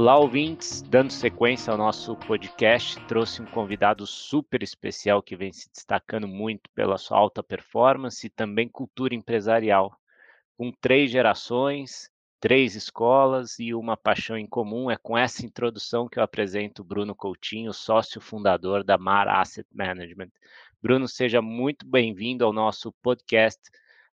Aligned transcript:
Olá, 0.00 0.16
ouvintes! 0.16 0.80
Dando 0.80 1.10
sequência 1.12 1.72
ao 1.72 1.76
nosso 1.76 2.14
podcast, 2.14 3.04
trouxe 3.08 3.42
um 3.42 3.46
convidado 3.46 4.06
super 4.06 4.62
especial 4.62 5.20
que 5.20 5.34
vem 5.34 5.52
se 5.52 5.68
destacando 5.68 6.28
muito 6.28 6.70
pela 6.70 6.96
sua 6.96 7.18
alta 7.18 7.42
performance 7.42 8.24
e 8.24 8.30
também 8.30 8.68
cultura 8.68 9.12
empresarial. 9.12 9.92
Com 10.56 10.70
três 10.70 11.10
gerações, 11.10 12.08
três 12.38 12.76
escolas 12.76 13.58
e 13.58 13.74
uma 13.74 13.96
paixão 13.96 14.38
em 14.38 14.46
comum, 14.46 14.88
é 14.88 14.96
com 14.96 15.18
essa 15.18 15.44
introdução 15.44 16.08
que 16.08 16.20
eu 16.20 16.22
apresento 16.22 16.82
o 16.82 16.84
Bruno 16.84 17.12
Coutinho, 17.12 17.74
sócio 17.74 18.20
fundador 18.20 18.84
da 18.84 18.96
Mar 18.96 19.26
Asset 19.26 19.66
Management. 19.74 20.30
Bruno, 20.80 21.08
seja 21.08 21.42
muito 21.42 21.84
bem-vindo 21.84 22.44
ao 22.44 22.52
nosso 22.52 22.92
podcast 23.02 23.60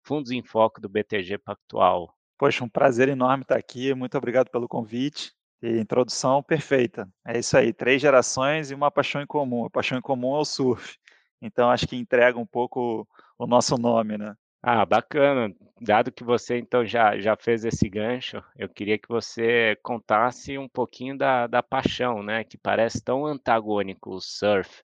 Fundos 0.01 0.31
em 0.31 0.45
Foco 0.45 0.81
do 0.81 0.89
BTG 0.89 1.39
Pactual. 1.39 2.17
Poxa, 2.39 2.63
um 2.63 2.69
prazer 2.69 3.09
enorme 3.09 3.43
estar 3.43 3.57
aqui. 3.57 3.93
Muito 3.95 4.17
obrigado 4.17 4.49
pelo 4.49 4.69
convite. 4.69 5.33
E 5.63 5.79
introdução 5.79 6.43
perfeita. 6.43 7.09
É 7.25 7.39
isso 7.39 7.57
aí, 7.57 7.73
três 7.73 8.03
gerações 8.03 8.71
e 8.71 8.75
uma 8.75 8.91
paixão 8.91 9.23
em 9.23 9.27
comum. 9.27 9.65
A 9.65 9.71
paixão 9.71 9.99
em 9.99 10.03
comum 10.03 10.37
é 10.37 10.41
o 10.41 10.45
surf. 10.45 10.99
Então 11.41 11.71
acho 11.71 11.87
que 11.87 11.97
entrega 11.97 12.39
um 12.39 12.47
pouco 12.47 13.07
o 13.39 13.47
nosso 13.47 13.77
nome, 13.77 14.19
né? 14.19 14.35
Ah, 14.63 14.85
bacana. 14.85 15.55
Dado 15.81 16.13
que 16.13 16.25
você 16.25 16.59
então 16.59 16.85
já, 16.85 17.19
já 17.19 17.37
fez 17.37 17.65
esse 17.65 17.89
gancho, 17.89 18.43
eu 18.57 18.69
queria 18.69 18.99
que 18.99 19.09
você 19.09 19.77
contasse 19.83 20.57
um 20.59 20.69
pouquinho 20.69 21.17
da, 21.17 21.47
da 21.47 21.63
paixão, 21.63 22.23
né? 22.23 22.45
Que 22.45 22.57
parece 22.59 23.03
tão 23.03 23.27
antagônico 23.27 24.11
o 24.11 24.21
surf 24.21 24.83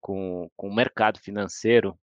com, 0.00 0.50
com 0.56 0.68
o 0.68 0.74
mercado 0.74 1.18
financeiro, 1.18 1.98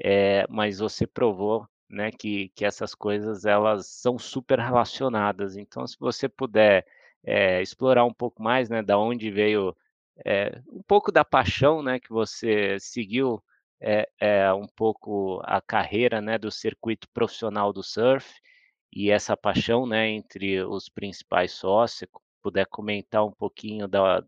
é, 0.00 0.46
mas 0.48 0.78
você 0.78 1.06
provou 1.06 1.68
né, 1.88 2.10
que, 2.10 2.50
que 2.54 2.64
essas 2.64 2.94
coisas 2.94 3.44
elas 3.44 3.86
são 3.86 4.18
super 4.18 4.58
relacionadas. 4.58 5.56
Então, 5.56 5.86
se 5.86 5.96
você 5.98 6.28
puder 6.28 6.84
é, 7.24 7.60
explorar 7.62 8.04
um 8.04 8.12
pouco 8.12 8.42
mais, 8.42 8.68
né, 8.68 8.82
da 8.82 8.98
onde 8.98 9.30
veio 9.30 9.76
é, 10.24 10.60
um 10.68 10.82
pouco 10.82 11.12
da 11.12 11.24
paixão, 11.24 11.82
né, 11.82 11.98
que 12.00 12.10
você 12.10 12.78
seguiu 12.80 13.42
é, 13.80 14.08
é, 14.20 14.52
um 14.52 14.66
pouco 14.66 15.40
a 15.44 15.60
carreira, 15.60 16.20
né, 16.20 16.38
do 16.38 16.50
circuito 16.50 17.08
profissional 17.10 17.72
do 17.72 17.82
surf 17.82 18.28
e 18.92 19.10
essa 19.10 19.36
paixão, 19.36 19.86
né, 19.86 20.08
entre 20.08 20.62
os 20.62 20.88
principais 20.88 21.52
sócios, 21.52 21.98
se 22.00 22.08
puder 22.42 22.66
comentar 22.66 23.24
um 23.24 23.32
pouquinho 23.32 23.86
da, 23.86 24.24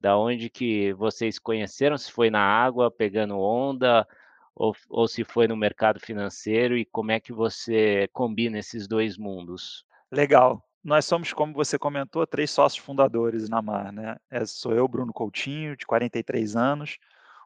da 0.00 0.16
onde 0.16 0.48
que 0.48 0.92
vocês 0.94 1.38
conheceram, 1.38 1.98
se 1.98 2.10
foi 2.10 2.30
na 2.30 2.40
água, 2.40 2.90
pegando 2.90 3.38
onda, 3.38 4.06
ou, 4.54 4.74
ou 4.88 5.06
se 5.06 5.24
foi 5.24 5.46
no 5.46 5.56
mercado 5.56 6.00
financeiro, 6.00 6.76
e 6.78 6.84
como 6.84 7.10
é 7.10 7.20
que 7.20 7.32
você 7.32 8.08
combina 8.12 8.58
esses 8.58 8.86
dois 8.86 9.18
mundos? 9.18 9.84
Legal 10.10 10.62
nós 10.86 11.04
somos, 11.04 11.32
como 11.32 11.52
você 11.52 11.76
comentou, 11.76 12.24
três 12.24 12.48
sócios 12.48 12.82
fundadores 12.82 13.48
na 13.48 13.60
Mar. 13.60 13.92
Né? 13.92 14.16
É, 14.30 14.46
sou 14.46 14.72
eu, 14.72 14.86
Bruno 14.86 15.12
Coutinho, 15.12 15.76
de 15.76 15.84
43 15.84 16.54
anos, 16.54 16.96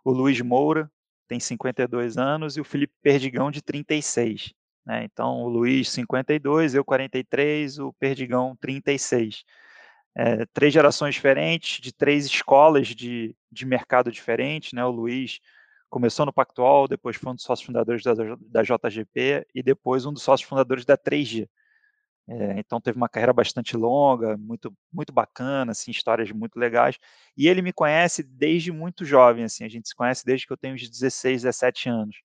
o 0.04 0.12
Luiz 0.12 0.38
Moura, 0.42 0.90
tem 1.26 1.40
52 1.40 2.18
anos, 2.18 2.58
e 2.58 2.60
o 2.60 2.64
Felipe 2.64 2.92
Perdigão, 3.02 3.50
de 3.50 3.62
36. 3.62 4.52
Né? 4.84 5.04
Então, 5.04 5.40
o 5.40 5.48
Luiz, 5.48 5.88
52, 5.88 6.74
eu, 6.74 6.84
43, 6.84 7.78
o 7.78 7.94
Perdigão, 7.94 8.54
36. 8.60 9.42
É, 10.14 10.44
três 10.52 10.74
gerações 10.74 11.14
diferentes, 11.14 11.80
de 11.80 11.94
três 11.94 12.26
escolas 12.26 12.88
de, 12.88 13.34
de 13.50 13.64
mercado 13.64 14.12
diferentes. 14.12 14.74
Né? 14.74 14.84
O 14.84 14.90
Luiz 14.90 15.40
começou 15.88 16.26
no 16.26 16.32
Pactual, 16.32 16.86
depois 16.86 17.16
foi 17.16 17.32
um 17.32 17.34
dos 17.34 17.44
sócios 17.44 17.64
fundadores 17.64 18.02
da, 18.02 18.12
da 18.38 18.62
JGP 18.62 19.46
e 19.54 19.62
depois 19.62 20.04
um 20.04 20.12
dos 20.12 20.22
sócios 20.22 20.46
fundadores 20.46 20.84
da 20.84 20.98
3G. 20.98 21.48
É, 22.32 22.60
então 22.60 22.80
teve 22.80 22.96
uma 22.96 23.08
carreira 23.08 23.32
bastante 23.32 23.76
longa, 23.76 24.36
muito 24.36 24.72
muito 24.92 25.12
bacana, 25.12 25.72
assim, 25.72 25.90
histórias 25.90 26.30
muito 26.30 26.56
legais. 26.58 26.96
E 27.36 27.48
ele 27.48 27.60
me 27.60 27.72
conhece 27.72 28.22
desde 28.22 28.70
muito 28.70 29.04
jovem, 29.04 29.44
assim, 29.44 29.64
a 29.64 29.68
gente 29.68 29.88
se 29.88 29.94
conhece 29.96 30.24
desde 30.24 30.46
que 30.46 30.52
eu 30.52 30.56
tenho 30.56 30.74
uns 30.74 30.88
16, 30.88 31.42
17 31.42 31.88
anos. 31.88 32.16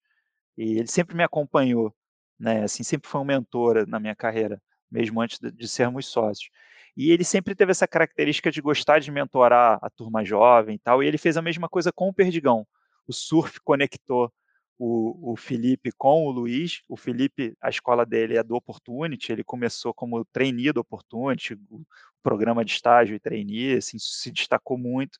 E 0.57 0.78
ele 0.79 0.88
sempre 0.88 1.16
me 1.16 1.24
acompanhou, 1.24 1.96
né? 2.40 2.63
Assim, 2.63 2.84
sempre 2.84 3.09
foi 3.09 3.22
um 3.22 3.25
mentor 3.25 3.88
na 3.88 4.00
minha 4.00 4.16
carreira, 4.16 4.62
mesmo 4.91 5.22
antes 5.22 5.40
de, 5.40 5.52
de 5.52 5.68
sermos 5.68 6.08
sócios. 6.08 6.50
E 6.97 7.12
ele 7.12 7.24
sempre 7.24 7.56
teve 7.56 7.72
essa 7.72 7.88
característica 7.88 8.52
de 8.52 8.62
gostar 8.62 9.00
de 9.00 9.12
mentorar 9.12 9.79
a 9.81 9.90
turma 9.90 10.24
jovem 10.24 10.75
e 10.75 10.79
tal. 10.79 11.03
E 11.03 11.08
ele 11.08 11.18
fez 11.18 11.35
a 11.38 11.41
mesma 11.41 11.68
coisa 11.69 11.91
com 11.91 12.09
o 12.09 12.13
Perdigão. 12.13 12.66
O 13.08 13.13
surf 13.13 13.59
conectou 13.62 14.31
o, 14.78 15.34
o 15.34 15.36
Felipe 15.36 15.91
com 15.97 16.25
o 16.25 16.31
Luiz. 16.31 16.81
O 16.88 16.97
Felipe, 16.97 17.56
a 17.62 17.69
escola 17.69 18.06
dele 18.06 18.38
é 18.38 18.44
do 18.44 18.56
Opportunity, 18.56 19.31
ele 19.31 19.44
começou 19.44 19.94
como 19.94 20.24
trainee 20.25 20.72
do 20.72 20.81
Opportunity, 20.81 21.53
o 21.69 21.81
programa 22.22 22.63
de 22.66 22.72
estágio 22.72 23.16
e 23.16 23.19
trainee, 23.19 23.78
assim, 23.78 23.97
se 24.00 24.31
destacou 24.31 24.78
muito, 24.78 25.18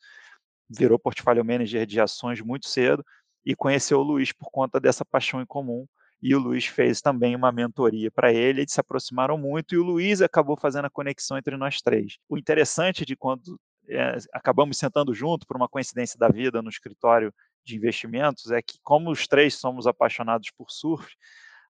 virou 0.70 1.00
portfólio 1.00 1.46
manager 1.46 1.86
de 1.86 2.00
ações 2.00 2.42
muito 2.42 2.68
cedo 2.68 3.06
e 3.46 3.56
conheceu 3.56 4.00
o 4.00 4.04
Luiz 4.04 4.32
por 4.32 4.50
conta 4.52 4.80
dessa 4.80 5.06
paixão 5.06 5.42
em 5.42 5.46
comum. 5.46 5.86
E 6.22 6.34
o 6.34 6.40
Luiz 6.40 6.66
fez 6.66 7.02
também 7.02 7.36
uma 7.36 7.52
mentoria 7.52 8.10
para 8.10 8.34
ele, 8.34 8.62
eles 8.62 8.74
se 8.74 8.80
aproximaram 8.80 9.38
muito 9.38 9.76
e 9.76 9.78
o 9.78 9.84
Luiz 9.84 10.22
acabou 10.22 10.58
fazendo 10.58 10.86
a 10.86 10.90
conexão 10.90 11.38
entre 11.38 11.56
nós 11.56 11.82
três. 11.82 12.18
O 12.28 12.38
interessante 12.38 13.06
de 13.06 13.16
quando 13.16 13.60
é, 13.88 14.18
acabamos 14.34 14.78
sentando 14.78 15.14
junto 15.14 15.46
por 15.46 15.56
uma 15.56 15.70
coincidência 15.70 16.18
da 16.18 16.28
vida 16.28 16.62
no 16.62 16.70
escritório 16.70 17.32
de 17.66 17.76
investimentos 17.76 18.52
é 18.52 18.62
que, 18.62 18.80
como 18.84 19.12
os 19.12 19.28
três 19.28 19.56
somos 19.56 19.88
apaixonados 19.88 20.52
por 20.52 20.70
surf, 20.70 21.16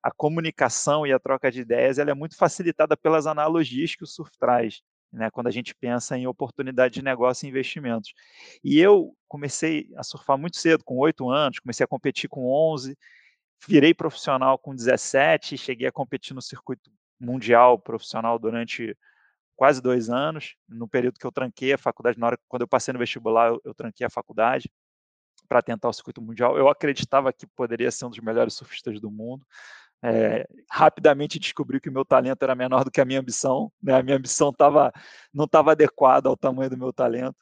a 0.03 0.11
comunicação 0.11 1.07
e 1.07 1.11
a 1.11 1.19
troca 1.19 1.51
de 1.51 1.61
ideias 1.61 1.97
ela 1.97 2.11
é 2.11 2.13
muito 2.13 2.38
facilitada 2.38 2.95
pelas 2.95 3.25
analogias 3.25 3.95
que 3.95 4.03
o 4.03 4.07
surf 4.07 4.31
traz, 4.38 4.81
né, 5.11 5.31
quando 5.31 5.47
a 5.47 5.51
gente 5.51 5.73
pensa 5.73 6.16
em 6.16 6.28
oportunidade 6.28 6.95
de 6.95 7.01
negócio 7.03 7.45
e 7.45 7.50
investimentos. 7.50 8.13
E 8.63 8.79
eu 8.79 9.16
comecei 9.28 9.89
a 9.97 10.03
surfar 10.03 10.38
muito 10.38 10.57
cedo, 10.57 10.83
com 10.83 10.97
oito 10.97 11.29
anos, 11.29 11.59
comecei 11.59 11.83
a 11.83 11.88
competir 11.88 12.29
com 12.29 12.45
11, 12.45 12.95
virei 13.67 13.94
profissional 13.94 14.59
com 14.59 14.75
17, 14.75 15.57
cheguei 15.57 15.88
a 15.88 15.91
competir 15.91 16.35
no 16.35 16.41
circuito 16.41 16.91
mundial 17.19 17.79
profissional 17.79 18.38
durante 18.38 18.95
quase 19.56 19.81
dois 19.81 20.09
anos, 20.09 20.56
no 20.67 20.88
período 20.88 21.17
que 21.17 21.25
eu 21.25 21.31
tranquei 21.31 21.73
a 21.73 21.77
faculdade, 21.77 22.19
na 22.19 22.27
hora 22.27 22.39
quando 22.47 22.62
eu 22.63 22.67
passei 22.67 22.94
no 22.94 23.00
vestibular, 23.00 23.47
eu, 23.47 23.62
eu 23.63 23.73
tranquei 23.73 24.06
a 24.06 24.09
faculdade 24.09 24.69
para 25.47 25.61
tentar 25.61 25.89
o 25.89 25.94
circuito 25.94 26.22
mundial. 26.22 26.57
Eu 26.57 26.67
acreditava 26.69 27.31
que 27.31 27.45
poderia 27.47 27.91
ser 27.91 28.06
um 28.06 28.09
dos 28.09 28.19
melhores 28.19 28.53
surfistas 28.53 29.00
do 29.00 29.11
mundo. 29.11 29.45
É, 30.03 30.47
rapidamente 30.69 31.39
descobri 31.39 31.79
que 31.79 31.89
o 31.89 31.91
meu 31.91 32.06
talento 32.06 32.44
era 32.44 32.53
menor 32.53 32.83
do 32.83 32.91
que 32.91 33.01
a 33.01 33.06
minha 33.06 33.19
ambição. 33.19 33.72
Né? 33.81 33.95
A 33.95 34.03
minha 34.03 34.17
ambição 34.17 34.53
tava, 34.53 34.91
não 35.33 35.45
estava 35.45 35.72
adequada 35.72 36.29
ao 36.29 36.38
tamanho 36.38 36.69
do 36.69 36.78
meu 36.78 36.94
talento. 36.94 37.38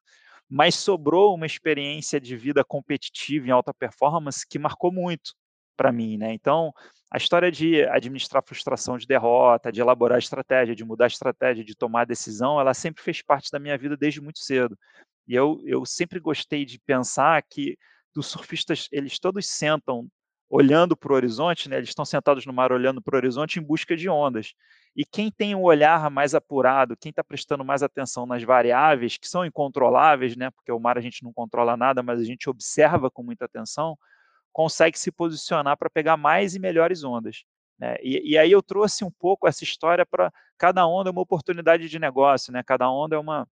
Mas 0.50 0.76
sobrou 0.76 1.36
uma 1.36 1.46
experiência 1.46 2.20
de 2.20 2.36
vida 2.38 2.64
competitiva 2.64 3.48
em 3.48 3.52
alta 3.52 3.74
performance 3.74 4.46
que 4.48 4.60
marcou 4.60 4.92
muito 4.92 5.34
para 5.76 5.92
mim. 5.92 6.18
Né? 6.18 6.34
Então, 6.34 6.72
a 7.12 7.18
história 7.18 7.52
de 7.52 7.84
administrar 7.90 8.44
frustração 8.46 8.98
de 8.98 9.06
derrota, 9.06 9.72
de 9.72 9.82
elaborar 9.82 10.18
estratégia, 10.18 10.76
de 10.76 10.84
mudar 10.84 11.08
estratégia, 11.08 11.64
de 11.64 11.76
tomar 11.76 12.06
decisão, 12.06 12.60
ela 12.60 12.74
sempre 12.74 13.04
fez 13.04 13.22
parte 13.22 13.52
da 13.52 13.60
minha 13.60 13.78
vida 13.78 13.98
desde 13.98 14.22
muito 14.22 14.40
cedo. 14.40 14.78
E 15.28 15.36
eu, 15.36 15.62
eu 15.66 15.86
sempre 15.86 16.20
gostei 16.20 16.66
de 16.66 16.80
pensar 16.80 17.42
que 17.44 17.78
dos 18.14 18.28
surfistas, 18.28 18.88
eles 18.92 19.20
todos 19.20 19.48
sentam 19.48 20.08
olhando 20.50 20.96
para 20.96 21.12
o 21.12 21.16
horizonte, 21.16 21.68
né? 21.68 21.78
eles 21.78 21.90
estão 21.90 22.06
sentados 22.06 22.46
no 22.46 22.54
mar 22.54 22.72
olhando 22.72 23.02
para 23.02 23.16
o 23.16 23.18
horizonte 23.18 23.58
em 23.58 23.62
busca 23.64 23.98
de 23.98 24.08
ondas. 24.08 24.54
E 24.96 25.04
quem 25.04 25.32
tem 25.32 25.56
um 25.56 25.64
olhar 25.64 26.12
mais 26.12 26.36
apurado, 26.36 26.96
quem 26.96 27.10
está 27.10 27.24
prestando 27.24 27.66
mais 27.66 27.82
atenção 27.82 28.28
nas 28.28 28.44
variáveis, 28.44 29.18
que 29.18 29.28
são 29.28 29.44
incontroláveis, 29.44 30.36
né? 30.36 30.52
porque 30.52 30.72
o 30.72 30.80
mar 30.80 30.96
a 30.96 31.02
gente 31.02 31.24
não 31.24 31.34
controla 31.34 31.76
nada, 31.76 32.04
mas 32.04 32.20
a 32.20 32.24
gente 32.24 32.48
observa 32.50 33.10
com 33.10 33.24
muita 33.24 33.46
atenção, 33.46 33.98
consegue 34.52 35.00
se 35.00 35.12
posicionar 35.12 35.76
para 35.76 35.90
pegar 35.90 36.18
mais 36.18 36.54
e 36.54 36.60
melhores 36.60 37.04
ondas. 37.04 37.44
Né? 37.80 37.96
E, 38.04 38.34
e, 38.34 38.38
aí 38.38 38.52
eu 38.52 38.62
trouxe 38.62 39.04
um 39.04 39.10
pouco 39.10 39.48
essa 39.48 39.64
história 39.64 40.06
para 40.06 40.32
cada 40.56 40.86
onda 40.86 41.10
é 41.10 41.12
uma 41.12 41.22
oportunidade 41.22 41.90
de 41.90 41.98
negócio, 41.98 42.54
né? 42.54 42.62
cada 42.62 42.88
onda 42.92 43.16
é 43.16 43.20
uma, 43.20 43.48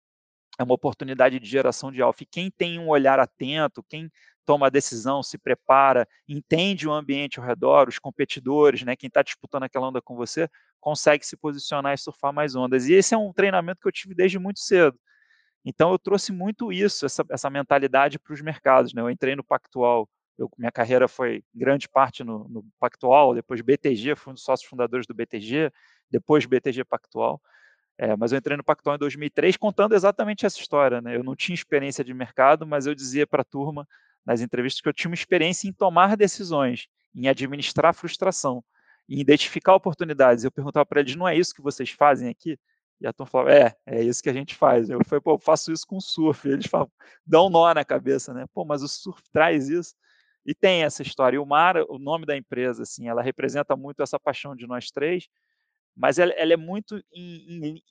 é 0.58 0.62
uma 0.62 0.74
oportunidade 0.74 1.40
de 1.40 1.48
geração 1.48 1.90
de 1.90 2.02
alfa. 2.02 2.24
E 2.24 2.26
quem 2.26 2.50
tem 2.50 2.78
um 2.78 2.88
olhar 2.88 3.18
atento, 3.18 3.82
quem 3.88 4.10
toma 4.50 4.66
a 4.66 4.70
decisão, 4.70 5.22
se 5.22 5.38
prepara, 5.38 6.08
entende 6.28 6.88
o 6.88 6.92
ambiente 6.92 7.38
ao 7.38 7.46
redor, 7.46 7.88
os 7.88 8.00
competidores, 8.00 8.82
né, 8.82 8.96
quem 8.96 9.06
está 9.06 9.22
disputando 9.22 9.62
aquela 9.62 9.86
onda 9.86 10.02
com 10.02 10.16
você, 10.16 10.48
consegue 10.80 11.24
se 11.24 11.36
posicionar 11.36 11.94
e 11.94 11.98
surfar 11.98 12.32
mais 12.32 12.56
ondas. 12.56 12.88
E 12.88 12.94
esse 12.94 13.14
é 13.14 13.16
um 13.16 13.32
treinamento 13.32 13.80
que 13.80 13.86
eu 13.86 13.92
tive 13.92 14.12
desde 14.12 14.40
muito 14.40 14.58
cedo. 14.58 14.98
Então 15.64 15.92
eu 15.92 15.98
trouxe 16.00 16.32
muito 16.32 16.72
isso, 16.72 17.06
essa, 17.06 17.24
essa 17.30 17.48
mentalidade 17.48 18.18
para 18.18 18.34
os 18.34 18.42
mercados. 18.42 18.92
Né? 18.92 19.00
Eu 19.00 19.08
entrei 19.08 19.36
no 19.36 19.44
Pactual, 19.44 20.08
eu, 20.36 20.50
minha 20.58 20.72
carreira 20.72 21.06
foi 21.06 21.44
grande 21.54 21.88
parte 21.88 22.24
no, 22.24 22.48
no 22.48 22.64
Pactual, 22.80 23.36
depois 23.36 23.60
BTG, 23.60 24.16
fui 24.16 24.32
um 24.32 24.34
dos 24.34 24.42
sócios 24.42 24.68
fundadores 24.68 25.06
do 25.06 25.14
BTG, 25.14 25.70
depois 26.10 26.44
BTG 26.44 26.82
Pactual. 26.82 27.40
É, 27.96 28.16
mas 28.16 28.32
eu 28.32 28.38
entrei 28.38 28.56
no 28.56 28.64
Pactual 28.64 28.96
em 28.96 28.98
2003 28.98 29.56
contando 29.56 29.94
exatamente 29.94 30.44
essa 30.44 30.58
história. 30.58 31.00
Né? 31.00 31.14
Eu 31.14 31.22
não 31.22 31.36
tinha 31.36 31.54
experiência 31.54 32.02
de 32.02 32.12
mercado, 32.12 32.66
mas 32.66 32.88
eu 32.88 32.96
dizia 32.96 33.28
para 33.28 33.42
a 33.42 33.44
turma 33.44 33.86
nas 34.24 34.40
entrevistas 34.40 34.80
que 34.80 34.88
eu 34.88 34.92
tinha 34.92 35.10
uma 35.10 35.14
experiência 35.14 35.68
em 35.68 35.72
tomar 35.72 36.16
decisões, 36.16 36.88
em 37.14 37.28
administrar 37.28 37.94
frustração, 37.94 38.62
em 39.08 39.18
identificar 39.18 39.74
oportunidades. 39.74 40.44
Eu 40.44 40.52
perguntava 40.52 40.86
para 40.86 41.00
eles: 41.00 41.16
não 41.16 41.26
é 41.26 41.36
isso 41.36 41.54
que 41.54 41.62
vocês 41.62 41.90
fazem 41.90 42.28
aqui? 42.28 42.58
E 43.00 43.06
a 43.06 43.12
turma 43.12 43.30
falava, 43.30 43.52
é, 43.52 43.74
é 43.86 44.02
isso 44.02 44.22
que 44.22 44.28
a 44.28 44.32
gente 44.32 44.54
faz. 44.54 44.90
Eu 44.90 45.02
falei, 45.06 45.22
pô, 45.22 45.32
eu 45.32 45.38
faço 45.38 45.72
isso 45.72 45.86
com 45.86 45.98
surf. 45.98 46.46
E 46.46 46.52
eles 46.52 46.66
falam, 46.66 46.90
dão 47.26 47.46
um 47.46 47.50
nó 47.50 47.72
na 47.72 47.84
cabeça, 47.84 48.34
né? 48.34 48.44
Pô, 48.52 48.64
mas 48.64 48.82
o 48.82 48.88
surf 48.88 49.22
traz 49.32 49.70
isso. 49.70 49.94
E 50.44 50.54
tem 50.54 50.84
essa 50.84 51.02
história. 51.02 51.36
E 51.36 51.38
o 51.38 51.46
Mar, 51.46 51.76
o 51.88 51.98
nome 51.98 52.26
da 52.26 52.36
empresa, 52.36 52.82
assim, 52.82 53.08
ela 53.08 53.22
representa 53.22 53.74
muito 53.74 54.02
essa 54.02 54.20
paixão 54.20 54.54
de 54.54 54.66
nós 54.66 54.90
três, 54.90 55.28
mas 55.96 56.18
ela, 56.18 56.32
ela 56.32 56.52
é 56.52 56.56
muito 56.56 57.02
em, 57.12 57.66
em, 57.66 57.82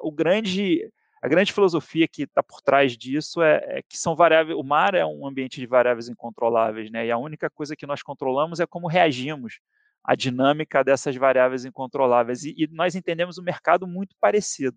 o 0.00 0.10
grande 0.10 0.90
a 1.20 1.28
grande 1.28 1.52
filosofia 1.52 2.06
que 2.06 2.22
está 2.22 2.42
por 2.42 2.60
trás 2.60 2.96
disso 2.96 3.42
é, 3.42 3.56
é, 3.66 3.82
que 3.82 3.98
são 3.98 4.14
variáveis. 4.14 4.56
O 4.56 4.62
mar 4.62 4.94
é 4.94 5.04
um 5.04 5.26
ambiente 5.26 5.60
de 5.60 5.66
variáveis 5.66 6.08
incontroláveis, 6.08 6.90
né? 6.90 7.06
E 7.06 7.10
a 7.10 7.18
única 7.18 7.50
coisa 7.50 7.74
que 7.74 7.86
nós 7.86 8.02
controlamos 8.02 8.60
é 8.60 8.66
como 8.66 8.86
reagimos 8.86 9.60
à 10.04 10.14
dinâmica 10.14 10.84
dessas 10.84 11.16
variáveis 11.16 11.64
incontroláveis. 11.64 12.44
E, 12.44 12.54
e 12.56 12.68
nós 12.68 12.94
entendemos 12.94 13.38
o 13.38 13.42
mercado 13.42 13.86
muito 13.86 14.14
parecido. 14.20 14.76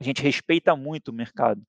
A 0.00 0.04
gente 0.04 0.22
respeita 0.22 0.74
muito 0.74 1.08
o 1.08 1.14
mercado. 1.14 1.62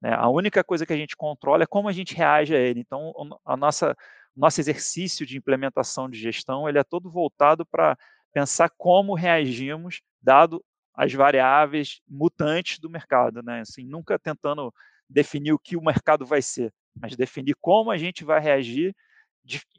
Né? 0.00 0.12
A 0.12 0.28
única 0.28 0.64
coisa 0.64 0.84
que 0.84 0.92
a 0.92 0.96
gente 0.96 1.16
controla 1.16 1.62
é 1.62 1.66
como 1.66 1.88
a 1.88 1.92
gente 1.92 2.14
reage 2.14 2.54
a 2.54 2.58
ele. 2.58 2.80
Então, 2.80 3.12
a 3.44 3.56
nossa 3.56 3.96
nosso 4.38 4.60
exercício 4.60 5.26
de 5.26 5.36
implementação 5.36 6.08
de 6.08 6.16
gestão 6.16 6.68
ele 6.68 6.78
é 6.78 6.84
todo 6.84 7.10
voltado 7.10 7.66
para 7.66 7.98
pensar 8.32 8.70
como 8.78 9.14
reagimos 9.14 10.00
dado 10.22 10.64
as 10.98 11.12
variáveis 11.12 12.02
mutantes 12.08 12.80
do 12.80 12.90
mercado, 12.90 13.40
né? 13.40 13.60
Assim, 13.60 13.84
nunca 13.84 14.18
tentando 14.18 14.74
definir 15.08 15.52
o 15.52 15.58
que 15.58 15.76
o 15.76 15.80
mercado 15.80 16.26
vai 16.26 16.42
ser, 16.42 16.74
mas 17.00 17.14
definir 17.14 17.54
como 17.60 17.92
a 17.92 17.96
gente 17.96 18.24
vai 18.24 18.40
reagir 18.40 18.92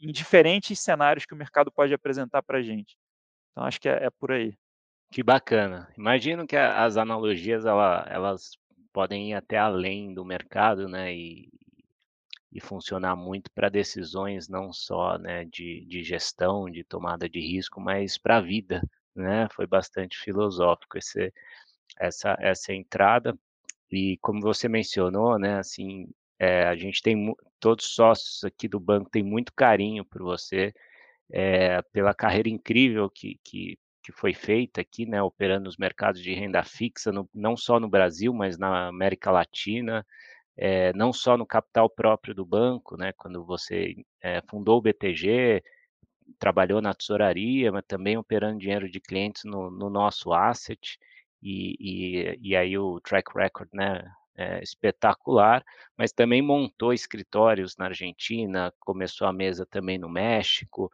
em 0.01 0.13
diferentes 0.13 0.79
cenários 0.79 1.25
que 1.25 1.33
o 1.33 1.37
mercado 1.37 1.69
pode 1.69 1.93
apresentar 1.93 2.41
para 2.41 2.59
a 2.59 2.61
gente. 2.61 2.97
Então, 3.51 3.65
acho 3.65 3.81
que 3.81 3.89
é, 3.89 4.05
é, 4.05 4.09
por 4.09 4.31
aí. 4.31 4.57
Que 5.11 5.21
bacana. 5.21 5.91
Imagino 5.97 6.47
que 6.47 6.55
as 6.55 6.95
analogias 6.95 7.65
ela, 7.65 8.07
elas 8.09 8.51
podem 8.93 9.31
ir 9.31 9.33
até 9.33 9.57
além 9.57 10.13
do 10.13 10.23
mercado, 10.23 10.87
né? 10.87 11.13
E, 11.13 11.51
e 12.49 12.61
funcionar 12.61 13.17
muito 13.17 13.51
para 13.51 13.67
decisões 13.67 14.47
não 14.47 14.71
só 14.71 15.17
né, 15.17 15.43
de, 15.43 15.85
de 15.85 16.01
gestão, 16.01 16.69
de 16.69 16.81
tomada 16.85 17.27
de 17.27 17.41
risco, 17.41 17.81
mas 17.81 18.17
para 18.17 18.37
a 18.37 18.41
vida, 18.41 18.81
né? 19.15 19.47
Foi 19.53 19.67
bastante 19.67 20.17
filosófico 20.17 20.97
esse, 20.97 21.33
essa, 21.99 22.35
essa 22.39 22.73
entrada. 22.73 23.37
E 23.91 24.17
como 24.21 24.41
você 24.41 24.67
mencionou, 24.69 25.39
né, 25.39 25.57
assim, 25.59 26.07
é, 26.39 26.63
a 26.67 26.75
gente 26.75 27.01
tem 27.01 27.35
todos 27.59 27.85
os 27.85 27.95
sócios 27.95 28.43
aqui 28.43 28.67
do 28.67 28.79
banco 28.79 29.09
têm 29.09 29.23
muito 29.23 29.53
carinho 29.53 30.05
por 30.05 30.21
você, 30.21 30.73
é, 31.31 31.81
pela 31.91 32.13
carreira 32.13 32.49
incrível 32.49 33.09
que, 33.09 33.39
que, 33.43 33.77
que 34.03 34.11
foi 34.11 34.33
feita 34.33 34.81
aqui, 34.81 35.05
né, 35.05 35.21
operando 35.21 35.65
nos 35.65 35.77
mercados 35.77 36.21
de 36.21 36.33
renda 36.33 36.63
fixa, 36.63 37.11
no, 37.11 37.29
não 37.33 37.57
só 37.57 37.79
no 37.79 37.89
Brasil, 37.89 38.33
mas 38.33 38.57
na 38.57 38.87
América 38.87 39.31
Latina, 39.31 40.05
é, 40.57 40.93
não 40.93 41.11
só 41.13 41.37
no 41.37 41.45
capital 41.45 41.89
próprio 41.89 42.33
do 42.35 42.45
banco, 42.45 42.97
né, 42.97 43.13
quando 43.13 43.43
você 43.45 43.95
é, 44.21 44.41
fundou 44.49 44.77
o 44.77 44.81
BTG, 44.81 45.63
trabalhou 46.37 46.81
na 46.81 46.93
tesouraria, 46.93 47.71
mas 47.71 47.83
também 47.87 48.17
operando 48.17 48.59
dinheiro 48.59 48.89
de 48.89 48.99
clientes 48.99 49.43
no, 49.43 49.69
no 49.69 49.89
nosso 49.89 50.33
asset, 50.33 50.97
e, 51.41 51.75
e, 51.79 52.39
e, 52.49 52.55
aí 52.55 52.77
o 52.77 52.99
track 52.99 53.31
record, 53.33 53.69
né, 53.73 54.03
é 54.35 54.61
espetacular, 54.61 55.63
mas 55.97 56.11
também 56.11 56.41
montou 56.41 56.93
escritórios 56.93 57.77
na 57.77 57.85
Argentina, 57.85 58.73
começou 58.79 59.27
a 59.27 59.33
mesa 59.33 59.65
também 59.65 59.97
no 59.97 60.09
México, 60.09 60.91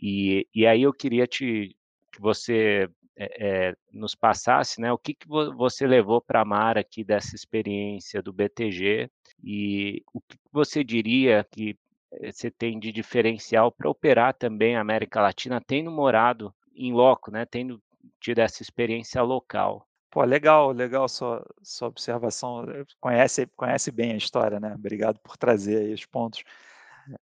e, 0.00 0.46
e 0.54 0.66
aí 0.66 0.82
eu 0.82 0.92
queria 0.92 1.26
te, 1.26 1.76
que 2.12 2.20
você 2.20 2.88
é, 3.16 3.68
é, 3.68 3.76
nos 3.92 4.14
passasse, 4.14 4.80
né, 4.80 4.92
o 4.92 4.98
que, 4.98 5.14
que 5.14 5.26
você 5.28 5.86
levou 5.86 6.20
para 6.20 6.42
a 6.42 6.44
Mar 6.44 6.76
aqui 6.76 7.02
dessa 7.02 7.34
experiência 7.34 8.22
do 8.22 8.32
BTG, 8.32 9.10
e 9.42 10.02
o 10.12 10.20
que 10.20 10.36
você 10.52 10.82
diria 10.84 11.46
que 11.50 11.76
você 12.22 12.50
tem 12.50 12.78
de 12.78 12.92
diferencial 12.92 13.70
para 13.70 13.90
operar 13.90 14.34
também 14.34 14.76
a 14.76 14.80
América 14.80 15.20
Latina, 15.20 15.60
tendo 15.60 15.90
morado 15.90 16.54
em 16.74 16.92
loco, 16.92 17.30
né, 17.30 17.44
tendo 17.46 17.82
tido 18.20 18.38
essa 18.38 18.62
experiência 18.62 19.22
local. 19.22 19.86
Pô, 20.10 20.24
legal, 20.24 20.72
legal 20.72 21.08
sua, 21.08 21.44
sua 21.62 21.88
observação. 21.88 22.64
Eh, 22.70 22.84
conhece, 23.00 23.46
conhece 23.56 23.90
bem 23.90 24.12
a 24.12 24.16
história, 24.16 24.58
né? 24.58 24.74
Obrigado 24.74 25.18
por 25.20 25.36
trazer 25.36 25.78
aí 25.78 25.92
os 25.92 26.06
pontos. 26.06 26.42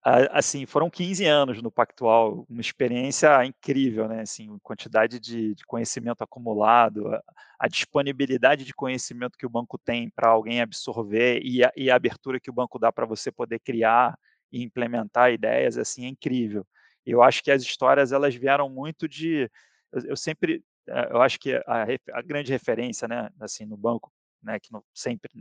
Assim, 0.04 0.66
foram 0.66 0.90
15 0.90 1.26
anos 1.26 1.62
no 1.62 1.72
Pactual, 1.72 2.46
uma 2.50 2.60
experiência 2.60 3.44
incrível, 3.46 4.08
né? 4.08 4.22
Assim, 4.22 4.58
quantidade 4.62 5.20
de, 5.20 5.56
de 5.56 5.66
conhecimento 5.66 6.22
acumulado, 6.22 7.08
a, 7.08 7.24
a, 7.58 7.68
disponibilidade 7.70 8.66
de 8.66 8.74
conhecimento 8.74 9.38
que 9.38 9.46
o 9.46 9.50
banco 9.50 9.78
tem 9.78 10.10
para 10.10 10.30
alguém 10.30 10.60
absorver 10.62 11.40
e 11.42 11.64
a, 11.64 11.72
e 11.76 11.90
a 11.90 11.96
abertura 11.96 12.40
que 12.40 12.50
o 12.50 12.54
banco 12.54 12.78
dá 12.78 12.92
para 12.92 13.06
você 13.06 13.32
poder 13.32 13.60
criar 13.60 14.20
e 14.54 14.64
implementar 14.64 15.34
ideias, 15.34 15.78
assim, 15.78 16.06
é 16.06 16.10
incrível. 16.10 16.66
Eu 17.04 17.24
acho 17.24 17.44
que 17.44 17.52
as 17.52 17.64
histórias, 17.64 18.12
elas 18.12 18.36
vieram 18.36 18.70
muito 18.70 19.10
de... 19.10 19.50
Eu, 19.92 20.02
eu 20.10 20.16
sempre... 20.16 20.64
Eh, 20.88 21.08
eu 21.10 21.22
acho 21.22 21.40
que 21.40 21.56
a, 21.56 21.86
a, 22.14 22.22
grande 22.22 22.52
referência, 22.52 23.08
né, 23.08 23.30
assim, 23.40 23.66
no 23.66 23.76
banco, 23.76 24.14
né, 24.42 24.60
que 24.60 24.72
não, 24.72 24.84
sempre, 24.94 25.32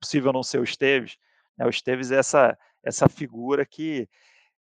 possível 0.00 0.32
não 0.32 0.42
ser 0.42 0.58
o 0.58 0.64
Esteves, 0.64 1.16
né, 1.58 1.66
o 1.66 1.70
Esteves 1.70 2.10
é 2.10 2.16
essa, 2.16 2.58
essa 2.82 3.08
figura 3.08 3.66
que 3.66 4.08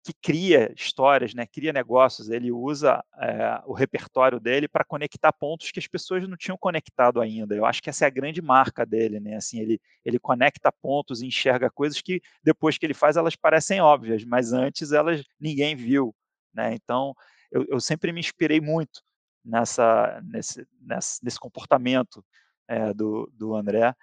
que 0.05 0.13
cria 0.13 0.71
histórias, 0.77 1.33
né, 1.33 1.47
cria 1.47 1.73
negócios, 1.73 2.29
ele 2.29 2.53
usa 2.53 3.03
é, 3.19 3.63
o 3.65 3.73
repertório 3.73 4.39
dele 4.39 4.69
para 4.69 4.85
conectar 4.85 5.33
pontos 5.33 5.71
que 5.71 5.79
as 5.79 5.87
pessoas 5.87 6.29
não 6.29 6.37
tinham 6.37 6.59
conectado 6.59 7.23
ainda. 7.23 7.55
Eu 7.55 7.65
acho 7.65 7.83
que 7.83 7.89
essa 7.89 8.05
é 8.05 8.09
a 8.09 8.11
grande 8.11 8.43
marca 8.43 8.85
dele, 8.85 9.19
né? 9.19 9.37
Assim, 9.37 9.61
ele, 9.61 9.81
ele 10.05 10.19
conecta 10.19 10.71
pontos 10.71 11.23
e 11.23 11.27
enxerga 11.27 11.71
coisas 11.71 12.03
que 12.03 12.21
depois 12.43 12.77
que 12.77 12.85
ele 12.85 12.93
faz 12.93 13.17
elas 13.17 13.35
parecem 13.35 13.81
óbvias, 13.81 14.23
mas 14.25 14.53
antes 14.53 14.93
elas 14.93 15.25
ninguém 15.41 15.75
viu, 15.75 16.15
né? 16.53 16.75
Então 16.75 17.15
eu, 17.51 17.65
eu 17.67 17.81
sempre 17.81 18.13
me 18.13 18.21
inspirei 18.21 18.61
muito 18.61 19.01
nessa 19.43 20.21
nesse, 20.23 20.67
nesse, 20.83 21.25
nesse 21.25 21.41
comportamento 21.41 22.23
é, 22.69 22.93
do, 22.93 23.31
do 23.33 23.55
André 23.55 23.95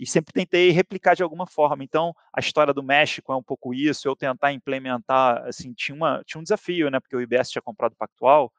e 0.00 0.06
sempre 0.06 0.32
tentei 0.32 0.70
replicar 0.70 1.14
de 1.14 1.22
alguma 1.22 1.46
forma. 1.46 1.84
Então, 1.84 2.16
a 2.34 2.40
história 2.40 2.72
do 2.72 2.82
México 2.82 3.30
é 3.34 3.36
um 3.36 3.42
pouco 3.42 3.74
isso, 3.74 4.08
eu 4.08 4.16
tentar 4.16 4.50
implementar, 4.50 5.46
assim, 5.46 5.74
tinha, 5.74 5.94
uma, 5.94 6.22
tinha 6.24 6.40
um 6.40 6.42
desafio, 6.42 6.90
né, 6.90 6.98
porque 6.98 7.14
o 7.14 7.20
IBS 7.20 7.50
tinha 7.50 7.60
comprado 7.60 7.92
o 7.92 7.96
Pactual, 7.96 8.50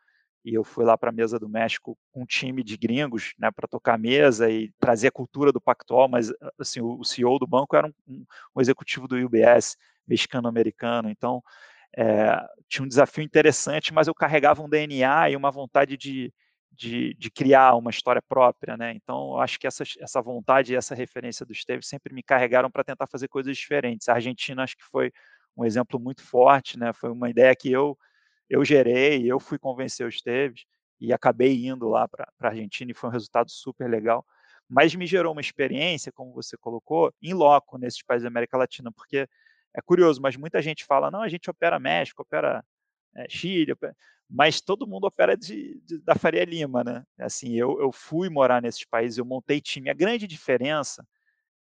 e 0.45 0.53
eu 0.53 0.63
fui 0.63 0.85
lá 0.85 0.95
para 0.95 1.09
a 1.09 1.13
mesa 1.13 1.39
do 1.39 1.49
México 1.49 1.97
com 2.11 2.21
um 2.21 2.25
time 2.27 2.63
de 2.63 2.77
gringos, 2.77 3.33
né, 3.39 3.49
para 3.49 3.67
tocar 3.67 3.95
a 3.95 3.97
mesa 3.97 4.51
e 4.51 4.71
trazer 4.79 5.07
a 5.07 5.11
cultura 5.11 5.51
do 5.51 5.59
Pactual, 5.59 6.07
mas, 6.07 6.31
assim, 6.59 6.79
o, 6.79 7.03
CEO 7.03 7.39
do 7.39 7.47
banco 7.47 7.75
era 7.75 7.87
um, 7.87 7.93
um, 8.07 8.25
um 8.55 8.61
executivo 8.61 9.07
do 9.07 9.17
UBS, 9.17 9.75
mexicano-americano, 10.07 11.09
então, 11.09 11.41
é, 11.97 12.39
tinha 12.69 12.85
um 12.85 12.87
desafio 12.87 13.23
interessante, 13.23 13.91
mas 13.91 14.07
eu 14.07 14.13
carregava 14.13 14.61
um 14.61 14.69
DNA 14.69 15.31
e 15.31 15.35
uma 15.35 15.49
vontade 15.49 15.97
de, 15.97 16.31
de, 16.81 17.13
de, 17.13 17.29
criar 17.29 17.75
uma 17.75 17.91
história 17.91 18.21
própria, 18.27 18.75
né? 18.75 18.91
Então, 18.95 19.39
acho 19.39 19.59
que 19.59 19.67
essa, 19.67 19.83
essa 19.99 20.19
vontade 20.19 20.73
e 20.73 20.75
essa 20.75 20.95
referência 20.95 21.45
do 21.45 21.53
Esteves 21.53 21.87
sempre 21.87 22.11
me 22.11 22.23
carregaram 22.23 22.71
para 22.71 22.83
tentar 22.83 23.05
fazer 23.05 23.27
coisas 23.27 23.55
diferentes. 23.55 24.09
A 24.09 24.15
Argentina, 24.15 24.63
acho 24.63 24.75
que 24.75 24.83
foi 24.83 25.11
um 25.55 25.63
exemplo 25.63 25.99
muito 25.99 26.23
forte, 26.23 26.79
né? 26.79 26.91
Foi 26.91 27.11
uma 27.11 27.29
ideia 27.29 27.55
que 27.55 27.71
eu 27.71 27.95
eu 28.49 28.65
gerei, 28.65 29.31
eu 29.31 29.39
fui 29.39 29.57
convencer 29.59 30.05
o 30.05 30.09
Esteves 30.09 30.65
e 30.99 31.13
acabei 31.13 31.67
indo 31.67 31.87
lá 31.87 32.07
para 32.07 32.27
a 32.41 32.47
Argentina 32.47 32.91
e 32.91 32.95
foi 32.95 33.09
um 33.09 33.13
resultado 33.13 33.49
super 33.51 33.89
legal. 33.89 34.25
Mas 34.67 34.95
me 34.95 35.05
gerou 35.05 35.33
uma 35.33 35.41
experiência, 35.41 36.11
como 36.11 36.33
você 36.33 36.57
colocou, 36.57 37.13
em 37.21 37.33
loco 37.33 37.77
nesses 37.77 38.01
países 38.03 38.23
da 38.23 38.29
América 38.29 38.57
Latina, 38.57 38.91
porque 38.91 39.27
é 39.73 39.81
curioso, 39.81 40.21
mas 40.21 40.35
muita 40.35 40.61
gente 40.61 40.83
fala, 40.83 41.11
não, 41.11 41.21
a 41.21 41.29
gente 41.29 41.49
opera 41.49 41.79
México, 41.79 42.23
opera 42.23 42.63
é, 43.15 43.27
Chile, 43.29 43.71
opera 43.71 43.95
mas 44.31 44.61
todo 44.61 44.87
mundo 44.87 45.05
opera 45.05 45.35
de, 45.35 45.81
de, 45.83 45.99
da 45.99 46.15
Faria 46.15 46.45
Lima, 46.45 46.83
né? 46.85 47.03
Assim, 47.19 47.53
eu, 47.53 47.81
eu 47.81 47.91
fui 47.91 48.29
morar 48.29 48.61
nesses 48.61 48.85
países, 48.85 49.17
eu 49.17 49.25
montei 49.25 49.59
time. 49.59 49.89
A 49.89 49.93
grande 49.93 50.25
diferença 50.25 51.05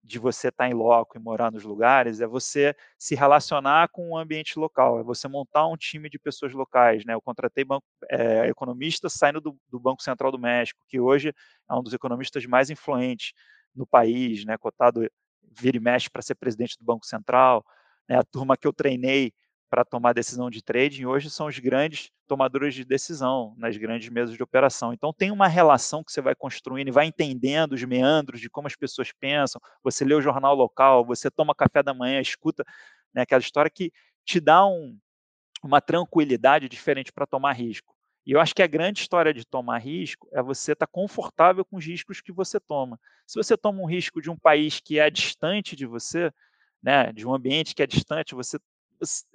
de 0.03 0.19
você 0.19 0.49
estar 0.49 0.69
em 0.69 0.73
loco 0.73 1.17
e 1.17 1.21
morar 1.21 1.53
nos 1.53 1.63
lugares 1.63 2.21
é 2.21 2.27
você 2.27 2.75
se 2.99 3.15
relacionar 3.15 3.89
com 3.89 4.11
o 4.11 4.19
ambiente 4.19 4.59
local, 4.59 4.99
é 4.99 5.03
você 5.03 5.29
montar 5.29 5.67
um 5.67 5.77
time 5.77 6.09
de 6.09 6.19
pessoas 6.19 6.55
locais, 6.55 7.05
né? 7.05 7.15
Eu 7.15 7.21
contratei 7.21 7.65
banco, 7.65 7.85
é, 8.11 8.49
economistas 8.49 9.13
saindo 9.13 9.43
do, 9.43 9.59
do 9.69 9.79
Banco 9.79 10.03
Central 10.03 10.33
do 10.33 10.39
México, 10.39 10.85
que 10.89 10.99
hoje 10.99 11.35
é 11.69 11.75
um 11.75 11.83
dos 11.83 11.93
economistas 11.93 12.47
mais 12.47 12.71
influentes 12.71 13.35
no 13.75 13.87
país, 13.87 14.43
né? 14.47 14.57
Cotado 14.57 15.07
vira 15.43 15.77
e 15.77 15.81
mexe 15.81 16.09
para 16.09 16.23
ser 16.23 16.35
presidente 16.35 16.79
do 16.79 16.85
Banco 16.85 17.05
Central. 17.05 17.63
Né? 18.09 18.17
A 18.17 18.25
turma 18.25 18.57
que 18.57 18.67
eu 18.67 18.73
treinei 18.73 19.33
para 19.75 19.85
tomar 19.85 20.13
decisão 20.13 20.49
de 20.49 20.63
trading 20.63 21.05
hoje 21.05 21.29
são 21.29 21.49
os 21.49 21.59
grandes 21.59 22.13
tomadores 22.29 22.77
de 22.77 22.85
decisão 22.85 23.57
nas 23.59 23.77
grandes 23.77 24.09
mesas 24.09 24.37
de 24.37 24.41
operação. 24.41 24.93
Então 24.93 25.13
tem 25.13 25.33
uma 25.33 25.49
relação 25.49 26.05
que 26.05 26.13
você 26.13 26.21
vai 26.21 26.33
construindo 26.33 26.87
e 26.87 26.93
vai 26.93 27.07
entendendo 27.07 27.73
os 27.73 27.83
meandros 27.83 28.41
de 28.41 28.49
como 28.49 28.69
as 28.69 28.77
pessoas 28.77 29.11
pensam. 29.19 29.61
Você 29.83 30.05
lê 30.05 30.15
o 30.15 30.21
jornal 30.21 30.55
local, 30.55 31.05
você 31.05 31.29
toma 31.29 31.57
café 31.57 31.83
da 31.83 31.93
manhã, 31.93 32.21
escuta 32.21 32.63
né, 33.13 33.23
aquela 33.23 33.41
história 33.41 33.69
que 33.69 33.91
te 34.25 34.39
dá 34.39 34.65
um, 34.65 34.97
uma 35.61 35.81
tranquilidade 35.81 36.69
diferente 36.69 37.13
para 37.13 37.27
tomar 37.27 37.55
risco. 37.55 37.97
E 38.25 38.31
eu 38.31 38.41
acho 38.41 38.55
que 38.55 38.63
a 38.63 38.69
grande 38.69 39.01
história 39.01 39.35
de 39.35 39.45
tomar 39.45 39.79
risco 39.79 40.29
é 40.33 40.41
você 40.41 40.71
estar 40.71 40.87
tá 40.87 40.93
confortável 40.93 41.65
com 41.65 41.79
os 41.79 41.85
riscos 41.85 42.21
que 42.21 42.31
você 42.31 42.61
toma. 42.61 42.97
Se 43.27 43.35
você 43.35 43.57
toma 43.57 43.83
um 43.83 43.87
risco 43.87 44.23
de 44.23 44.31
um 44.31 44.39
país 44.39 44.79
que 44.79 45.01
é 45.01 45.11
distante 45.11 45.75
de 45.75 45.85
você, 45.85 46.31
né, 46.81 47.13
de 47.13 47.27
um 47.27 47.35
ambiente 47.35 47.75
que 47.75 47.83
é 47.83 47.89
distante, 47.89 48.37
você 48.37 48.57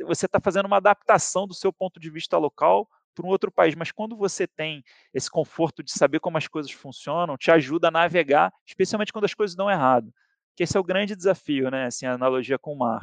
você 0.06 0.26
está 0.26 0.40
fazendo 0.40 0.66
uma 0.66 0.78
adaptação 0.78 1.48
do 1.48 1.54
seu 1.54 1.72
ponto 1.72 2.00
de 2.00 2.10
vista 2.10 2.38
local 2.38 2.88
para 3.14 3.26
um 3.26 3.30
outro 3.30 3.52
país. 3.52 3.76
Mas 3.76 3.92
quando 3.92 4.16
você 4.16 4.48
tem 4.48 4.84
esse 5.14 5.30
conforto 5.30 5.84
de 5.84 5.92
saber 5.92 6.20
como 6.20 6.38
as 6.38 6.48
coisas 6.48 6.72
funcionam, 6.72 7.38
te 7.38 7.52
ajuda 7.52 7.90
a 7.90 7.92
navegar, 7.92 8.54
especialmente 8.66 9.12
quando 9.12 9.26
as 9.26 9.34
coisas 9.34 9.56
dão 9.56 9.70
errado. 9.70 10.14
Que 10.56 10.64
esse 10.64 10.78
é 10.78 10.80
o 10.80 10.84
grande 10.84 11.16
desafio, 11.16 11.70
né? 11.70 11.86
Assim, 11.86 12.06
a 12.06 12.14
analogia 12.14 12.58
com 12.58 12.74
o 12.74 12.78
mar. 12.78 13.02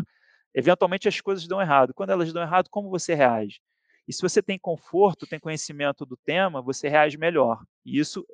Eventualmente 0.55 1.09
as 1.09 1.21
coisas 1.21 1.47
dão 1.47 1.61
errado. 1.61 1.93
Quando 1.95 2.11
elas 2.11 2.33
dão 2.33 2.43
errado, 2.43 2.69
como 2.71 2.89
você 2.91 3.15
reage? 3.15 3.61
E 4.09 4.13
se 4.13 4.23
você 4.23 4.41
tem 4.41 4.59
conforto, 4.59 5.27
tem 5.27 5.41
conhecimento 5.41 6.07
do 6.07 6.17
tema, 6.17 6.63
você 6.63 6.89
reage 6.89 7.19
melhor. 7.19 7.63
E 7.85 7.99
isso, 7.99 8.25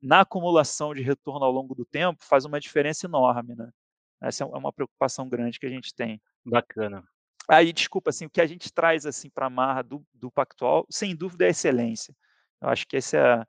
na 0.00 0.20
acumulação 0.20 0.94
de 0.94 1.02
retorno 1.02 1.44
ao 1.44 1.50
longo 1.50 1.74
do 1.74 1.84
tempo, 1.84 2.24
faz 2.24 2.44
uma 2.44 2.60
diferença 2.60 3.06
enorme, 3.06 3.54
né? 3.54 3.70
Essa 4.22 4.44
é 4.44 4.46
uma 4.46 4.72
preocupação 4.72 5.28
grande 5.28 5.58
que 5.58 5.66
a 5.66 5.70
gente 5.70 5.94
tem. 5.94 6.20
Bacana. 6.44 7.04
Aí, 7.48 7.72
desculpa, 7.72 8.10
assim, 8.10 8.26
o 8.26 8.30
que 8.30 8.40
a 8.40 8.46
gente 8.46 8.72
traz 8.72 9.06
assim 9.06 9.30
para 9.30 9.46
a 9.46 9.50
Marra 9.50 9.82
do, 9.82 10.04
do 10.12 10.30
Pactual, 10.30 10.86
sem 10.90 11.16
dúvida, 11.16 11.46
é 11.46 11.50
excelência. 11.50 12.14
Eu 12.60 12.68
acho 12.68 12.86
que 12.86 12.96
essa 12.96 13.16
é 13.16 13.20
a, 13.20 13.46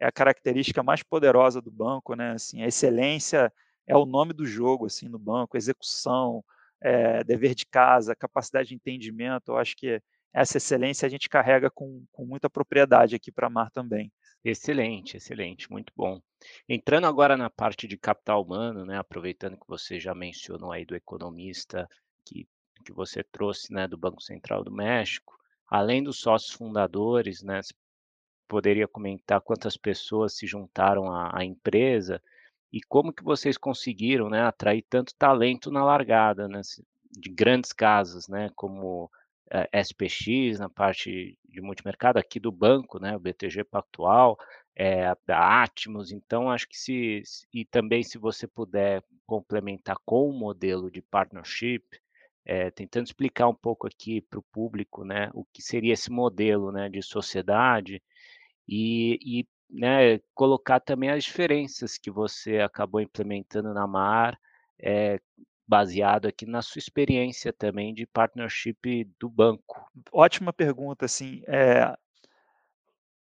é 0.00 0.06
a 0.06 0.12
característica 0.12 0.82
mais 0.82 1.02
poderosa 1.02 1.60
do 1.60 1.70
banco, 1.70 2.14
né? 2.14 2.32
Assim, 2.32 2.62
a 2.62 2.66
excelência 2.68 3.52
é 3.86 3.96
o 3.96 4.06
nome 4.06 4.32
do 4.32 4.46
jogo 4.46 4.86
assim 4.86 5.08
no 5.08 5.18
banco, 5.18 5.56
execução, 5.56 6.44
é, 6.80 7.24
dever 7.24 7.54
de 7.54 7.66
casa, 7.66 8.14
capacidade 8.14 8.68
de 8.68 8.74
entendimento. 8.74 9.52
Eu 9.52 9.58
acho 9.58 9.76
que 9.76 10.00
essa 10.32 10.56
excelência 10.56 11.06
a 11.06 11.08
gente 11.08 11.28
carrega 11.28 11.70
com, 11.70 12.04
com 12.10 12.24
muita 12.24 12.48
propriedade 12.48 13.14
aqui 13.14 13.30
para 13.30 13.48
a 13.48 13.50
Mar 13.50 13.70
também. 13.70 14.10
Excelente, 14.44 15.16
excelente, 15.16 15.70
muito 15.70 15.92
bom. 15.96 16.20
Entrando 16.68 17.06
agora 17.06 17.36
na 17.36 17.48
parte 17.48 17.86
de 17.86 17.96
capital 17.96 18.42
humano, 18.42 18.84
né, 18.84 18.98
aproveitando 18.98 19.56
que 19.56 19.68
você 19.68 20.00
já 20.00 20.14
mencionou 20.14 20.72
aí 20.72 20.84
do 20.84 20.96
economista 20.96 21.88
que, 22.24 22.48
que 22.82 22.92
você 22.92 23.22
trouxe, 23.22 23.72
né, 23.72 23.86
do 23.88 23.96
Banco 23.96 24.22
Central 24.22 24.64
do 24.64 24.72
México, 24.72 25.38
além 25.68 26.02
dos 26.02 26.18
sócios 26.18 26.52
fundadores, 26.52 27.42
né, 27.42 27.62
você 27.62 27.72
poderia 28.48 28.86
comentar 28.86 29.40
quantas 29.40 29.76
pessoas 29.76 30.34
se 30.34 30.46
juntaram 30.46 31.10
à, 31.10 31.38
à 31.38 31.44
empresa 31.44 32.22
e 32.72 32.80
como 32.82 33.12
que 33.12 33.22
vocês 33.24 33.56
conseguiram, 33.56 34.28
né, 34.28 34.42
atrair 34.42 34.84
tanto 34.88 35.14
talento 35.14 35.70
na 35.70 35.84
largada, 35.84 36.48
né, 36.48 36.60
de 37.10 37.30
grandes 37.30 37.72
casas, 37.72 38.28
né, 38.28 38.50
como 38.54 39.10
eh, 39.50 39.82
SPX 39.82 40.58
na 40.58 40.68
parte 40.68 41.38
de 41.44 41.60
multimercado 41.60 42.18
aqui 42.18 42.40
do 42.40 42.50
banco, 42.50 42.98
né, 42.98 43.14
o 43.14 43.20
BTG 43.20 43.64
Pactual, 43.64 44.38
eh, 44.74 45.14
da 45.26 45.62
Atmos, 45.62 46.10
então 46.12 46.50
acho 46.50 46.66
que 46.68 46.78
se 46.78 47.22
e 47.52 47.64
também 47.64 48.02
se 48.02 48.16
você 48.16 48.46
puder 48.46 49.04
complementar 49.26 49.96
com 50.04 50.28
o 50.28 50.32
modelo 50.32 50.90
de 50.90 51.02
partnership, 51.02 51.84
eh, 52.46 52.70
tentando 52.72 53.06
explicar 53.06 53.48
um 53.48 53.54
pouco 53.54 53.86
aqui 53.86 54.20
para 54.22 54.38
o 54.40 54.42
público, 54.52 55.04
né, 55.04 55.30
o 55.34 55.44
que 55.52 55.62
seria 55.62 55.92
esse 55.94 56.10
modelo, 56.10 56.72
né, 56.72 56.88
de 56.88 57.02
sociedade 57.02 58.02
e 58.68 59.18
e, 59.42 59.46
né, 59.70 60.20
colocar 60.34 60.80
também 60.80 61.10
as 61.10 61.24
diferenças 61.24 61.98
que 61.98 62.10
você 62.10 62.60
acabou 62.60 63.00
implementando 63.00 63.74
na 63.74 63.86
Mar, 63.86 64.38
eh, 64.80 65.20
baseado 65.68 66.26
aqui 66.28 66.46
na 66.46 66.62
sua 66.62 66.78
experiência 66.80 67.52
também 67.52 67.94
de 67.94 68.06
partnership 68.06 69.04
do 69.20 69.30
banco. 69.30 69.86
Ótima 70.12 70.52
pergunta, 70.52 71.06
assim, 71.06 71.42
eh 71.48 71.94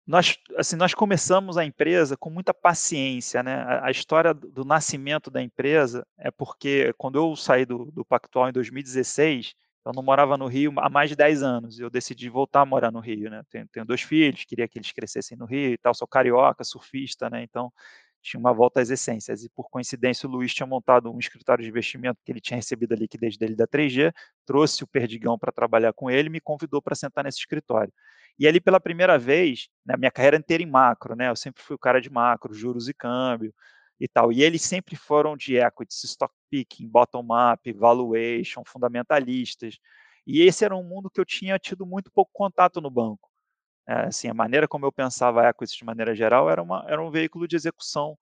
nós, 0.05 0.37
assim, 0.57 0.75
nós 0.75 0.93
começamos 0.93 1.57
a 1.57 1.65
empresa 1.65 2.17
com 2.17 2.29
muita 2.29 2.53
paciência, 2.53 3.43
né? 3.43 3.55
A, 3.55 3.87
a 3.87 3.91
história 3.91 4.33
do, 4.33 4.65
nascimento 4.65 5.29
da 5.29 5.41
empresa 5.41 6.05
é 6.17 6.31
porque 6.31 6.93
quando 6.97 7.17
eu 7.17 7.35
saí 7.35 7.65
do, 7.65 7.85
do 7.91 8.03
Pactual 8.03 8.49
em 8.49 8.53
2016, 8.53 9.53
eu 9.85 9.93
não 9.93 10.03
morava 10.03 10.37
no 10.37 10.47
Rio 10.47 10.73
há 10.77 10.89
mais 10.89 11.09
de 11.09 11.15
10 11.15 11.43
anos. 11.43 11.79
Eu 11.79 11.89
decidi 11.89 12.29
voltar 12.29 12.61
a 12.61 12.65
morar 12.65 12.91
no 12.91 12.99
Rio, 12.99 13.29
né? 13.29 13.41
Tenho, 13.49 13.67
tenho 13.67 13.85
dois 13.85 14.01
filhos, 14.01 14.45
queria 14.45 14.67
que 14.67 14.77
eles 14.77 14.91
crescessem 14.91 15.37
no 15.37 15.45
Rio 15.45 15.73
e 15.73 15.77
tal. 15.77 15.93
Sou 15.93 16.07
carioca, 16.07 16.63
surfista, 16.63 17.29
né? 17.29 17.43
Então 17.43 17.71
tinha 18.21 18.39
uma 18.39 18.53
volta 18.53 18.81
às 18.81 18.89
essências. 18.89 19.43
E 19.43 19.49
por 19.49 19.69
coincidência, 19.69 20.27
o 20.27 20.31
Luiz 20.31 20.53
tinha 20.53 20.67
montado 20.67 21.11
um 21.11 21.19
escritório 21.19 21.63
de 21.63 21.69
investimento 21.69 22.19
que 22.23 22.31
ele 22.31 22.41
tinha 22.41 22.57
recebido 22.57 22.93
a 22.93 22.97
liquidez 22.97 23.37
dele 23.37 23.55
da 23.55 23.67
3G, 23.67 24.13
trouxe 24.45 24.83
o 24.83 24.87
Perdigão 24.87 25.37
para 25.37 25.51
trabalhar 25.51 25.93
com 25.93 26.09
ele 26.09 26.27
e 26.29 26.31
me 26.31 26.41
convidou 26.41 26.81
para 26.81 26.95
sentar 26.95 27.23
nesse 27.23 27.39
escritório. 27.39 27.93
E 28.39 28.47
ali, 28.47 28.59
pela 28.61 28.79
primeira 28.79 29.17
vez, 29.17 29.67
na 29.85 29.97
minha 29.97 30.11
carreira 30.11 30.37
inteira 30.37 30.63
em 30.63 30.65
macro, 30.65 31.15
né? 31.15 31.29
Eu 31.29 31.35
sempre 31.35 31.61
fui 31.63 31.75
o 31.75 31.79
cara 31.79 31.99
de 32.01 32.09
macro, 32.09 32.53
juros 32.53 32.87
e 32.87 32.93
câmbio 32.93 33.53
e 33.99 34.07
tal. 34.07 34.31
E 34.31 34.41
eles 34.43 34.61
sempre 34.63 34.95
foram 34.95 35.37
de 35.37 35.57
equities, 35.57 36.03
stock 36.03 36.33
picking, 36.49 36.87
bottom-up, 36.87 37.71
valuation, 37.73 38.63
fundamentalistas. 38.65 39.77
E 40.25 40.41
esse 40.41 40.65
era 40.65 40.75
um 40.75 40.83
mundo 40.83 41.09
que 41.09 41.19
eu 41.19 41.25
tinha 41.25 41.57
tido 41.59 41.85
muito 41.85 42.11
pouco 42.11 42.31
contato 42.33 42.81
no 42.81 42.89
banco. 42.89 43.30
É, 43.91 44.07
assim, 44.07 44.29
a 44.29 44.33
maneira 44.33 44.67
como 44.69 44.85
eu 44.85 44.91
pensava 44.91 45.49
equities 45.49 45.75
de 45.75 45.83
maneira 45.83 46.15
geral 46.15 46.49
era, 46.49 46.63
uma, 46.63 46.85
era 46.87 47.03
um 47.03 47.11
veículo 47.11 47.45
de 47.45 47.57
execução 47.57 48.17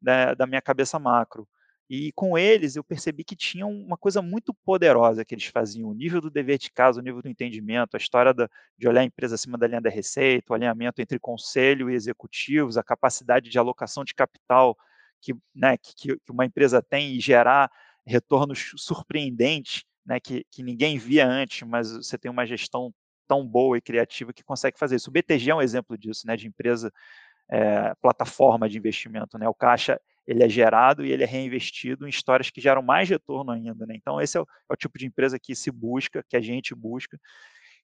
né, 0.00 0.34
da 0.34 0.46
minha 0.46 0.62
cabeça 0.62 0.98
macro. 0.98 1.46
E 1.90 2.12
com 2.12 2.38
eles 2.38 2.76
eu 2.76 2.84
percebi 2.84 3.22
que 3.22 3.36
tinha 3.36 3.66
uma 3.66 3.98
coisa 3.98 4.22
muito 4.22 4.54
poderosa 4.64 5.24
que 5.24 5.34
eles 5.34 5.44
faziam, 5.44 5.90
o 5.90 5.94
nível 5.94 6.20
do 6.22 6.30
dever 6.30 6.56
de 6.56 6.70
casa, 6.70 7.00
o 7.00 7.02
nível 7.02 7.20
do 7.20 7.28
entendimento, 7.28 7.94
a 7.94 7.98
história 7.98 8.32
da, 8.32 8.48
de 8.78 8.88
olhar 8.88 9.02
a 9.02 9.04
empresa 9.04 9.34
acima 9.34 9.58
da 9.58 9.66
linha 9.66 9.82
da 9.82 9.90
receita, 9.90 10.52
o 10.52 10.54
alinhamento 10.54 11.02
entre 11.02 11.18
conselho 11.18 11.90
e 11.90 11.94
executivos, 11.94 12.78
a 12.78 12.82
capacidade 12.82 13.50
de 13.50 13.58
alocação 13.58 14.04
de 14.04 14.14
capital 14.14 14.74
que, 15.20 15.34
né, 15.54 15.76
que, 15.76 16.16
que 16.16 16.32
uma 16.32 16.46
empresa 16.46 16.80
tem 16.82 17.14
e 17.16 17.20
gerar 17.20 17.70
retornos 18.06 18.72
surpreendentes, 18.78 19.84
né, 20.06 20.18
que, 20.18 20.46
que 20.50 20.62
ninguém 20.62 20.96
via 20.96 21.28
antes, 21.28 21.68
mas 21.68 21.92
você 21.92 22.16
tem 22.16 22.30
uma 22.30 22.46
gestão 22.46 22.94
tão 23.26 23.46
boa 23.46 23.78
e 23.78 23.80
criativa 23.80 24.32
que 24.32 24.44
consegue 24.44 24.78
fazer 24.78 24.96
isso. 24.96 25.10
O 25.10 25.12
BTG 25.12 25.50
é 25.50 25.54
um 25.54 25.62
exemplo 25.62 25.96
disso, 25.96 26.26
né, 26.26 26.36
de 26.36 26.46
empresa, 26.46 26.92
é, 27.50 27.94
plataforma 28.00 28.68
de 28.68 28.78
investimento. 28.78 29.38
Né? 29.38 29.48
O 29.48 29.54
caixa 29.54 30.00
ele 30.26 30.42
é 30.42 30.48
gerado 30.48 31.04
e 31.04 31.10
ele 31.10 31.22
é 31.22 31.26
reinvestido 31.26 32.06
em 32.06 32.10
histórias 32.10 32.50
que 32.50 32.60
geram 32.60 32.82
mais 32.82 33.08
retorno 33.08 33.50
ainda. 33.50 33.86
Né? 33.86 33.94
Então, 33.96 34.20
esse 34.20 34.38
é 34.38 34.40
o, 34.40 34.44
é 34.44 34.72
o, 34.72 34.76
tipo 34.76 34.98
de 34.98 35.06
empresa 35.06 35.38
que 35.38 35.54
se 35.54 35.70
busca, 35.70 36.24
que 36.28 36.36
a 36.36 36.40
gente 36.40 36.74
busca. 36.74 37.18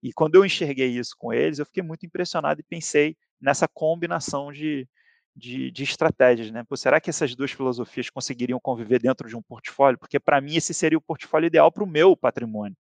E 0.02 0.12
quando 0.12 0.37
eu 0.37 0.45
enxerguei 0.45 0.88
isso 0.88 1.14
com 1.18 1.33
eles, 1.33 1.59
eu 1.59 1.66
fiquei 1.66 1.83
muito 1.83 2.07
impressionado 2.07 2.61
e 2.61 2.64
pensei 2.64 3.16
nessa 3.40 3.66
combinação 3.66 4.52
de, 4.52 4.88
de, 5.35 5.71
de 5.71 5.83
estratégias. 5.83 6.50
Né? 6.50 6.64
Pô, 6.66 6.76
será 6.76 7.00
que 7.00 7.11
essas 7.11 7.35
duas 7.35 7.50
filosofias 7.50 8.09
conseguiriam 8.09 8.61
conviver 8.61 9.00
dentro 9.00 9.28
de 9.28 9.37
um 9.37 9.42
portfólio? 9.42 9.99
Porque, 9.99 10.21
para 10.21 10.40
mim, 10.40 10.54
esse 10.54 10.73
seria 10.73 10.97
o 10.97 11.02
portfólio 11.02 11.49
ideal 11.49 11.73
para 11.73 11.83
o 11.83 11.87
meu 11.87 12.16
patrimônio. 12.16 12.76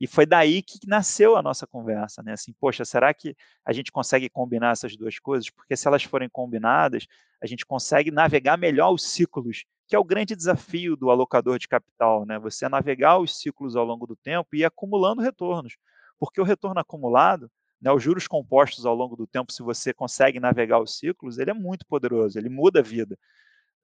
E 0.00 0.06
foi 0.06 0.24
daí 0.26 0.62
que 0.62 0.78
nasceu 0.86 1.36
a 1.36 1.42
nossa 1.42 1.66
conversa, 1.66 2.22
né? 2.22 2.32
Assim, 2.32 2.52
poxa, 2.60 2.84
será 2.84 3.12
que 3.12 3.36
a 3.64 3.72
gente 3.72 3.90
consegue 3.90 4.28
combinar 4.28 4.72
essas 4.72 4.96
duas 4.96 5.18
coisas? 5.18 5.50
Porque 5.50 5.76
se 5.76 5.88
elas 5.88 6.04
forem 6.04 6.28
combinadas, 6.28 7.06
a 7.42 7.46
gente 7.46 7.66
consegue 7.66 8.10
navegar 8.10 8.56
melhor 8.56 8.92
os 8.92 9.02
ciclos, 9.02 9.64
que 9.88 9.96
é 9.96 9.98
o 9.98 10.04
grande 10.04 10.36
desafio 10.36 10.96
do 10.96 11.10
alocador 11.10 11.58
de 11.58 11.66
capital, 11.66 12.24
né? 12.24 12.38
Você 12.38 12.68
navegar 12.68 13.18
os 13.18 13.38
ciclos 13.40 13.74
ao 13.74 13.84
longo 13.84 14.06
do 14.06 14.14
tempo 14.16 14.48
e 14.52 14.58
ir 14.58 14.64
acumulando 14.64 15.22
retornos. 15.22 15.76
Porque 16.18 16.40
o 16.40 16.44
retorno 16.44 16.80
acumulado, 16.80 17.50
né, 17.80 17.92
os 17.92 18.02
juros 18.02 18.26
compostos 18.28 18.84
ao 18.86 18.94
longo 18.94 19.16
do 19.16 19.26
tempo, 19.26 19.52
se 19.52 19.62
você 19.62 19.92
consegue 19.92 20.40
navegar 20.40 20.80
os 20.80 20.98
ciclos, 20.98 21.38
ele 21.38 21.50
é 21.50 21.54
muito 21.54 21.86
poderoso, 21.86 22.38
ele 22.38 22.48
muda 22.48 22.80
a 22.80 22.82
vida 22.82 23.16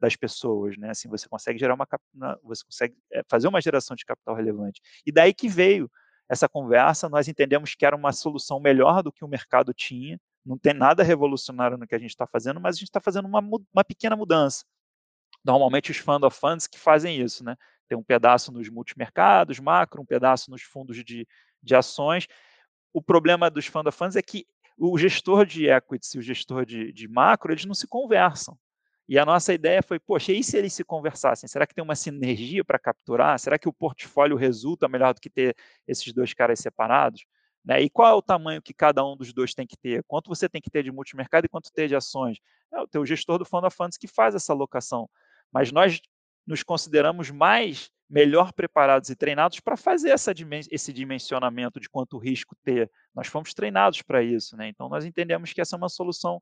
das 0.00 0.16
pessoas, 0.16 0.76
né? 0.76 0.90
Assim, 0.90 1.08
você 1.08 1.28
consegue 1.28 1.58
gerar 1.58 1.74
uma 1.74 1.86
você 2.42 2.64
consegue 2.64 2.96
eh, 3.12 3.22
fazer 3.28 3.48
uma 3.48 3.60
geração 3.60 3.96
de 3.96 4.04
capital 4.04 4.34
relevante. 4.34 4.80
E 5.06 5.12
daí 5.12 5.32
que 5.32 5.48
veio 5.48 5.90
essa 6.28 6.48
conversa, 6.48 7.08
nós 7.08 7.28
entendemos 7.28 7.74
que 7.74 7.84
era 7.84 7.96
uma 7.96 8.12
solução 8.12 8.58
melhor 8.58 9.02
do 9.02 9.12
que 9.12 9.24
o 9.24 9.28
mercado 9.28 9.72
tinha, 9.74 10.18
não 10.44 10.58
tem 10.58 10.74
nada 10.74 11.02
revolucionário 11.02 11.78
no 11.78 11.86
que 11.86 11.94
a 11.94 11.98
gente 11.98 12.10
está 12.10 12.26
fazendo, 12.26 12.60
mas 12.60 12.76
a 12.76 12.78
gente 12.78 12.88
está 12.88 13.00
fazendo 13.00 13.26
uma, 13.26 13.40
uma 13.40 13.84
pequena 13.84 14.14
mudança. 14.14 14.64
Normalmente 15.44 15.90
os 15.90 15.96
fund 15.96 16.24
of 16.24 16.38
funds 16.38 16.66
que 16.66 16.78
fazem 16.78 17.20
isso, 17.20 17.44
né? 17.44 17.56
Tem 17.88 17.96
um 17.96 18.02
pedaço 18.02 18.50
nos 18.52 18.68
multimercados, 18.68 19.60
macro, 19.60 20.02
um 20.02 20.06
pedaço 20.06 20.50
nos 20.50 20.62
fundos 20.62 21.02
de, 21.04 21.26
de 21.62 21.74
ações. 21.74 22.26
O 22.92 23.02
problema 23.02 23.50
dos 23.50 23.66
fund 23.66 23.86
of 23.86 23.96
funds 23.96 24.16
é 24.16 24.22
que 24.22 24.46
o 24.76 24.96
gestor 24.98 25.46
de 25.46 25.68
equities 25.68 26.14
e 26.14 26.18
o 26.18 26.22
gestor 26.22 26.64
de, 26.64 26.92
de 26.92 27.08
macro, 27.08 27.52
eles 27.52 27.64
não 27.64 27.74
se 27.74 27.86
conversam. 27.86 28.58
E 29.08 29.18
a 29.18 29.24
nossa 29.24 29.52
ideia 29.52 29.82
foi, 29.82 29.98
poxa, 29.98 30.32
e 30.32 30.42
se 30.42 30.56
eles 30.56 30.72
se 30.72 30.82
conversassem? 30.82 31.48
Será 31.48 31.66
que 31.66 31.74
tem 31.74 31.84
uma 31.84 31.94
sinergia 31.94 32.64
para 32.64 32.78
capturar? 32.78 33.38
Será 33.38 33.58
que 33.58 33.68
o 33.68 33.72
portfólio 33.72 34.36
resulta 34.36 34.88
melhor 34.88 35.12
do 35.12 35.20
que 35.20 35.28
ter 35.28 35.54
esses 35.86 36.10
dois 36.12 36.32
caras 36.32 36.58
separados? 36.58 37.26
Né? 37.64 37.82
E 37.82 37.90
qual 37.90 38.10
é 38.10 38.14
o 38.14 38.22
tamanho 38.22 38.62
que 38.62 38.72
cada 38.72 39.04
um 39.04 39.16
dos 39.16 39.32
dois 39.32 39.52
tem 39.52 39.66
que 39.66 39.76
ter? 39.76 40.02
Quanto 40.04 40.28
você 40.28 40.48
tem 40.48 40.60
que 40.60 40.70
ter 40.70 40.82
de 40.82 40.90
multimercado 40.90 41.46
e 41.46 41.48
quanto 41.48 41.70
ter 41.72 41.88
de 41.88 41.96
ações? 41.96 42.38
É 42.92 42.98
o 42.98 43.06
gestor 43.06 43.38
do 43.38 43.44
Fund 43.44 43.64
of 43.64 43.76
Funds 43.76 43.98
que 43.98 44.08
faz 44.08 44.34
essa 44.34 44.52
alocação. 44.52 45.08
Mas 45.52 45.70
nós 45.70 46.00
nos 46.46 46.62
consideramos 46.62 47.30
mais 47.30 47.90
melhor 48.08 48.52
preparados 48.52 49.08
e 49.08 49.16
treinados 49.16 49.60
para 49.60 49.76
fazer 49.76 50.10
essa, 50.10 50.32
esse 50.70 50.92
dimensionamento 50.92 51.80
de 51.80 51.88
quanto 51.88 52.18
risco 52.18 52.54
ter. 52.62 52.90
Nós 53.14 53.28
fomos 53.28 53.54
treinados 53.54 54.02
para 54.02 54.22
isso, 54.22 54.56
né? 54.56 54.68
Então 54.68 54.88
nós 54.88 55.04
entendemos 55.04 55.52
que 55.52 55.60
essa 55.60 55.74
é 55.74 55.78
uma 55.78 55.88
solução 55.88 56.40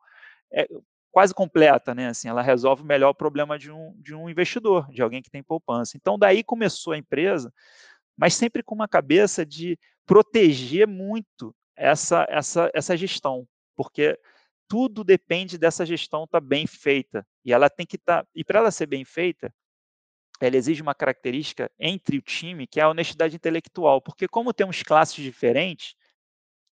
é, 0.52 0.66
quase 1.12 1.34
completa, 1.34 1.94
né? 1.94 2.08
Assim, 2.08 2.28
ela 2.28 2.42
resolve 2.42 2.82
melhor 2.82 3.10
o 3.10 3.14
problema 3.14 3.58
de 3.58 3.70
um, 3.70 3.94
de 3.98 4.14
um 4.14 4.28
investidor, 4.28 4.90
de 4.90 5.02
alguém 5.02 5.22
que 5.22 5.30
tem 5.30 5.42
poupança. 5.42 5.96
Então 5.96 6.18
daí 6.18 6.42
começou 6.42 6.94
a 6.94 6.98
empresa, 6.98 7.52
mas 8.16 8.34
sempre 8.34 8.62
com 8.62 8.74
uma 8.74 8.88
cabeça 8.88 9.44
de 9.44 9.78
proteger 10.06 10.88
muito 10.88 11.54
essa, 11.76 12.26
essa, 12.28 12.70
essa 12.74 12.96
gestão, 12.96 13.46
porque 13.76 14.18
tudo 14.66 15.04
depende 15.04 15.58
dessa 15.58 15.84
gestão 15.84 16.24
estar 16.24 16.40
tá 16.40 16.46
bem 16.46 16.66
feita. 16.66 17.26
E 17.44 17.52
ela 17.52 17.68
tem 17.68 17.84
que 17.84 17.96
estar. 17.96 18.22
Tá, 18.22 18.28
e 18.34 18.42
para 18.42 18.60
ela 18.60 18.70
ser 18.70 18.86
bem 18.86 19.04
feita, 19.04 19.54
ela 20.40 20.56
exige 20.56 20.80
uma 20.80 20.94
característica 20.94 21.70
entre 21.78 22.16
o 22.16 22.22
time, 22.22 22.66
que 22.66 22.80
é 22.80 22.82
a 22.82 22.88
honestidade 22.88 23.36
intelectual. 23.36 24.00
Porque, 24.00 24.26
como 24.26 24.54
temos 24.54 24.82
classes 24.82 25.22
diferentes, 25.22 25.94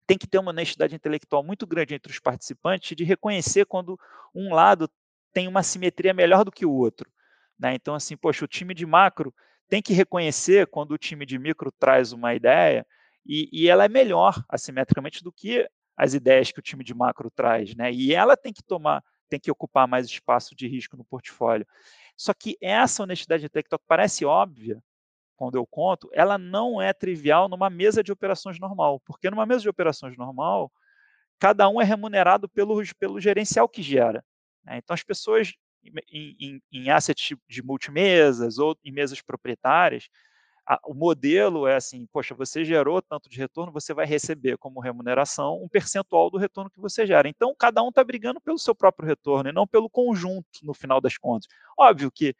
tem 0.08 0.18
que 0.18 0.26
ter 0.26 0.40
uma 0.40 0.52
honestidade 0.52 0.96
intelectual 0.96 1.44
muito 1.44 1.68
grande 1.68 1.94
entre 1.94 2.12
os 2.12 2.20
participantes 2.20 2.96
de 2.96 3.04
reconhecer 3.04 3.66
quando 3.66 4.00
um 4.34 4.54
lado 4.54 4.90
tem 5.34 5.48
uma 5.48 5.62
simetria 5.62 6.14
melhor 6.14 6.46
do 6.46 6.52
que 6.52 6.66
o 6.66 6.72
outro. 6.72 7.12
Né? 7.60 7.76
Então, 7.76 7.94
assim, 7.94 8.16
poxa, 8.16 8.46
o 8.46 8.48
time 8.48 8.74
de 8.74 8.86
macro 8.86 9.34
tem 9.68 9.82
que 9.82 9.94
reconhecer 9.94 10.68
quando 10.68 10.94
o 10.94 10.98
time 10.98 11.26
de 11.26 11.38
micro 11.38 11.72
traz 11.78 12.14
uma 12.14 12.34
ideia 12.34 12.88
e, 13.26 13.50
e 13.52 13.70
ela 13.70 13.84
é 13.84 13.90
melhor 13.90 14.42
assimetricamente 14.48 15.22
do 15.22 15.32
que 15.32 15.70
as 15.98 16.14
ideias 16.14 16.52
que 16.52 16.60
o 16.60 16.64
time 16.64 16.84
de 16.84 16.94
macro 16.94 17.30
traz, 17.30 17.76
né? 17.76 17.92
E 17.92 18.14
ela 18.14 18.38
tem 18.38 18.54
que 18.54 18.64
tomar, 18.64 19.04
tem 19.28 19.40
que 19.40 19.52
ocupar 19.52 19.88
mais 19.88 20.06
espaço 20.06 20.56
de 20.56 20.68
risco 20.68 20.96
no 20.96 21.04
portfólio. 21.04 21.68
Só 22.16 22.34
que 22.34 22.56
essa 22.62 23.04
honestidade 23.04 23.46
intelectual 23.46 23.82
parece 23.88 24.24
óbvia 24.24 24.82
quando 25.38 25.56
eu 25.56 25.66
conto, 25.66 26.10
ela 26.12 26.38
não 26.38 26.82
é 26.82 26.92
trivial 26.92 27.48
numa 27.48 27.70
mesa 27.70 28.04
de 28.04 28.12
operações 28.12 28.60
normal, 28.60 29.00
porque 29.06 29.30
numa 29.30 29.46
mesa 29.46 29.62
de 29.62 29.70
operações 29.70 30.18
normal, 30.18 30.72
cada 31.40 31.70
um 31.70 31.80
é 31.80 31.86
remunerado 31.86 32.50
pelo, 32.50 32.82
pelo 33.00 33.22
gerencial 33.22 33.70
que 33.70 33.82
gera. 33.84 34.26
Né? 34.66 34.78
Então, 34.78 34.94
as 34.94 35.04
pessoas 35.04 35.54
em, 36.12 36.36
em, 36.40 36.62
em 36.72 36.90
assets 36.90 37.38
de 37.48 37.64
multimesas 37.64 38.58
ou 38.58 38.76
em 38.84 38.92
mesas 38.92 39.22
proprietárias, 39.22 40.10
a, 40.66 40.80
o 40.84 40.94
modelo 40.94 41.66
é 41.68 41.76
assim, 41.76 42.06
poxa, 42.12 42.36
você 42.36 42.66
gerou 42.66 43.02
tanto 43.02 43.30
de 43.30 43.38
retorno, 43.38 43.72
você 43.72 43.94
vai 43.94 44.06
receber 44.06 44.58
como 44.58 44.82
remuneração 44.82 45.64
um 45.64 45.70
percentual 45.70 46.30
do 46.30 46.38
retorno 46.38 46.70
que 46.70 46.82
você 46.82 47.06
gera. 47.06 47.30
Então, 47.30 47.56
cada 47.58 47.82
um 47.82 47.90
está 47.90 48.04
brigando 48.04 48.42
pelo 48.42 48.58
seu 48.58 48.76
próprio 48.76 49.08
retorno 49.08 49.50
e 49.50 49.54
não 49.54 49.66
pelo 49.66 49.90
conjunto, 49.90 50.48
no 50.64 50.74
final 50.74 51.00
das 51.00 51.18
contas. 51.18 51.48
Óbvio 51.78 52.12
que 52.12 52.36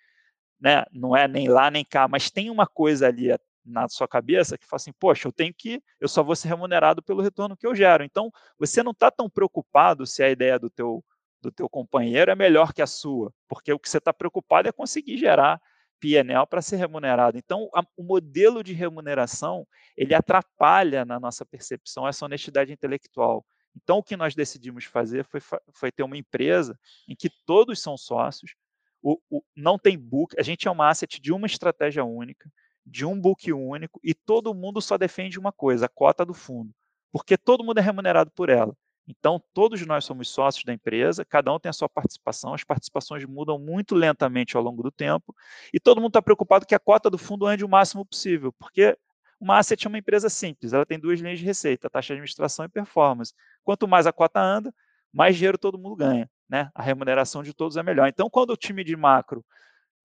né, 0.60 0.84
não 0.92 1.16
é 1.16 1.28
nem 1.28 1.48
lá 1.48 1.70
nem 1.70 1.86
cá, 1.86 2.08
mas 2.08 2.32
tem 2.32 2.50
uma 2.50 2.66
coisa 2.66 3.08
ali 3.08 3.30
na 3.68 3.88
sua 3.90 4.08
cabeça 4.08 4.58
que 4.58 4.66
fala 4.66 4.78
assim, 4.78 4.94
poxa, 4.94 5.28
eu 5.28 5.32
tenho 5.32 5.54
que, 5.54 5.82
eu 6.00 6.08
só 6.08 6.24
vou 6.24 6.36
ser 6.36 6.48
remunerado 6.48 7.04
pelo 7.04 7.22
retorno 7.22 7.58
que 7.58 7.68
eu 7.68 7.76
gero. 7.76 8.04
Então, 8.04 8.32
você 8.58 8.82
não 8.82 8.92
está 8.92 9.12
tão 9.12 9.30
preocupado 9.30 10.06
se 10.06 10.24
a 10.24 10.30
ideia 10.30 10.58
do 10.58 10.70
teu, 10.70 11.04
do 11.42 11.52
teu 11.52 11.70
companheiro 11.70 12.32
é 12.32 12.36
melhor 12.36 12.74
que 12.74 12.82
a 12.82 12.88
sua, 12.88 13.32
porque 13.48 13.72
o 13.74 13.80
que 13.80 13.90
você 13.90 13.98
está 13.98 14.14
preocupado 14.14 14.68
é 14.70 14.72
conseguir 14.72 15.18
gerar 15.18 15.62
PNL 16.00 16.46
para 16.48 16.62
ser 16.62 16.78
remunerado. 16.78 17.38
Então, 17.38 17.70
a, 17.74 17.84
o 17.98 18.04
modelo 18.04 18.64
de 18.64 18.74
remuneração, 18.74 19.68
ele 19.96 20.14
atrapalha 20.14 21.04
na 21.04 21.20
nossa 21.20 21.46
percepção 21.46 22.08
essa 22.08 22.26
honestidade 22.26 22.72
intelectual. 22.72 23.46
Então, 23.76 24.00
o 24.00 24.04
que 24.04 24.18
nós 24.18 24.34
decidimos 24.34 24.86
fazer 24.86 25.24
foi, 25.26 25.40
foi 25.74 25.92
ter 25.92 26.04
uma 26.04 26.18
empresa 26.18 26.80
em 27.08 27.16
que 27.16 27.30
todos 27.46 27.82
são 27.82 27.98
sócios, 27.98 28.56
o, 29.02 29.18
o, 29.30 29.44
não 29.56 29.78
tem 29.78 29.98
book, 29.98 30.36
a 30.40 30.44
gente 30.44 30.68
é 30.68 30.72
uma 30.72 30.90
asset 30.90 31.20
de 31.22 31.32
uma 31.32 31.48
estratégia 31.48 32.04
única, 32.04 32.50
de 32.86 33.06
um 33.06 33.20
book 33.20 33.52
único, 33.52 34.00
e 34.04 34.14
todo 34.14 34.54
mundo 34.54 34.82
só 34.82 34.98
defende 34.98 35.40
uma 35.40 35.52
coisa, 35.52 35.86
a 35.86 35.90
cota 35.90 36.26
do 36.26 36.34
fundo, 36.34 36.72
porque 37.12 37.38
todo 37.38 37.64
mundo 37.64 37.80
é 37.80 37.82
remunerado 37.82 38.32
por 38.32 38.50
ela. 38.50 38.76
Então, 39.08 39.42
todos 39.54 39.86
nós 39.86 40.04
somos 40.04 40.30
sócios 40.30 40.66
da 40.66 40.74
empresa, 40.74 41.24
cada 41.24 41.54
um 41.54 41.60
tem 41.60 41.70
a 41.70 41.74
sua 41.74 41.88
participação, 41.88 42.54
as 42.54 42.64
participações 42.64 43.24
mudam 43.26 43.58
muito 43.58 43.96
lentamente 43.96 44.58
ao 44.58 44.64
longo 44.64 44.84
do 44.84 44.92
tempo, 44.92 45.34
e 45.74 45.80
todo 45.80 46.02
mundo 46.02 46.10
está 46.10 46.22
preocupado 46.22 46.66
que 46.66 46.76
a 46.76 46.80
cota 46.80 47.10
do 47.10 47.18
fundo 47.18 47.46
ande 47.46 47.64
o 47.64 47.70
máximo 47.70 48.06
possível, 48.06 48.52
porque 48.60 48.98
uma 49.40 49.60
asset 49.60 49.86
é 49.86 49.90
uma 49.90 49.98
empresa 49.98 50.30
simples, 50.30 50.74
ela 50.74 50.86
tem 50.86 51.00
duas 51.00 51.20
linhas 51.20 51.40
de 51.40 51.46
receita, 51.46 51.90
taxa 51.90 52.08
de 52.08 52.14
administração 52.14 52.66
e 52.66 52.70
performance. 52.70 53.34
Quanto 53.64 53.88
mais 53.88 54.08
a 54.08 54.12
cota 54.12 54.42
anda, 54.42 54.74
mais 55.14 55.36
dinheiro 55.36 55.58
todo 55.58 55.78
mundo 55.78 55.96
ganha. 55.96 56.30
Né? 56.50 56.70
A 56.74 56.82
remuneração 56.82 57.44
de 57.44 57.54
todos 57.54 57.78
é 57.78 57.84
melhor. 57.84 58.08
Então, 58.08 58.30
quando 58.30 58.52
o 58.52 58.58
time 58.58 58.84
de 58.84 58.96
macro 58.96 59.46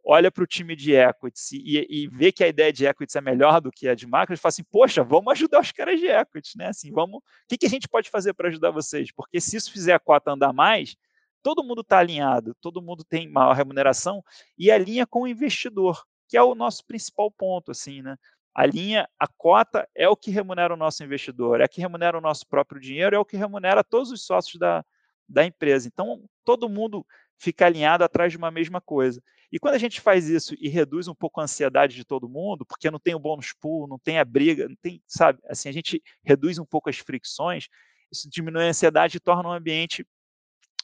olha 0.04 0.30
para 0.30 0.42
o 0.42 0.46
time 0.46 0.74
de 0.74 0.94
equities 0.94 1.52
e, 1.52 1.86
e, 1.88 2.08
vê 2.08 2.32
que 2.32 2.42
a 2.42 2.48
ideia 2.48 2.72
de 2.72 2.84
equities 2.84 3.14
é 3.14 3.20
melhor 3.20 3.60
do 3.60 3.70
que 3.70 3.88
a 3.88 3.94
de 3.94 4.06
macro, 4.06 4.34
ele 4.34 4.40
fala 4.40 4.50
assim, 4.50 4.64
poxa, 4.64 5.04
vamos 5.04 5.32
ajudar 5.32 5.60
os 5.60 5.70
caras 5.70 6.00
de 6.00 6.06
equities, 6.06 6.54
né? 6.56 6.68
Assim, 6.68 6.90
vamos, 6.90 7.18
o 7.18 7.22
que, 7.48 7.56
que 7.56 7.66
a 7.66 7.68
gente 7.70 7.88
pode 7.88 8.10
fazer 8.10 8.34
para 8.34 8.48
ajudar 8.48 8.70
vocês? 8.70 9.12
Porque 9.12 9.40
se 9.40 9.56
isso 9.56 9.70
fizer 9.70 9.92
a 9.94 10.00
cota 10.00 10.32
andar 10.32 10.52
mais, 10.52 10.96
todo 11.42 11.64
mundo 11.64 11.82
está 11.82 11.98
alinhado, 11.98 12.54
todo 12.60 12.82
mundo 12.82 13.04
tem 13.04 13.28
maior 13.28 13.54
remuneração 13.54 14.22
e 14.58 14.70
alinha 14.70 15.06
com 15.06 15.22
o 15.22 15.28
investidor, 15.28 16.02
que 16.28 16.36
é 16.36 16.42
o 16.42 16.54
nosso 16.54 16.84
principal 16.84 17.30
ponto, 17.30 17.70
assim, 17.70 18.02
né? 18.02 18.16
A 18.54 18.66
linha, 18.66 19.08
a 19.18 19.26
cota 19.26 19.88
é 19.94 20.08
o 20.08 20.16
que 20.16 20.30
remunera 20.30 20.74
o 20.74 20.76
nosso 20.76 21.02
investidor, 21.02 21.60
é 21.60 21.64
o 21.64 21.68
que 21.68 21.80
remunera 21.80 22.18
o 22.18 22.20
nosso 22.20 22.46
próprio 22.46 22.80
dinheiro, 22.80 23.16
é 23.16 23.18
o 23.18 23.24
que 23.24 23.36
remunera 23.36 23.82
todos 23.82 24.10
os 24.10 24.26
sócios 24.26 24.58
da, 24.58 24.84
da 25.32 25.44
empresa. 25.44 25.88
Então, 25.88 26.24
todo 26.44 26.68
mundo 26.68 27.04
fica 27.38 27.66
alinhado 27.66 28.04
atrás 28.04 28.30
de 28.30 28.38
uma 28.38 28.50
mesma 28.50 28.80
coisa. 28.80 29.22
E 29.50 29.58
quando 29.58 29.74
a 29.74 29.78
gente 29.78 30.00
faz 30.00 30.28
isso 30.28 30.54
e 30.58 30.68
reduz 30.68 31.08
um 31.08 31.14
pouco 31.14 31.40
a 31.40 31.44
ansiedade 31.44 31.94
de 31.94 32.04
todo 32.04 32.28
mundo, 32.28 32.64
porque 32.64 32.90
não 32.90 32.98
tem 32.98 33.14
o 33.14 33.18
bônus 33.18 33.52
pool, 33.52 33.86
não 33.86 33.98
tem 33.98 34.18
a 34.18 34.24
briga, 34.24 34.68
não 34.68 34.76
tem, 34.80 35.02
sabe, 35.06 35.38
assim, 35.46 35.68
a 35.68 35.72
gente 35.72 36.02
reduz 36.24 36.58
um 36.58 36.64
pouco 36.64 36.88
as 36.88 36.98
fricções, 36.98 37.68
isso 38.10 38.28
diminui 38.30 38.64
a 38.64 38.68
ansiedade 38.68 39.16
e 39.16 39.20
torna 39.20 39.48
um 39.48 39.52
ambiente 39.52 40.06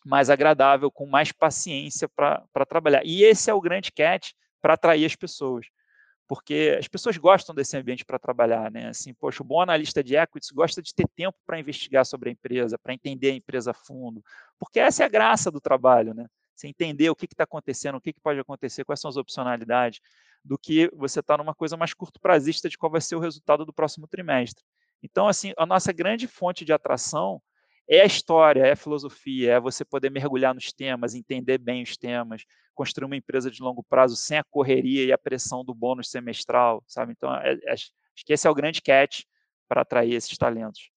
mais 0.05 0.31
agradável, 0.31 0.91
com 0.91 1.07
mais 1.07 1.33
paciência 1.33 2.09
para 2.09 2.67
trabalhar. 2.69 3.03
E 3.05 3.23
esse 3.23 3.51
é 3.51 3.55
o 3.55 3.61
grande 3.61 3.91
catch 3.93 4.33
para 4.61 4.75
atrair 4.75 5.05
as 5.05 5.17
pessoas 5.17 5.67
porque 6.29 6.77
as 6.79 6.87
pessoas 6.87 7.17
gostam 7.17 7.55
desse 7.55 7.75
ambiente 7.77 8.05
para 8.05 8.19
trabalhar, 8.19 8.71
né? 8.71 8.89
Assim, 8.89 9.15
poxa, 9.15 9.43
o 9.43 9.47
bom 9.47 9.63
analista 9.63 10.05
de 10.05 10.15
equities 10.15 10.51
gosta 10.51 10.83
de 10.83 10.95
ter 10.95 11.09
tempo 11.17 11.39
para 11.47 11.59
investigar 11.59 12.05
sobre 12.05 12.29
a 12.29 12.33
empresa, 12.33 12.79
para 12.79 12.93
entender 12.93 13.31
a 13.31 13.35
empresa 13.35 13.71
a 13.71 13.75
fundo, 13.75 14.23
porque 14.59 14.79
essa 14.79 15.03
é 15.03 15.07
a 15.07 15.09
graça 15.09 15.51
do 15.51 15.61
trabalho, 15.61 16.13
né? 16.13 16.27
Você 16.55 16.69
entender 16.69 17.09
o 17.09 17.17
que 17.17 17.25
está 17.25 17.45
acontecendo, 17.45 17.97
o 17.97 18.01
que, 18.01 18.13
que, 18.13 18.21
pode 18.21 18.39
acontecer, 18.39 18.85
quais 18.85 19.01
são 19.01 19.09
as 19.09 19.17
opcionalidades, 19.17 20.01
do 20.45 20.59
que 20.59 20.91
você 20.95 21.21
estar 21.21 21.35
tá 21.35 21.43
numa 21.43 21.55
coisa 21.55 21.77
mais 21.77 21.95
curto 21.95 22.21
prazista 22.21 22.69
de 22.69 22.77
qual 22.77 22.93
vai 22.93 23.01
ser 23.01 23.17
o 23.17 23.21
resultado 23.21 23.65
do 23.65 23.73
próximo 23.73 24.07
trimestre. 24.07 24.63
Então, 25.03 25.29
assim, 25.29 25.55
a 25.57 25.65
nossa 25.65 25.93
grande 25.93 26.27
fonte 26.27 26.65
de 26.65 26.73
atração 26.73 27.41
é 27.89 28.03
a 28.03 28.05
história, 28.05 28.67
é 28.67 28.73
a 28.73 28.77
filosofia, 28.77 29.55
é 29.55 29.61
você 29.61 29.85
poder 29.85 30.11
mergulhar 30.11 30.55
nos 30.55 30.73
temas, 30.73 31.15
entender 31.15 31.57
bem 31.57 31.83
os 31.83 31.97
temas, 31.97 32.45
construir 32.79 33.07
uma 33.07 33.17
empresa 33.17 33.51
de 33.51 33.61
longo 33.61 33.83
prazo 33.83 34.15
sem 34.15 34.39
a 34.39 34.45
correria 34.45 35.05
e 35.05 35.13
a 35.13 35.19
pressão 35.19 35.65
do 35.65 35.75
bônus 35.75 36.09
semestral, 36.09 36.81
sabe? 36.87 37.11
Então, 37.11 37.35
é, 37.35 37.59
é, 37.65 37.73
acho 37.73 37.91
que 38.25 38.33
esse 38.33 38.47
é 38.47 38.51
o 38.51 38.55
grande 38.55 38.81
catch 38.81 39.25
para 39.69 39.83
atrair 39.83 40.15
esses 40.15 40.39
talentos. 40.39 40.89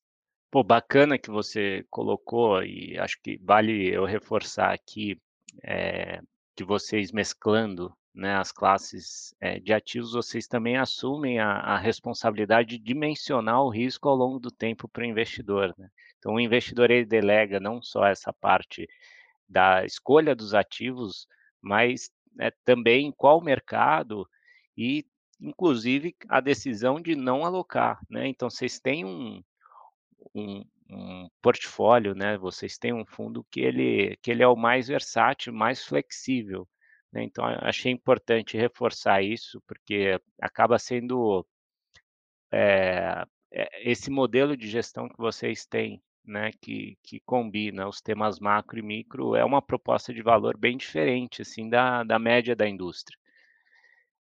Pô, 0.51 0.63
bacana 0.63 1.17
que 1.17 1.31
você 1.31 1.83
colocou 1.89 2.63
e 2.63 2.99
acho 2.99 3.19
que 3.23 3.39
vale 3.41 3.87
eu 3.87 4.05
reforçar 4.05 4.71
aqui 4.71 5.19
é, 5.63 6.21
que 6.55 6.63
vocês 6.63 7.11
mesclando 7.11 7.91
né, 8.13 8.35
as 8.35 8.51
classes 8.51 9.33
é, 9.41 9.59
de 9.59 9.73
ativos, 9.73 10.11
vocês 10.11 10.45
também 10.45 10.77
assumem 10.77 11.39
a, 11.39 11.49
a, 11.51 11.77
responsabilidade 11.79 12.77
de 12.77 12.83
dimensionar 12.83 13.63
o 13.63 13.69
risco 13.69 14.07
ao 14.07 14.15
longo 14.15 14.39
do 14.39 14.51
tempo 14.51 14.87
para 14.87 15.01
o 15.01 15.05
investidor. 15.05 15.73
Né? 15.79 15.89
Então, 16.19 16.35
o 16.35 16.39
investidor 16.39 16.91
ele 16.91 17.05
delega 17.05 17.59
não 17.59 17.81
só 17.81 18.05
essa 18.05 18.31
parte 18.31 18.87
da 19.49 19.83
escolha 19.83 20.35
dos 20.35 20.53
ativos, 20.53 21.27
mas 21.62 22.10
né, 22.34 22.52
também 22.65 23.12
qual 23.12 23.41
mercado 23.41 24.28
e, 24.78 25.06
inclusive, 25.39 26.15
a 26.30 26.39
decisão 26.39 27.00
de 27.00 27.15
não 27.15 27.45
alocar. 27.45 28.00
Né? 28.10 28.28
Então, 28.28 28.50
vocês 28.50 28.80
têm 28.80 29.06
um, 29.06 29.43
um, 30.34 30.63
um, 30.89 31.30
portfólio, 31.41 32.15
né? 32.15 32.38
vocês 32.38 32.78
têm 32.78 32.93
um 32.93 33.06
fundo 33.06 33.45
que 33.52 33.60
ele, 33.62 34.17
que 34.21 34.32
ele 34.32 34.43
é 34.43 34.47
o 34.47 34.56
mais 34.56 34.88
versátil, 34.88 35.54
mais 35.54 35.84
flexível. 35.84 36.67
Né? 37.12 37.24
Então, 37.24 37.45
achei 37.45 37.91
importante 37.91 38.58
reforçar 38.58 39.21
isso, 39.21 39.62
porque 39.67 40.19
acaba 40.41 40.80
sendo 40.80 41.45
é, 42.52 43.24
esse 43.82 44.10
modelo 44.10 44.56
de 44.56 44.67
gestão 44.67 45.08
que 45.10 45.17
vocês 45.17 45.65
têm 45.65 46.02
né, 46.25 46.51
que, 46.62 46.97
que 47.03 47.19
combina 47.21 47.88
os 47.88 48.01
temas 48.01 48.39
macro 48.39 48.79
e 48.79 48.81
micro, 48.81 49.36
é 49.36 49.43
uma 49.43 49.62
proposta 49.62 50.13
de 50.13 50.21
valor 50.21 50.57
bem 50.57 50.77
diferente 50.77 51.41
assim 51.41 51.69
da, 51.69 52.03
da 52.03 52.19
média 52.19 52.55
da 52.55 52.67
indústria. 52.67 53.17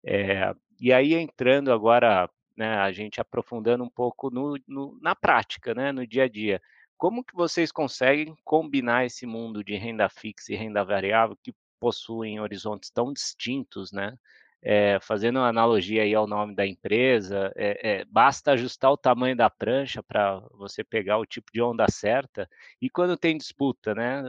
É, 0.03 0.53
e 0.79 0.93
aí 0.93 1.13
entrando 1.13 1.71
agora, 1.71 2.29
né, 2.55 2.77
a 2.77 2.91
gente 2.91 3.19
aprofundando 3.19 3.83
um 3.83 3.89
pouco 3.89 4.29
no, 4.29 4.57
no, 4.67 4.97
na 5.01 5.13
prática, 5.15 5.73
né, 5.73 5.91
no 5.91 6.07
dia 6.07 6.23
a 6.23 6.29
dia, 6.29 6.61
como 6.97 7.23
que 7.23 7.35
vocês 7.35 7.71
conseguem 7.71 8.35
combinar 8.43 9.05
esse 9.05 9.25
mundo 9.25 9.63
de 9.63 9.75
renda 9.75 10.09
fixa 10.09 10.53
e 10.53 10.55
renda 10.55 10.83
variável 10.83 11.37
que 11.41 11.53
possuem 11.79 12.39
horizontes 12.39 12.89
tão 12.89 13.13
distintos, 13.13 13.91
né, 13.91 14.17
é, 14.61 14.99
fazendo 15.01 15.37
uma 15.37 15.47
analogia 15.47 16.03
aí 16.03 16.13
ao 16.13 16.27
nome 16.27 16.53
da 16.53 16.67
empresa, 16.67 17.51
é, 17.55 18.01
é, 18.01 18.05
basta 18.05 18.51
ajustar 18.51 18.91
o 18.91 18.97
tamanho 18.97 19.35
da 19.35 19.49
prancha 19.49 20.03
para 20.03 20.39
você 20.51 20.83
pegar 20.83 21.17
o 21.17 21.25
tipo 21.25 21.51
de 21.51 21.61
onda 21.61 21.87
certa. 21.89 22.49
E 22.81 22.89
quando 22.89 23.17
tem 23.17 23.37
disputa, 23.37 23.95
né? 23.95 24.21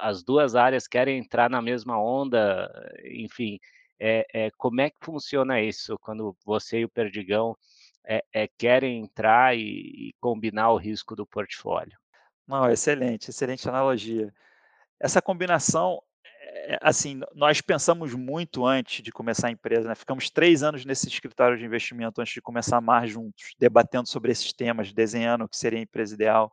As 0.00 0.22
duas 0.22 0.54
áreas 0.54 0.86
querem 0.86 1.18
entrar 1.18 1.50
na 1.50 1.60
mesma 1.60 2.00
onda, 2.00 2.70
enfim. 3.04 3.58
É, 3.98 4.50
como 4.58 4.80
é 4.80 4.90
que 4.90 4.98
funciona 5.00 5.60
isso 5.60 5.98
quando 5.98 6.36
você 6.44 6.80
e 6.80 6.84
o 6.84 6.88
Perdigão 6.88 7.56
querem 8.58 9.00
entrar 9.00 9.56
e, 9.56 9.60
e 10.10 10.14
combinar 10.20 10.70
o 10.70 10.76
risco 10.76 11.16
do 11.16 11.26
portfólio? 11.26 11.98
Não, 12.46 12.70
excelente, 12.70 13.30
excelente 13.30 13.68
analogia. 13.68 14.32
Essa 15.00 15.22
combinação 15.22 16.00
é, 16.00 16.13
assim, 16.80 17.20
nós 17.34 17.60
pensamos 17.60 18.14
muito 18.14 18.64
antes 18.64 19.02
de 19.02 19.10
começar 19.10 19.48
a 19.48 19.50
empresa, 19.50 19.88
né? 19.88 19.94
ficamos 19.94 20.30
três 20.30 20.62
anos 20.62 20.84
nesse 20.84 21.08
escritório 21.08 21.58
de 21.58 21.64
investimento 21.64 22.20
antes 22.20 22.34
de 22.34 22.40
começar 22.40 22.76
amar 22.76 23.06
juntos, 23.06 23.54
debatendo 23.58 24.08
sobre 24.08 24.32
esses 24.32 24.52
temas, 24.52 24.92
desenhando 24.92 25.44
o 25.44 25.48
que 25.48 25.56
seria 25.56 25.78
a 25.78 25.82
empresa 25.82 26.14
ideal, 26.14 26.52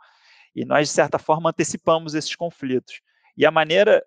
e 0.55 0.65
nós, 0.65 0.87
de 0.87 0.93
certa 0.93 1.17
forma, 1.17 1.49
antecipamos 1.49 2.13
esses 2.13 2.35
conflitos. 2.35 3.01
E 3.37 3.45
a 3.45 3.51
maneira, 3.51 4.03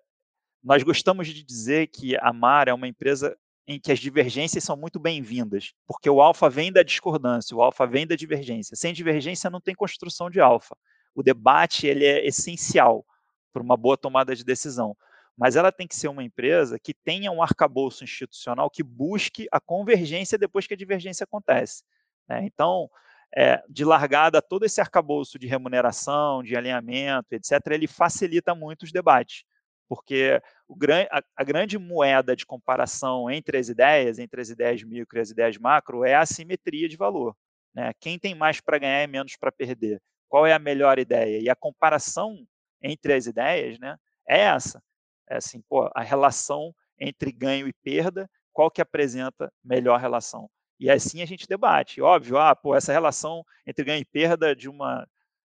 nós 0.63 0.83
gostamos 0.83 1.27
de 1.27 1.43
dizer 1.43 1.87
que 1.87 2.15
a 2.17 2.31
Mar 2.31 2.67
é 2.67 2.73
uma 2.73 2.87
empresa 2.87 3.35
em 3.67 3.79
que 3.79 3.91
as 3.91 3.99
divergências 3.99 4.63
são 4.63 4.77
muito 4.77 4.99
bem-vindas, 4.99 5.73
porque 5.87 6.09
o 6.09 6.21
alfa 6.21 6.49
vem 6.49 6.71
da 6.71 6.83
discordância, 6.83 7.57
o 7.57 7.63
alfa 7.63 7.87
vem 7.87 8.05
da 8.05 8.15
divergência. 8.15 8.75
Sem 8.75 8.93
divergência 8.93 9.49
não 9.49 9.59
tem 9.59 9.73
construção 9.73 10.29
de 10.29 10.39
alfa. 10.39 10.77
O 11.15 11.23
debate 11.23 11.87
ele 11.87 12.05
é 12.05 12.27
essencial 12.27 13.03
para 13.51 13.63
uma 13.63 13.75
boa 13.75 13.97
tomada 13.97 14.35
de 14.35 14.43
decisão 14.43 14.95
mas 15.37 15.55
ela 15.55 15.71
tem 15.71 15.87
que 15.87 15.95
ser 15.95 16.07
uma 16.07 16.23
empresa 16.23 16.79
que 16.79 16.93
tenha 16.93 17.31
um 17.31 17.41
arcabouço 17.41 18.03
institucional 18.03 18.69
que 18.69 18.81
busque 18.81 19.47
a 19.51 19.59
convergência 19.59 20.37
depois 20.37 20.65
que 20.65 20.73
a 20.73 20.77
divergência 20.77 21.25
acontece. 21.25 21.83
Né? 22.27 22.45
Então, 22.45 22.89
é, 23.35 23.61
de 23.69 23.83
largada, 23.83 24.41
todo 24.41 24.65
esse 24.65 24.79
arcabouço 24.79 25.37
de 25.37 25.45
remuneração, 25.45 26.41
de 26.41 26.55
alinhamento, 26.55 27.33
etc., 27.33 27.59
ele 27.71 27.87
facilita 27.87 28.55
muito 28.55 28.83
os 28.83 28.93
debates, 28.93 29.43
porque 29.89 30.41
o, 30.69 30.75
a, 31.11 31.21
a, 31.35 31.43
grande 31.43 31.77
moeda 31.77 32.33
de 32.33 32.45
comparação 32.45 33.29
entre 33.29 33.57
as 33.57 33.67
ideias, 33.67 34.19
entre 34.19 34.39
as 34.39 34.49
ideias 34.49 34.83
micro 34.83 35.17
e 35.17 35.21
as 35.21 35.31
ideias 35.31 35.57
macro, 35.57 36.05
é 36.05 36.15
a 36.15 36.21
assimetria 36.21 36.87
de 36.87 36.95
valor. 36.95 37.35
Né? 37.73 37.91
Quem 37.99 38.17
tem 38.17 38.33
mais 38.33 38.61
para 38.61 38.77
ganhar 38.77 39.03
e 39.03 39.07
menos 39.07 39.35
para 39.35 39.51
perder? 39.51 40.01
Qual 40.29 40.47
é 40.47 40.53
a 40.53 40.59
melhor 40.59 40.97
ideia? 40.97 41.39
E 41.41 41.49
a 41.49 41.55
comparação 41.55 42.47
entre 42.81 43.13
as 43.13 43.25
ideias 43.25 43.77
né, 43.79 43.97
é 44.27 44.39
essa 44.39 44.81
é 45.29 45.37
assim, 45.37 45.61
pô, 45.67 45.89
a 45.93 46.01
relação 46.01 46.73
entre 46.99 47.31
ganho 47.31 47.67
e 47.67 47.73
perda, 47.73 48.29
qual 48.53 48.71
que 48.71 48.81
apresenta 48.81 49.51
melhor 49.63 49.99
relação? 49.99 50.49
E 50.79 50.89
assim 50.89 51.21
a 51.21 51.25
gente 51.25 51.47
debate. 51.47 52.01
Óbvio, 52.01 52.37
ah, 52.37 52.55
pô, 52.55 52.75
essa 52.75 52.91
relação 52.91 53.43
entre 53.65 53.83
ganho 53.83 54.01
e 54.01 54.05
perda 54.05 54.55
de 54.55 54.69
uma 54.69 55.07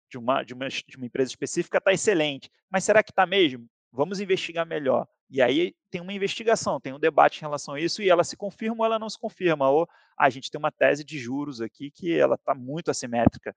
de 0.10 0.18
uma, 0.18 0.44
de 0.44 0.54
uma, 0.54 0.70
de 0.70 0.96
uma 0.96 1.06
empresa 1.06 1.30
específica 1.30 1.80
está 1.80 1.92
excelente. 1.92 2.50
Mas 2.72 2.84
será 2.86 3.04
que 3.04 3.12
está 3.12 3.26
mesmo? 3.26 3.68
Vamos 3.98 4.20
investigar 4.20 4.64
melhor. 4.64 5.08
E 5.28 5.42
aí 5.42 5.74
tem 5.90 6.00
uma 6.00 6.14
investigação, 6.14 6.80
tem 6.80 6.94
um 6.94 7.00
debate 7.00 7.40
em 7.40 7.42
relação 7.42 7.74
a 7.74 7.82
isso, 7.82 8.04
e 8.04 8.12
ela 8.12 8.24
se 8.24 8.38
confirma 8.38 8.76
ou 8.78 8.86
ela 8.86 9.00
não 9.00 9.10
se 9.10 9.18
confirma. 9.20 9.68
Ou 9.72 9.90
a 10.16 10.30
gente 10.30 10.52
tem 10.52 10.60
uma 10.60 10.72
tese 10.72 11.04
de 11.04 11.18
juros 11.18 11.62
aqui 11.62 11.90
que 11.90 12.16
ela 12.16 12.36
está 12.36 12.54
muito 12.54 12.92
assimétrica. 12.92 13.56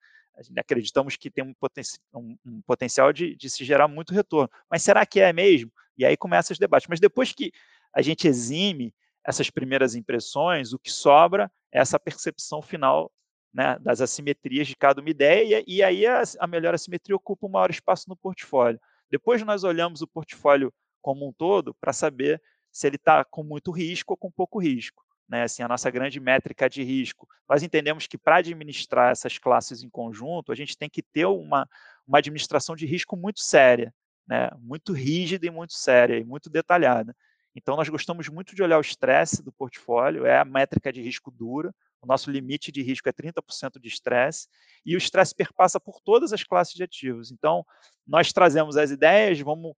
Acreditamos 0.57 1.15
que 1.15 1.31
tem 1.31 1.45
um, 1.45 1.53
poten 1.53 1.85
um, 2.15 2.39
um 2.47 2.63
potencial 2.63 3.13
de, 3.13 3.37
de 3.37 3.51
se 3.51 3.67
gerar 3.67 3.87
muito 3.87 4.15
retorno. 4.15 4.49
Mas 4.71 4.83
será 4.83 5.05
que 5.05 5.21
é 5.21 5.31
mesmo? 5.31 5.71
E 5.95 6.07
aí 6.07 6.17
começam 6.17 6.55
os 6.55 6.59
debates. 6.59 6.89
Mas 6.89 7.01
depois 7.01 7.35
que 7.35 7.53
a 7.95 8.01
gente 8.01 8.27
exime 8.27 8.95
essas 9.23 9.51
primeiras 9.51 9.95
impressões, 9.95 10.73
o 10.73 10.79
que 10.79 10.91
sobra 10.91 11.53
é 11.71 11.81
essa 11.81 12.01
percepção 12.01 12.63
final 12.63 13.13
né, 13.53 13.79
das 13.79 14.01
assimetrias 14.01 14.67
de 14.67 14.75
cada 14.75 15.03
uma 15.03 15.11
ideia, 15.11 15.63
e, 15.67 15.83
aí 15.83 16.07
a, 16.07 16.23
a, 16.39 16.47
melhor 16.47 16.75
assimetria 16.75 17.15
ocupa 17.15 17.47
um 17.47 17.51
maior 17.51 17.71
espaço 17.71 18.09
no 18.09 18.17
portfólio. 18.17 18.81
Depois 19.11 19.43
nós 19.43 19.65
olhamos 19.65 20.03
o 20.03 20.07
portfólio 20.07 20.73
como 21.03 21.27
um 21.27 21.33
todo 21.33 21.75
para 21.75 21.93
saber 21.93 22.41
se 22.71 22.87
ele 22.87 22.97
está 22.97 23.25
com 23.25 23.43
muito 23.43 23.71
risco 23.71 24.13
ou 24.13 24.17
com 24.17 24.31
pouco 24.31 24.59
risco. 24.59 25.05
Né, 25.29 25.45
assim, 25.45 25.63
a 25.63 25.69
nossa 25.69 25.89
grande 25.93 26.19
métrica 26.19 26.69
de 26.69 26.83
risco. 26.83 27.29
Nós 27.49 27.63
entendemos 27.63 28.09
que 28.09 28.19
para 28.19 28.39
administrar 28.39 29.13
essas 29.13 29.39
classes 29.39 29.81
em 29.85 29.89
conjunto, 29.89 30.51
a 30.51 30.57
gente 30.57 30.77
tem 30.77 30.91
que 30.91 31.05
ter 31.05 31.25
uma, 31.25 31.69
uma 32.05 32.19
administração 32.19 32.75
de 32.75 32.85
risco 32.85 33.17
muito 33.17 33.39
séria 33.39 33.95
né, 34.31 34.49
muito 34.61 34.93
rígida 34.93 35.45
e 35.45 35.51
muito 35.51 35.73
séria 35.73 36.17
e 36.17 36.25
muito 36.25 36.49
detalhada. 36.49 37.17
Então, 37.53 37.75
nós 37.77 37.89
gostamos 37.89 38.29
muito 38.29 38.55
de 38.55 38.63
olhar 38.63 38.79
o 38.79 38.81
estresse 38.81 39.43
do 39.43 39.51
portfólio, 39.51 40.25
é 40.25 40.39
a 40.39 40.45
métrica 40.45 40.93
de 40.93 41.03
risco 41.03 41.33
dura, 41.33 41.75
o 42.03 42.07
nosso 42.07 42.31
limite 42.31 42.73
de 42.73 42.83
risco 42.83 43.09
é 43.09 43.13
30% 43.13 43.79
de 43.81 43.89
estresse, 43.89 44.49
e 44.85 44.95
o 44.95 44.99
estresse 44.99 45.35
perpassa 45.35 45.79
por 45.79 46.01
todas 46.01 46.33
as 46.33 46.43
classes 46.43 46.75
de 46.75 46.83
ativos. 46.83 47.31
Então, 47.31 47.65
nós 48.07 48.33
trazemos 48.33 48.77
as 48.77 48.91
ideias, 48.91 49.41
vamos, 49.41 49.75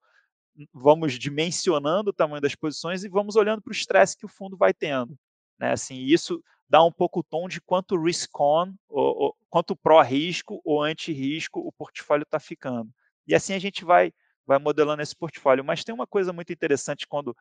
vamos 0.72 1.18
dimensionando 1.18 2.10
o 2.10 2.12
tamanho 2.12 2.40
das 2.40 2.54
posições 2.54 3.04
e 3.04 3.08
vamos 3.08 3.36
olhando 3.36 3.60
para 3.60 3.70
o 3.70 3.74
estresse 3.74 4.16
que 4.16 4.26
o 4.26 4.28
fundo 4.28 4.56
vai 4.56 4.72
tendo. 4.72 5.18
Né? 5.58 5.72
Assim, 5.72 5.96
isso 5.96 6.42
dá 6.68 6.82
um 6.82 6.92
pouco 6.92 7.20
o 7.20 7.24
tom 7.24 7.48
de 7.48 7.60
quanto 7.60 8.00
risk-on, 8.00 8.72
quanto 9.50 9.76
pró-risco 9.76 10.60
ou 10.64 10.82
anti-risco 10.82 11.60
o 11.60 11.72
portfólio 11.72 12.22
está 12.22 12.40
ficando. 12.40 12.90
E 13.26 13.34
assim 13.34 13.54
a 13.54 13.58
gente 13.58 13.84
vai 13.84 14.12
vai 14.46 14.58
modelando 14.58 15.02
esse 15.02 15.14
portfólio. 15.14 15.64
Mas 15.64 15.84
tem 15.84 15.94
uma 15.94 16.06
coisa 16.06 16.32
muito 16.32 16.52
interessante 16.52 17.06
quando 17.06 17.36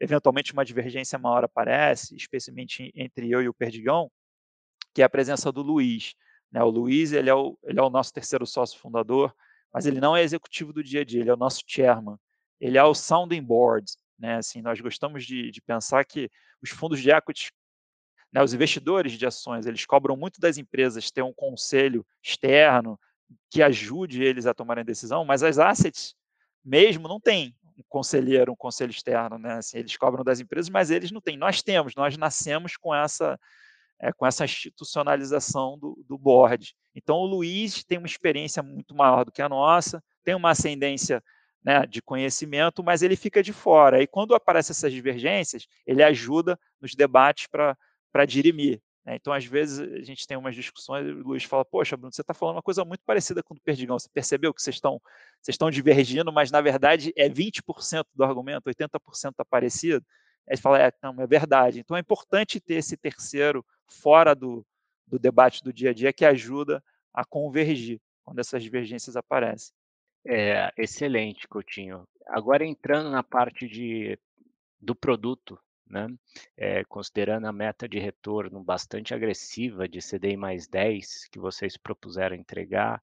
eventualmente 0.00 0.52
uma 0.52 0.64
divergência 0.64 1.18
maior 1.18 1.44
aparece, 1.44 2.14
especialmente 2.16 2.92
entre 2.94 3.30
eu 3.30 3.42
e 3.42 3.48
o 3.48 3.54
Perdigão, 3.54 4.10
que 4.94 5.02
é 5.02 5.04
a 5.04 5.08
presença 5.08 5.50
do 5.50 5.62
Luiz. 5.62 6.14
Né? 6.50 6.62
O 6.62 6.70
Luiz 6.70 7.12
ele 7.12 7.30
é 7.30 7.34
o, 7.34 7.58
ele 7.64 7.78
é 7.78 7.82
o 7.82 7.90
nosso 7.90 8.12
terceiro 8.12 8.46
sócio 8.46 8.78
fundador, 8.78 9.34
mas 9.72 9.86
ele 9.86 10.00
não 10.00 10.16
é 10.16 10.22
executivo 10.22 10.72
do 10.72 10.82
dia 10.82 11.02
a 11.02 11.04
dia, 11.04 11.20
ele 11.20 11.30
é 11.30 11.34
o 11.34 11.38
nosso 11.38 11.62
chairman. 11.66 12.16
Ele 12.60 12.78
é 12.78 12.84
o 12.84 12.94
sounding 12.94 13.42
board. 13.42 13.90
Né? 14.18 14.36
Assim, 14.36 14.62
nós 14.62 14.80
gostamos 14.80 15.24
de, 15.24 15.50
de 15.50 15.60
pensar 15.60 16.04
que 16.04 16.30
os 16.62 16.70
fundos 16.70 17.00
de 17.00 17.10
equity 17.10 17.50
né, 18.32 18.42
os 18.42 18.52
investidores 18.52 19.12
de 19.12 19.26
ações, 19.26 19.66
eles 19.66 19.86
cobram 19.86 20.16
muito 20.16 20.40
das 20.40 20.58
empresas 20.58 21.10
ter 21.10 21.22
um 21.22 21.32
conselho 21.32 22.06
externo 22.22 22.98
que 23.50 23.62
ajude 23.62 24.22
eles 24.22 24.44
a 24.44 24.52
tomarem 24.52 24.84
decisão, 24.84 25.24
mas 25.24 25.42
as 25.42 25.58
assets 25.58 26.14
mesmo 26.64 27.08
não 27.08 27.20
tem 27.20 27.56
um 27.76 27.82
conselheiro, 27.88 28.52
um 28.52 28.56
conselho 28.56 28.90
externo, 28.90 29.38
né? 29.38 29.54
Assim, 29.54 29.78
eles 29.78 29.96
cobram 29.96 30.24
das 30.24 30.40
empresas, 30.40 30.68
mas 30.68 30.90
eles 30.90 31.10
não 31.10 31.20
têm. 31.20 31.36
Nós 31.36 31.62
temos, 31.62 31.94
nós 31.94 32.16
nascemos 32.16 32.76
com 32.76 32.94
essa 32.94 33.38
é, 34.00 34.12
com 34.12 34.26
essa 34.26 34.44
institucionalização 34.44 35.78
do, 35.78 36.04
do 36.06 36.18
board. 36.18 36.74
Então, 36.94 37.16
o 37.16 37.26
Luiz 37.26 37.84
tem 37.84 37.98
uma 37.98 38.06
experiência 38.06 38.62
muito 38.62 38.94
maior 38.94 39.24
do 39.24 39.32
que 39.32 39.42
a 39.42 39.48
nossa, 39.48 40.02
tem 40.22 40.34
uma 40.34 40.50
ascendência 40.50 41.22
né, 41.64 41.86
de 41.86 42.00
conhecimento, 42.02 42.82
mas 42.82 43.02
ele 43.02 43.16
fica 43.16 43.42
de 43.42 43.52
fora. 43.52 44.02
E 44.02 44.06
quando 44.06 44.34
aparecem 44.34 44.72
essas 44.72 44.92
divergências, 44.92 45.66
ele 45.86 46.02
ajuda 46.02 46.58
nos 46.80 46.94
debates 46.94 47.48
para 47.48 48.24
dirimir. 48.26 48.80
Né? 49.06 49.14
Então, 49.14 49.32
às 49.32 49.44
vezes, 49.44 49.78
a 49.78 50.02
gente 50.02 50.26
tem 50.26 50.36
umas 50.36 50.54
discussões 50.54 51.06
e 51.06 51.10
o 51.10 51.22
Luiz 51.22 51.44
fala, 51.44 51.64
poxa, 51.64 51.96
Bruno, 51.96 52.12
você 52.12 52.22
está 52.22 52.34
falando 52.34 52.56
uma 52.56 52.62
coisa 52.62 52.84
muito 52.84 53.04
parecida 53.06 53.42
com 53.42 53.54
o 53.54 53.56
do 53.56 53.62
Perdigão. 53.62 53.98
Você 53.98 54.08
percebeu 54.12 54.52
que 54.52 54.60
vocês 54.60 54.76
estão, 54.76 55.00
vocês 55.40 55.54
estão 55.54 55.70
divergindo, 55.70 56.32
mas, 56.32 56.50
na 56.50 56.60
verdade, 56.60 57.12
é 57.16 57.28
20% 57.28 58.04
do 58.12 58.24
argumento, 58.24 58.68
80% 58.68 59.30
está 59.30 59.44
parecido? 59.44 60.04
Aí 60.50 60.56
fala, 60.56 60.82
é, 60.82 60.92
não, 61.02 61.14
é 61.20 61.26
verdade. 61.26 61.78
Então, 61.78 61.96
é 61.96 62.00
importante 62.00 62.60
ter 62.60 62.74
esse 62.74 62.96
terceiro 62.96 63.64
fora 63.88 64.34
do, 64.34 64.66
do 65.06 65.18
debate 65.18 65.62
do 65.62 65.72
dia 65.72 65.90
a 65.90 65.94
dia 65.94 66.12
que 66.12 66.24
ajuda 66.24 66.82
a 67.14 67.24
convergir 67.24 68.00
quando 68.24 68.40
essas 68.40 68.62
divergências 68.62 69.16
aparecem. 69.16 69.72
É, 70.26 70.72
excelente, 70.76 71.46
Coutinho. 71.46 72.04
Agora 72.26 72.66
entrando 72.66 73.10
na 73.10 73.22
parte 73.22 73.68
de, 73.68 74.18
do 74.80 74.94
produto, 74.94 75.58
né? 75.88 76.08
É, 76.56 76.84
considerando 76.84 77.46
a 77.46 77.52
meta 77.52 77.88
de 77.88 77.98
retorno 77.98 78.62
bastante 78.62 79.14
agressiva 79.14 79.88
de 79.88 80.00
CDI 80.00 80.36
mais 80.36 80.66
10 80.66 81.28
que 81.28 81.38
vocês 81.38 81.76
propuseram 81.76 82.36
entregar, 82.36 83.02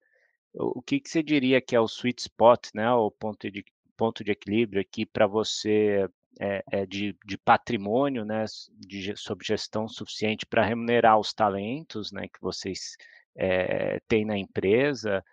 o, 0.54 0.82
que, 0.82 1.00
que 1.00 1.10
você 1.10 1.24
diria 1.24 1.62
que 1.62 1.76
é 1.76 1.80
o 1.80 1.88
sweet 1.88 2.22
spot, 2.22 2.70
né? 2.76 2.92
o 2.92 3.10
ponto 3.10 3.50
de, 3.50 3.66
ponto 3.98 4.24
de 4.24 4.32
equilíbrio 4.32 4.82
aqui 4.82 5.06
para 5.06 5.26
você 5.26 6.08
é, 6.40 6.64
é 6.72 6.86
de, 6.86 7.16
de, 7.26 7.38
patrimônio, 7.38 8.26
né, 8.26 8.46
de, 8.72 9.16
sob 9.16 9.44
gestão 9.46 9.88
suficiente 9.88 10.46
para 10.46 10.66
remunerar 10.66 11.20
os 11.20 11.34
talentos 11.34 12.12
né, 12.12 12.28
que 12.28 12.42
vocês 12.42 12.96
têm 14.08 14.26
na 14.26 14.38
empresa, 14.38 15.24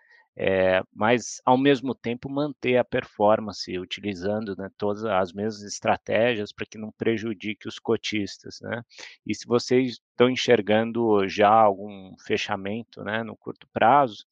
é, 0.43 0.81
mas 0.91 1.39
ao 1.45 1.55
mesmo 1.55 1.93
tempo 1.93 2.27
manter 2.27 2.77
a 2.77 2.83
performance, 2.83 3.77
utilizando 3.77 4.55
né, 4.57 4.71
todas 4.75 5.05
as 5.05 5.31
mesmas 5.31 5.61
estratégias 5.61 6.51
para 6.51 6.65
que 6.65 6.79
não 6.79 6.91
prejudique 6.91 7.67
os 7.67 7.77
cotistas. 7.77 8.59
Né? 8.59 8.81
E 9.23 9.35
se 9.35 9.45
vocês 9.45 10.01
estão 10.09 10.31
enxergando 10.31 11.27
já 11.27 11.51
algum 11.51 12.17
fechamento 12.25 13.03
né, 13.03 13.21
no 13.21 13.37
curto 13.37 13.67
prazo, 13.71 14.25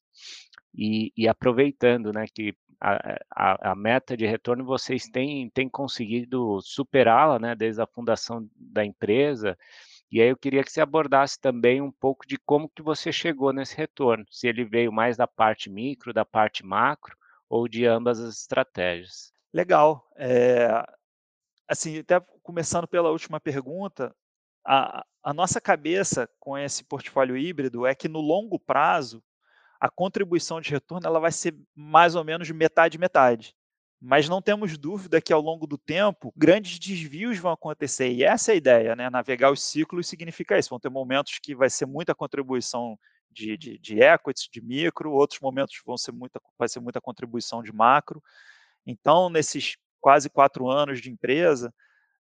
e, 0.74 1.12
e 1.16 1.28
aproveitando 1.28 2.12
né, 2.12 2.24
que 2.34 2.56
a 2.80 3.18
a 3.30 3.70
a 3.72 3.74
meta 3.76 4.16
de 4.16 4.26
retorno 4.26 4.64
vocês 4.64 5.04
têm 5.08 5.48
têm 5.50 5.68
conseguido 5.68 6.60
superá-la, 6.62 7.38
né, 7.38 7.54
desde 7.54 7.82
a 7.82 7.86
fundação 7.86 8.48
da 8.56 8.84
empresa, 8.84 9.56
e 10.10 10.20
aí 10.20 10.28
eu 10.28 10.36
queria 10.36 10.62
que 10.64 10.72
você 10.72 10.80
abordasse 10.80 11.40
também 11.40 11.80
um 11.80 11.92
pouco 11.92 12.26
de 12.26 12.36
como 12.38 12.68
que 12.68 12.82
você 12.82 13.12
chegou 13.12 13.52
nesse 13.52 13.76
retorno, 13.76 14.24
se 14.30 14.48
ele 14.48 14.64
veio 14.64 14.92
mais 14.92 15.16
da 15.16 15.26
parte 15.26 15.70
micro, 15.70 16.12
da 16.12 16.24
parte 16.24 16.64
macro, 16.64 17.16
ou 17.48 17.68
de 17.68 17.86
ambas 17.86 18.20
as 18.20 18.36
estratégias. 18.36 19.32
Legal. 19.52 20.08
Eh, 20.16 20.82
assim, 21.68 21.98
até 21.98 22.20
começando 22.42 22.86
pela 22.86 23.10
última 23.10 23.40
pergunta, 23.40 24.14
a 24.64 25.04
a 25.22 25.34
nossa 25.34 25.60
cabeça 25.60 26.28
com 26.38 26.56
esse 26.56 26.84
portfólio 26.84 27.36
híbrido 27.36 27.86
é 27.86 27.94
que 27.94 28.08
no 28.08 28.20
longo 28.20 28.58
prazo, 28.58 29.22
a 29.78 29.88
contribuição 29.88 30.60
de 30.60 30.70
retorno 30.70 31.06
ela 31.06 31.20
vai 31.20 31.32
ser 31.32 31.54
mais 31.74 32.14
ou 32.14 32.24
menos 32.24 32.50
metade, 32.50 32.98
metade. 32.98 33.54
Mas 34.02 34.28
não 34.28 34.40
temos 34.40 34.78
dúvida 34.78 35.20
que 35.20 35.32
ao 35.32 35.42
longo 35.42 35.66
do 35.66 35.76
tempo, 35.76 36.32
grandes 36.34 36.78
desvios 36.78 37.38
vão 37.38 37.52
acontecer, 37.52 38.10
e 38.10 38.24
essa 38.24 38.50
é 38.52 38.54
a 38.54 38.56
ideia, 38.56 38.96
né, 38.96 39.10
navegar 39.10 39.52
os 39.52 39.62
ciclos 39.62 40.08
significa 40.08 40.58
isso, 40.58 40.70
vão 40.70 40.80
ter 40.80 40.88
momentos 40.88 41.38
que 41.42 41.54
vai 41.54 41.68
ser 41.68 41.84
muita 41.86 42.14
contribuição 42.14 42.98
de 43.30 43.56
de 43.58 43.78
de 43.78 44.00
equities, 44.02 44.48
de 44.50 44.60
micro, 44.62 45.12
outros 45.12 45.38
momentos 45.40 45.74
vão 45.86 45.96
ser 45.98 46.12
muita 46.12 46.40
vai 46.58 46.68
ser 46.68 46.80
muita 46.80 47.00
contribuição 47.00 47.62
de 47.62 47.72
macro. 47.72 48.22
Então, 48.86 49.30
nesses 49.30 49.76
quase 50.00 50.30
4 50.30 50.68
anos 50.70 51.00
de 51.00 51.10
empresa, 51.10 51.72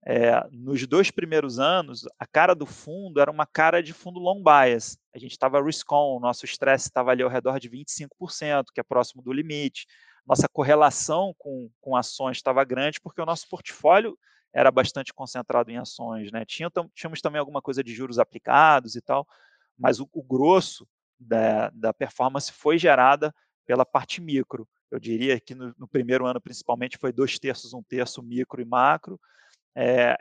eh, 0.08 0.42
nos 0.52 0.86
2 0.88 1.12
primeiros 1.12 1.60
anos, 1.60 2.04
a 2.20 2.26
cara 2.28 2.56
do 2.56 2.66
fundo 2.66 3.22
era 3.22 3.32
uma 3.32 3.46
cara 3.48 3.84
de 3.84 3.94
fundo 3.94 4.20
long 4.20 4.44
bias. 4.44 4.98
A 5.16 5.20
gente 5.20 5.32
estava 5.34 5.64
risk 5.64 5.92
on, 5.92 6.20
nosso 6.20 6.46
estresse 6.46 6.88
estava 6.90 7.12
ali 7.12 7.24
ao 7.24 7.30
redor 7.30 7.60
de 7.60 7.70
25%, 7.70 8.66
que 8.74 8.80
é 8.82 8.84
próximo 8.84 9.22
do 9.24 9.34
limite. 9.34 9.88
Nossa 10.28 10.48
correlação 10.50 11.34
com 11.38 11.70
com 11.80 11.96
ações 11.96 12.38
estava 12.38 12.64
grande, 12.64 13.00
porque 13.00 13.22
o 13.22 13.26
nosso 13.26 13.48
portfólio 13.48 14.18
era 14.54 14.72
bastante 14.72 15.14
concentrado 15.14 15.70
em 15.72 15.78
ações, 15.78 16.32
né. 16.32 16.44
Tinha 16.46 16.70
tínhamos 16.96 17.22
também 17.22 17.40
alguma 17.40 17.62
coisa 17.62 17.84
de 17.84 17.94
juros 17.94 18.18
aplicados 18.20 18.96
e 18.96 19.02
tal, 19.02 19.28
mas 19.78 20.00
o 20.00 20.10
o 20.14 20.24
grosso 20.24 20.88
da 21.20 21.70
da 21.72 21.94
performance 21.94 22.52
foi 22.52 22.78
gerada 22.80 23.34
pela 23.68 23.86
parte 23.86 24.20
micro. 24.22 24.68
Eu 24.92 25.00
diria 25.00 25.40
que 25.40 25.54
no 25.56 25.74
no 25.78 25.88
primeiro 25.88 26.26
ano, 26.26 26.42
principalmente, 26.42 26.98
foi 26.98 27.12
2/3, 27.14 27.74
1/3 27.74 28.22
micro 28.24 28.62
e 28.62 28.66
macro, 28.66 29.20
eh, 29.76 30.18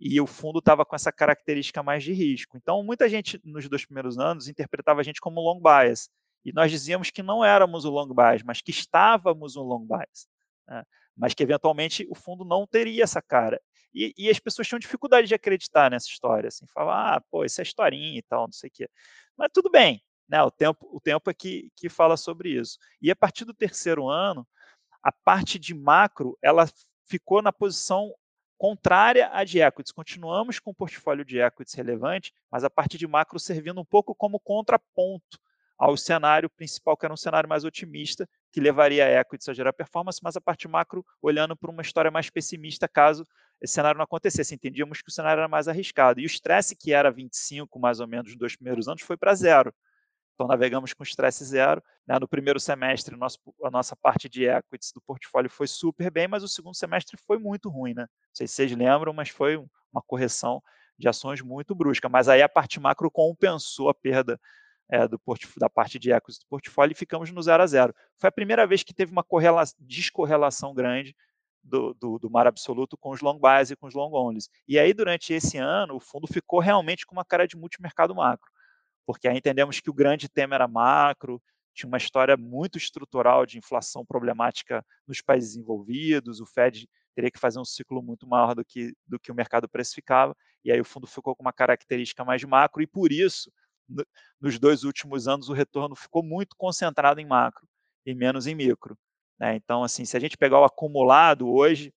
e 0.00 0.20
o 0.20 0.26
fundo 0.26 0.60
estava 0.60 0.84
com 0.86 0.96
essa 0.96 1.12
característica 1.12 1.82
mais 1.82 2.04
de 2.04 2.12
risco. 2.14 2.56
Então, 2.58 2.82
muita 2.84 3.08
gente, 3.08 3.40
nos 3.44 3.68
2 3.68 3.84
primeiros 3.86 4.18
anos, 4.18 4.48
interpretava 4.48 5.00
a 5.00 5.04
gente 5.04 5.20
como 5.20 5.40
long 5.40 5.60
bias, 5.62 6.10
e 6.44 6.52
nós 6.52 6.70
dizíamos 6.70 7.10
que 7.10 7.22
não 7.22 7.44
éramos 7.44 7.84
o 7.84 7.90
long 7.90 8.08
bias, 8.14 8.42
mas 8.42 8.60
que 8.60 8.70
estávamos 8.70 9.56
no 9.56 9.62
long 9.62 9.86
bias, 9.86 10.28
né, 10.68 10.84
mas 11.16 11.34
que 11.34 11.42
eventualmente 11.42 12.06
o 12.10 12.14
fundo 12.14 12.44
não 12.44 12.66
teria 12.66 13.04
essa 13.04 13.20
cara. 13.22 13.60
E 13.94 14.12
e 14.16 14.30
as 14.30 14.38
pessoas 14.38 14.68
tinham 14.68 14.78
dificuldade 14.78 15.26
de 15.28 15.34
acreditar 15.34 15.90
nessa 15.90 16.08
história, 16.08 16.48
assim, 16.48 16.66
falar: 16.74 17.16
"Ah, 17.16 17.20
pô, 17.30 17.44
isso 17.44 17.60
é 17.60 17.64
historinha 17.64 18.18
e 18.18 18.22
tal, 18.22 18.44
não 18.46 18.52
sei 18.52 18.68
o 18.68 18.72
quê". 18.72 18.88
Mas 19.36 19.50
tudo 19.52 19.70
bem, 19.70 20.02
né, 20.28 20.42
o 20.42 20.50
tempo 20.50 20.88
o 20.92 21.00
tempo 21.00 21.30
é 21.30 21.34
que 21.34 21.70
que 21.76 21.88
fala 21.88 22.16
sobre 22.16 22.50
isso. 22.50 22.78
E 23.02 23.10
a 23.10 23.16
partir 23.16 23.44
do 23.44 23.54
terceiro 23.54 24.08
ano, 24.08 24.46
a 25.02 25.12
parte 25.12 25.58
de 25.58 25.74
macro, 25.74 26.36
ela 26.42 26.66
ficou 27.08 27.42
na 27.42 27.52
posição 27.52 28.12
contrária 28.58 29.30
à 29.32 29.44
de 29.44 29.60
equities. 29.60 29.92
Continuamos 29.92 30.58
com 30.58 30.70
o 30.70 30.74
portfólio 30.74 31.24
de 31.24 31.38
equities 31.40 31.74
relevante, 31.74 32.32
mas 32.50 32.64
a 32.64 32.70
parte 32.70 32.98
de 32.98 33.06
macro 33.06 33.38
servindo 33.38 33.80
um 33.80 33.84
pouco 33.84 34.14
como 34.14 34.40
contraponto 34.40 35.38
ao 35.78 35.96
cenário 35.96 36.50
principal, 36.50 36.96
que 36.96 37.06
era 37.06 37.14
um 37.14 37.16
cenário 37.16 37.48
mais 37.48 37.64
otimista, 37.64 38.28
que 38.50 38.60
levaria 38.60 39.04
a 39.04 39.20
equities 39.20 39.48
a 39.48 39.54
gerar 39.54 39.72
performance, 39.72 40.18
mas 40.22 40.36
a 40.36 40.40
parte 40.40 40.66
macro 40.66 41.06
olhando 41.22 41.56
para 41.56 41.70
uma 41.70 41.82
história 41.82 42.10
mais 42.10 42.28
pessimista, 42.28 42.88
caso 42.88 43.24
esse 43.60 43.74
cenário 43.74 43.98
não 43.98 44.04
acontecesse. 44.04 44.54
Entendíamos 44.54 45.00
que 45.02 45.08
o 45.08 45.12
cenário 45.12 45.40
era 45.40 45.48
mais 45.48 45.68
arriscado. 45.68 46.20
E 46.20 46.24
o 46.24 46.26
estresse, 46.26 46.76
que 46.76 46.92
era 46.92 47.10
25, 47.10 47.78
mais 47.78 48.00
ou 48.00 48.08
menos, 48.08 48.30
nos 48.30 48.36
2 48.36 48.56
primeiros 48.56 48.88
anos, 48.88 49.02
foi 49.02 49.16
para 49.16 49.34
zero. 49.34 49.72
Então, 50.34 50.46
navegamos 50.46 50.92
com 50.92 51.02
estresse 51.02 51.44
zero. 51.44 51.82
Né, 52.06 52.18
no 52.20 52.28
primeiro 52.28 52.60
semestre, 52.60 53.16
nosso, 53.16 53.38
a 53.64 53.70
nossa 53.70 53.96
parte 53.96 54.28
de 54.28 54.44
equities 54.44 54.92
do 54.92 55.00
portfólio 55.00 55.50
foi 55.50 55.66
super 55.66 56.10
bem, 56.10 56.28
mas 56.28 56.42
o 56.42 56.48
segundo 56.48 56.74
semestre 56.74 57.16
foi 57.26 57.38
muito 57.38 57.68
ruim. 57.68 57.94
Né? 57.94 58.02
Não 58.02 58.08
sei 58.32 58.46
se 58.46 58.54
vocês 58.54 58.72
lembram, 58.76 59.12
mas 59.12 59.28
foi 59.28 59.56
uma 59.92 60.02
correção 60.06 60.62
de 60.96 61.08
ações 61.08 61.40
muito 61.40 61.74
brusca. 61.74 62.08
Mas 62.08 62.28
aí 62.28 62.42
a 62.42 62.48
parte 62.48 62.78
macro 62.78 63.10
compensou 63.10 63.88
a 63.88 63.94
perda 63.94 64.40
é, 64.90 65.06
do 65.06 65.20
da 65.58 65.68
parte 65.68 65.98
de 65.98 66.12
equities 66.12 66.38
do 66.38 66.46
portfólio 66.48 66.92
e 66.92 66.96
ficamos 66.96 67.30
no 67.30 67.42
zero 67.42 67.62
a 67.62 67.66
zero. 67.66 67.94
Foi 68.16 68.28
a 68.28 68.32
primeira 68.32 68.66
vez 68.66 68.82
que 68.82 68.94
teve 68.94 69.12
uma 69.12 69.24
descorrelação 69.78 70.74
grande 70.74 71.14
do, 71.62 71.92
do, 71.94 72.18
do, 72.18 72.30
mar 72.30 72.46
absoluto 72.46 72.96
com 72.96 73.10
os 73.10 73.20
long 73.20 73.38
bias 73.38 73.70
e 73.70 73.76
com 73.76 73.86
os 73.86 73.94
long 73.94 74.12
onlys. 74.14 74.48
E 74.66 74.78
aí, 74.78 74.94
durante 74.94 75.32
esse 75.32 75.58
ano, 75.58 75.96
o 75.96 76.00
fundo 76.00 76.26
ficou 76.26 76.60
realmente 76.60 77.04
com 77.04 77.14
uma 77.14 77.24
cara 77.24 77.46
de 77.46 77.56
multimercado 77.56 78.14
macro 78.14 78.50
porque 79.08 79.26
aí 79.26 79.38
entendemos 79.38 79.80
que 79.80 79.88
o 79.88 79.94
grande 79.94 80.28
tema 80.28 80.54
era 80.54 80.68
macro, 80.68 81.42
tinha 81.72 81.88
uma 81.88 81.96
história 81.96 82.36
muito 82.36 82.76
estrutural 82.76 83.46
de 83.46 83.56
inflação 83.56 84.04
problemática 84.04 84.84
nos 85.06 85.22
países 85.22 85.56
envolvidos, 85.56 86.42
o 86.42 86.46
Fed 86.46 86.86
teria 87.14 87.30
que 87.30 87.38
fazer 87.38 87.58
um 87.58 87.64
ciclo 87.64 88.02
muito 88.02 88.26
maior 88.26 88.54
do 88.54 88.62
que, 88.62 88.92
do 89.06 89.18
que 89.18 89.32
o 89.32 89.34
mercado 89.34 89.66
precificava, 89.66 90.36
e 90.62 90.70
aí 90.70 90.78
o 90.78 90.84
fundo 90.84 91.06
ficou 91.06 91.34
com 91.34 91.42
uma 91.42 91.54
característica 91.54 92.22
mais 92.22 92.44
macro, 92.44 92.82
e 92.82 92.86
por 92.86 93.10
isso, 93.10 93.50
no, 93.88 94.06
nos 94.40 94.58
dois 94.58 94.84
últimos 94.84 95.26
anos, 95.26 95.48
o 95.48 95.52
retorno 95.52 95.94
ficou 95.94 96.22
muito 96.22 96.56
concentrado 96.56 97.20
em 97.20 97.26
macro 97.26 97.66
e 98.04 98.14
menos 98.14 98.46
em 98.46 98.54
micro. 98.54 98.96
Né? 99.38 99.56
Então, 99.56 99.82
assim, 99.82 100.04
se 100.04 100.16
a 100.16 100.20
gente 100.20 100.36
pegar 100.36 100.60
o 100.60 100.64
acumulado 100.64 101.48
hoje, 101.48 101.92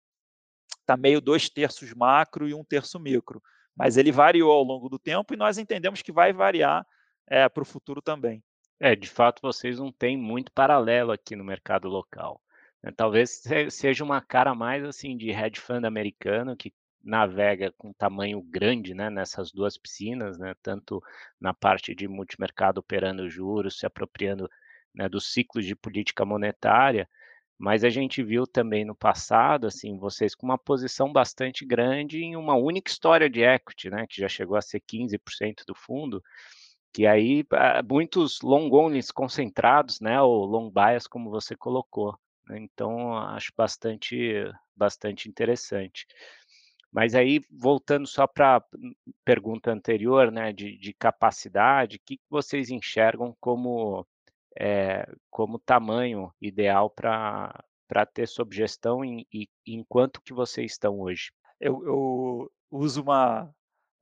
está 0.80 0.96
meio 0.96 1.22
dois 1.22 1.50
terços 1.50 1.94
macro 1.94 2.48
e 2.48 2.54
um 2.54 2.64
terço 2.64 3.00
micro, 3.00 3.42
mas 3.76 3.98
ele 3.98 4.12
variou 4.12 4.52
ao 4.52 4.64
longo 4.64 4.90
do 4.90 5.00
tempo 5.00 5.34
e 5.34 5.38
nós 5.38 5.58
entendemos 5.58 6.02
que 6.02 6.12
vai 6.12 6.34
variar 6.34 6.86
é, 7.28 7.48
para 7.48 7.64
o 7.64 7.66
futuro 7.66 8.02
também. 8.02 8.44
É, 8.80 8.96
de 8.96 9.10
fato, 9.10 9.42
vocês 9.42 9.80
não 9.80 9.92
têm 9.92 10.18
muito 10.18 10.52
paralelo 10.52 11.12
aqui 11.12 11.36
no 11.36 11.44
mercado 11.44 11.88
local. 11.88 12.42
Né? 12.84 12.92
Talvez 12.96 13.44
seja 13.70 14.04
uma 14.04 14.22
cara 14.22 14.54
mais 14.56 14.84
assim 14.84 15.16
de 15.16 15.30
hedge 15.30 15.60
fund 15.60 15.86
americano 15.86 16.58
que 16.58 16.74
navega 17.04 17.72
com 17.78 17.94
tamanho 17.94 18.42
grande, 18.42 18.94
né, 18.94 19.10
nessas 19.10 19.52
duas 19.52 19.78
piscinas, 19.78 20.38
né, 20.38 20.54
tanto 20.62 21.02
na 21.40 21.54
parte 21.54 21.96
de 21.96 22.08
multimercado 22.08 22.80
operando 22.80 23.30
juros, 23.30 23.80
se 23.80 23.86
apropriando 23.86 24.50
né, 24.94 25.08
dos 25.10 25.32
ciclos 25.34 25.66
de 25.66 25.76
política 25.76 26.26
monetária, 26.26 27.08
mas 27.58 27.84
a 27.84 27.90
gente 27.90 28.24
viu 28.24 28.48
também 28.48 28.84
no 28.84 28.96
passado, 28.96 29.68
assim, 29.68 29.98
vocês 29.98 30.34
com 30.34 30.48
uma 30.48 30.58
posição 30.58 31.12
bastante 31.14 31.64
grande 31.66 32.24
em 32.24 32.36
uma 32.36 32.56
única 32.56 32.90
história 32.90 33.30
de 33.30 33.42
equity, 33.44 33.90
né, 33.90 34.06
que 34.10 34.20
já 34.20 34.28
chegou 34.28 34.58
a 34.58 34.62
ser 34.62 34.82
15% 34.82 35.64
do 35.68 35.76
fundo, 35.76 36.24
que 36.94 37.06
aí, 37.06 37.46
ah, 37.52 37.82
muitos 37.84 38.42
long 38.42 38.70
onlys 38.74 39.12
concentrados, 39.12 40.00
né, 40.02 40.22
ou 40.22 40.46
long 40.46 40.70
bias 40.72 41.08
como 41.08 41.30
você 41.30 41.56
colocou, 41.56 42.18
né, 42.48 42.60
então 42.60 43.16
acho 43.18 43.52
bastante 43.56 44.44
bastante 44.76 45.30
interessante. 45.30 46.08
Mas 46.94 47.16
aí 47.16 47.42
voltando 47.50 48.06
só 48.08 48.28
pra 48.28 48.62
pergunta 49.26 49.72
anterior, 49.72 50.32
né, 50.32 50.52
de 50.52 50.78
de 50.78 50.94
capacidade, 50.94 52.00
que 52.00 52.18
que 52.18 52.24
vocês 52.30 52.70
enxergam 52.70 53.36
como, 53.40 54.06
eh, 54.60 55.08
como 55.30 55.60
tamanho 55.60 56.34
ideal 56.42 56.90
pra 56.90 57.64
ter 58.14 58.28
sob 58.28 58.56
gestão 58.56 59.06
e 59.06 59.28
e 59.34 59.48
em 59.68 59.84
quanto 59.88 60.22
que 60.22 60.34
vocês 60.34 60.72
estão 60.74 61.00
hoje? 61.02 61.32
Eu 61.60 61.84
eu 61.86 62.52
uso 62.72 63.02
uma 63.04 63.50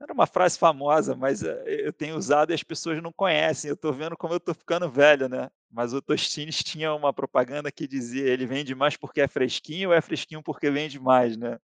era 0.02 0.14
uma 0.14 0.28
frase 0.28 0.58
famosa, 0.60 1.16
mas, 1.16 1.44
eh, 1.44 1.64
eu 1.88 1.94
tenho 1.94 2.18
usado 2.18 2.52
e 2.52 2.56
as 2.56 2.64
pessoas 2.64 3.02
não 3.04 3.14
conhecem, 3.14 3.70
eu 3.70 3.76
estou 3.76 3.94
vendo 3.94 4.18
como 4.18 4.34
eu 4.34 4.38
estou 4.40 4.56
ficando 4.56 4.90
velho, 4.92 5.30
né. 5.30 5.50
Mas 5.72 5.94
o 5.94 6.02
Tostines 6.02 6.64
tinha 6.64 6.94
uma 6.96 7.14
propaganda 7.14 7.72
que 7.72 7.88
dizia: 7.88 8.26
"Ele 8.28 8.46
vende 8.48 8.76
mais 8.76 8.98
porque 8.98 9.22
é 9.22 9.28
fresquinho 9.30 9.90
ou 9.90 9.96
é 9.96 10.02
fresquinho 10.02 10.44
porque 10.44 10.72
vende 10.72 11.00
mais", 11.00 11.38
né. 11.38 11.60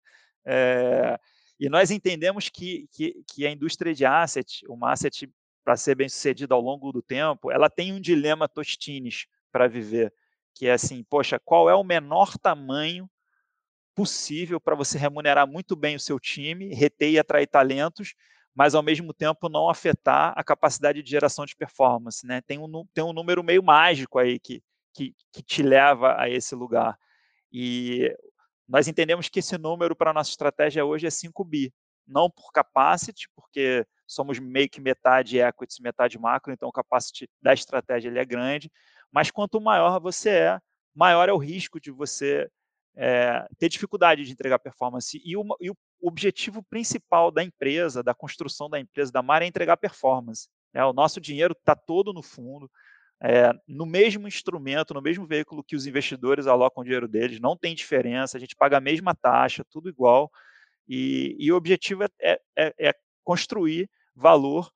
Eh, 0.45 1.17
e 1.59 1.69
nós 1.69 1.91
entendemos 1.91 2.49
que 2.49 2.87
que 2.91 3.23
que 3.27 3.47
a 3.47 3.51
indústria 3.51 3.93
de 3.93 4.05
asset, 4.05 4.63
uma 4.69 4.91
asset 4.91 5.29
para 5.63 5.75
ser 5.77 5.95
bem-sucedida 5.95 6.53
ao 6.55 6.61
longo 6.61 6.91
do 6.91 7.01
tempo, 7.01 7.51
ela 7.51 7.69
tem 7.69 7.93
um 7.93 7.99
dilema 8.01 8.47
Tostines 8.47 9.25
para 9.51 9.67
viver, 9.67 10.13
que 10.53 10.67
é 10.67 10.73
assim: 10.73 11.03
"Poxa, 11.09 11.39
qual 11.43 11.69
é 11.69 11.75
o 11.75 11.83
menor 11.83 12.37
tamanho 12.37 13.09
possível 13.95 14.59
para 14.59 14.75
você 14.75 14.97
remunerar 14.97 15.47
muito 15.47 15.75
bem 15.75 15.95
o 15.95 15.99
seu 15.99 16.19
time, 16.19 16.73
reter 16.73 17.11
e 17.11 17.19
atrair 17.19 17.47
talentos, 17.47 18.13
mas 18.53 18.75
ao 18.75 18.83
mesmo 18.83 19.13
tempo 19.13 19.49
não 19.49 19.69
afetar 19.69 20.33
a 20.35 20.43
capacidade 20.43 21.01
de 21.01 21.09
geração 21.09 21.45
de 21.45 21.55
performance, 21.55 22.25
né? 22.25 22.41
Tem 22.41 22.57
um, 22.59 22.85
tem 22.93 23.03
um 23.03 23.13
número 23.13 23.43
meio 23.43 23.63
mágico 23.63 24.19
aí 24.19 24.39
que, 24.39 24.61
que, 24.93 25.13
que 25.31 25.41
te 25.43 25.61
leva 25.63 26.15
a 26.19 26.29
esse 26.29 26.55
lugar. 26.55 26.97
E 27.51 28.13
nós 28.67 28.87
entendemos 28.87 29.29
que 29.29 29.39
esse 29.39 29.57
número 29.57 29.95
para 29.95 30.13
nossa 30.13 30.29
estratégia 30.29 30.85
hoje 30.85 31.07
é 31.07 31.09
5 31.09 31.43
bi, 31.43 31.73
não 32.07 32.29
por 32.29 32.51
capacity, 32.51 33.29
porque 33.35 33.85
somos 34.07 34.39
meio 34.39 34.69
que 34.69 34.81
metade 34.81 35.39
equity, 35.39 35.81
metade 35.81 36.17
macro, 36.19 36.53
então 36.53 36.69
o 36.69 36.71
capacity 36.71 37.29
da 37.41 37.53
estratégia 37.53 38.09
ele 38.09 38.19
é 38.19 38.25
grande, 38.25 38.71
mas 39.11 39.31
quanto 39.31 39.61
maior 39.61 39.99
você 39.99 40.29
é, 40.29 40.59
maior 40.93 41.29
é 41.29 41.33
o 41.33 41.37
risco 41.37 41.79
de 41.79 41.91
você 41.91 42.49
é, 42.95 43.45
ter 43.57 43.69
dificuldade 43.69 44.23
de 44.23 44.31
entregar 44.31 44.59
performance. 44.59 45.21
E, 45.23 45.35
uma, 45.35 45.55
e, 45.59 45.69
o 45.69 45.75
objetivo 46.01 46.63
principal 46.63 47.31
da 47.31 47.43
empresa, 47.43 48.01
da 48.01 48.13
construção 48.13 48.69
da 48.69 48.79
empresa, 48.79 49.11
da 49.11 49.21
Mar, 49.21 49.41
é 49.41 49.45
entregar 49.45 49.77
performance. 49.77 50.47
Né? 50.73 50.83
O 50.85 50.93
nosso 50.93 51.19
dinheiro 51.19 51.53
está 51.57 51.75
todo 51.75 52.13
no 52.13 52.21
fundo, 52.21 52.69
é, 53.21 53.51
no 53.67 53.85
mesmo 53.85 54.27
instrumento, 54.27 54.93
no 54.93 55.01
mesmo 55.01 55.25
veículo 55.25 55.63
que 55.63 55.75
os 55.75 55.87
investidores 55.87 56.47
alocam 56.47 56.81
o 56.81 56.83
dinheiro 56.83 57.07
deles, 57.07 57.39
não 57.39 57.55
tem 57.55 57.73
diferença, 57.73 58.37
a 58.37 58.39
gente 58.39 58.55
paga 58.55 58.77
a 58.77 58.81
mesma 58.81 59.15
taxa, 59.15 59.65
tudo 59.69 59.89
igual. 59.89 60.31
E, 60.87 61.35
e 61.39 61.51
o 61.51 61.55
objetivo 61.55 62.03
é, 62.03 62.09
é, 62.21 62.41
é, 62.57 62.89
é 62.89 62.93
construir 63.23 63.89
valor 64.15 64.71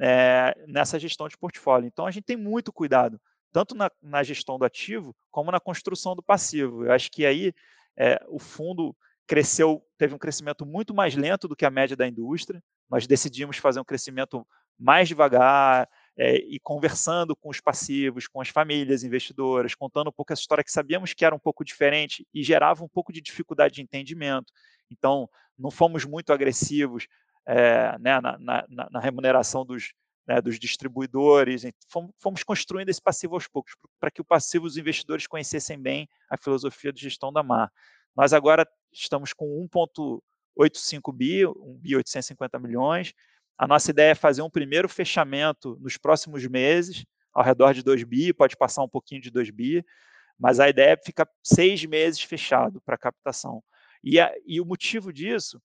é, 0.00 0.54
nessa 0.66 0.98
gestão 0.98 1.28
de 1.28 1.38
portfólio. 1.38 1.86
Então, 1.86 2.06
a 2.06 2.10
gente 2.10 2.24
tem 2.24 2.36
muito 2.36 2.72
cuidado, 2.72 3.20
tanto 3.52 3.74
na, 3.74 3.90
na 4.02 4.22
gestão 4.22 4.58
do 4.58 4.64
ativo, 4.64 5.14
como 5.30 5.50
na 5.50 5.60
construção 5.60 6.14
do 6.14 6.22
passivo. 6.22 6.84
Eu 6.84 6.92
acho 6.92 7.10
que 7.10 7.24
aí 7.24 7.52
é, 7.96 8.22
o 8.28 8.38
fundo 8.38 8.94
cresceu, 9.26 9.82
teve 9.96 10.14
um 10.14 10.18
crescimento 10.18 10.66
muito 10.66 10.92
mais 10.92 11.14
lento 11.14 11.48
do 11.48 11.56
que 11.56 11.64
a 11.64 11.70
média 11.70 11.96
da 11.96 12.06
indústria. 12.06 12.62
Nós 12.90 13.06
decidimos 13.06 13.56
fazer 13.56 13.80
um 13.80 13.84
crescimento 13.84 14.46
mais 14.78 15.08
devagar 15.08 15.88
é, 16.16 16.36
e 16.36 16.60
conversando 16.60 17.34
com 17.34 17.48
os 17.48 17.60
passivos, 17.60 18.28
com 18.28 18.40
as 18.40 18.48
famílias 18.48 19.02
investidoras, 19.02 19.74
contando 19.74 20.08
um 20.08 20.12
pouco 20.12 20.32
essa 20.32 20.42
história 20.42 20.62
que 20.62 20.70
sabíamos 20.70 21.12
que 21.12 21.24
era 21.24 21.34
um 21.34 21.38
pouco 21.38 21.64
diferente 21.64 22.26
e 22.32 22.42
gerava 22.42 22.84
um 22.84 22.88
pouco 22.88 23.12
de 23.12 23.20
dificuldade 23.20 23.74
de 23.74 23.82
entendimento. 23.82 24.52
Então, 24.90 25.28
não 25.58 25.70
fomos 25.70 26.04
muito 26.04 26.32
agressivos 26.32 27.06
é, 27.46 27.98
né, 27.98 28.20
na, 28.20 28.38
na, 28.38 28.64
na, 28.90 29.00
remuneração 29.00 29.64
dos, 29.64 29.92
né, 30.26 30.40
dos 30.40 30.58
distribuidores. 30.58 31.62
Fomos, 31.88 32.12
fomos, 32.18 32.42
construindo 32.42 32.88
esse 32.88 33.02
passivo 33.02 33.34
aos 33.34 33.48
poucos, 33.48 33.74
para 33.98 34.10
que 34.10 34.20
o 34.20 34.24
passivo 34.24 34.66
os 34.66 34.76
investidores 34.76 35.26
conhecessem 35.26 35.80
bem 35.80 36.08
a 36.30 36.36
filosofia 36.36 36.92
de 36.92 37.00
gestão 37.00 37.32
da 37.32 37.42
MAR. 37.42 37.70
Nós 38.16 38.32
agora 38.32 38.66
estamos 38.92 39.32
com 39.32 39.68
1,85 39.68 41.12
bi, 41.12 41.44
1 41.46 41.78
bi 41.78 41.96
850 41.96 42.58
milhões. 42.58 43.12
A 43.56 43.66
nossa 43.66 43.90
ideia 43.90 44.12
é 44.12 44.14
fazer 44.14 44.42
um 44.42 44.50
primeiro 44.50 44.88
fechamento 44.88 45.78
nos 45.80 45.96
próximos 45.96 46.46
meses, 46.46 47.04
ao 47.32 47.42
redor 47.42 47.72
de 47.72 47.82
2 47.82 48.04
bi, 48.04 48.32
pode 48.32 48.56
passar 48.56 48.82
um 48.82 48.88
pouquinho 48.88 49.20
de 49.20 49.30
2 49.30 49.50
bi, 49.50 49.84
mas 50.38 50.60
a 50.60 50.68
ideia 50.68 50.92
é 50.92 50.96
ficar 50.96 51.28
seis 51.42 51.84
meses 51.84 52.20
fechado 52.20 52.80
para 52.80 52.98
captação. 52.98 53.62
E, 54.02 54.20
a, 54.20 54.32
e 54.46 54.60
o 54.60 54.64
motivo 54.64 55.12
disso 55.12 55.60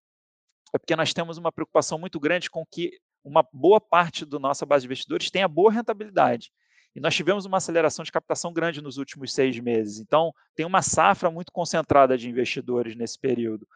é 0.73 0.77
porque 0.77 0.95
nós 0.95 1.13
temos 1.13 1.37
uma 1.37 1.51
preocupação 1.51 1.97
muito 1.97 2.19
grande 2.19 2.49
com 2.49 2.63
que 2.65 2.91
uma 3.23 3.45
boa 3.51 3.81
parte 3.81 4.25
da 4.25 4.39
nossa 4.39 4.65
base 4.65 4.83
de 4.83 4.87
investidores 4.87 5.29
tenha 5.29 5.47
boa 5.47 5.71
rentabilidade. 5.71 6.51
E 6.95 6.99
nós 6.99 7.15
tivemos 7.15 7.45
uma 7.45 7.57
aceleração 7.57 8.03
de 8.03 8.11
captação 8.11 8.51
grande 8.51 8.81
nos 8.81 8.97
últimos 8.97 9.33
seis 9.33 9.59
meses. 9.59 9.99
Então, 9.99 10.33
tem 10.55 10.65
uma 10.65 10.81
safra 10.81 11.29
muito 11.29 11.51
concentrada 11.51 12.17
de 12.17 12.29
investidores 12.29 12.95
nesse 12.95 13.19
período. 13.19 13.67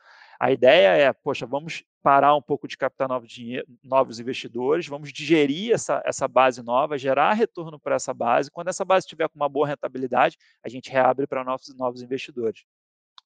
A 0.43 0.51
ideia 0.51 0.89
é, 0.89 1.13
poxa, 1.13 1.45
vamos 1.45 1.85
parar 2.01 2.35
um 2.35 2.41
pouco 2.41 2.67
de 2.67 2.75
captar 2.75 3.07
novos, 3.07 3.31
dinheiro, 3.31 3.65
novos 3.81 4.19
investidores, 4.19 4.85
vamos 4.85 5.13
digerir 5.13 5.71
essa, 5.73 6.03
essa 6.05 6.27
base 6.27 6.61
nova, 6.61 6.97
gerar 6.97 7.31
retorno 7.31 7.79
para 7.79 7.95
essa 7.95 8.13
base. 8.13 8.51
Quando 8.51 8.67
essa 8.67 8.83
base 8.83 9.05
estiver 9.05 9.29
com 9.29 9.37
uma 9.37 9.47
boa 9.47 9.65
rentabilidade, 9.65 10.37
a 10.61 10.67
gente 10.67 10.91
reabre 10.91 11.25
para 11.25 11.45
novos, 11.45 11.73
novos 11.77 12.01
investidores. 12.01 12.65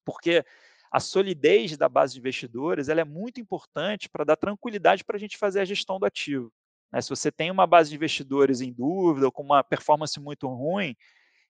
Porque 0.04 0.44
a 0.92 1.00
solidez 1.00 1.76
da 1.76 1.88
base 1.88 2.12
de 2.12 2.20
investidores 2.20 2.88
ela 2.88 3.00
é 3.00 3.04
muito 3.04 3.40
importante 3.40 4.08
para 4.08 4.22
dar 4.22 4.36
tranquilidade 4.36 5.02
para 5.02 5.16
a 5.16 5.18
gente 5.20 5.36
fazer 5.36 5.58
a 5.58 5.64
gestão 5.64 5.98
do 5.98 6.06
ativo. 6.06 6.52
Né? 6.92 7.00
Se 7.00 7.10
você 7.10 7.32
tem 7.32 7.50
uma 7.50 7.66
base 7.66 7.90
de 7.90 7.96
investidores 7.96 8.60
em 8.60 8.72
dúvida 8.72 9.26
ou 9.26 9.32
com 9.32 9.42
uma 9.42 9.64
performance 9.64 10.20
muito 10.20 10.46
ruim, 10.46 10.94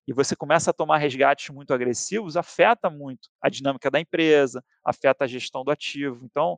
e 0.09 0.13
você 0.13 0.35
começa 0.35 0.71
a 0.71 0.73
tomar 0.73 0.97
resgates 0.97 1.53
muito 1.53 1.71
agressivos, 1.71 2.35
afeta 2.35 2.89
muito 2.89 3.29
a 3.39 3.47
dinâmica 3.47 3.91
da 3.91 3.99
empresa, 3.99 4.63
afeta 4.83 5.25
a 5.25 5.27
gestão 5.27 5.63
do 5.63 5.69
ativo. 5.69 6.25
Então, 6.25 6.57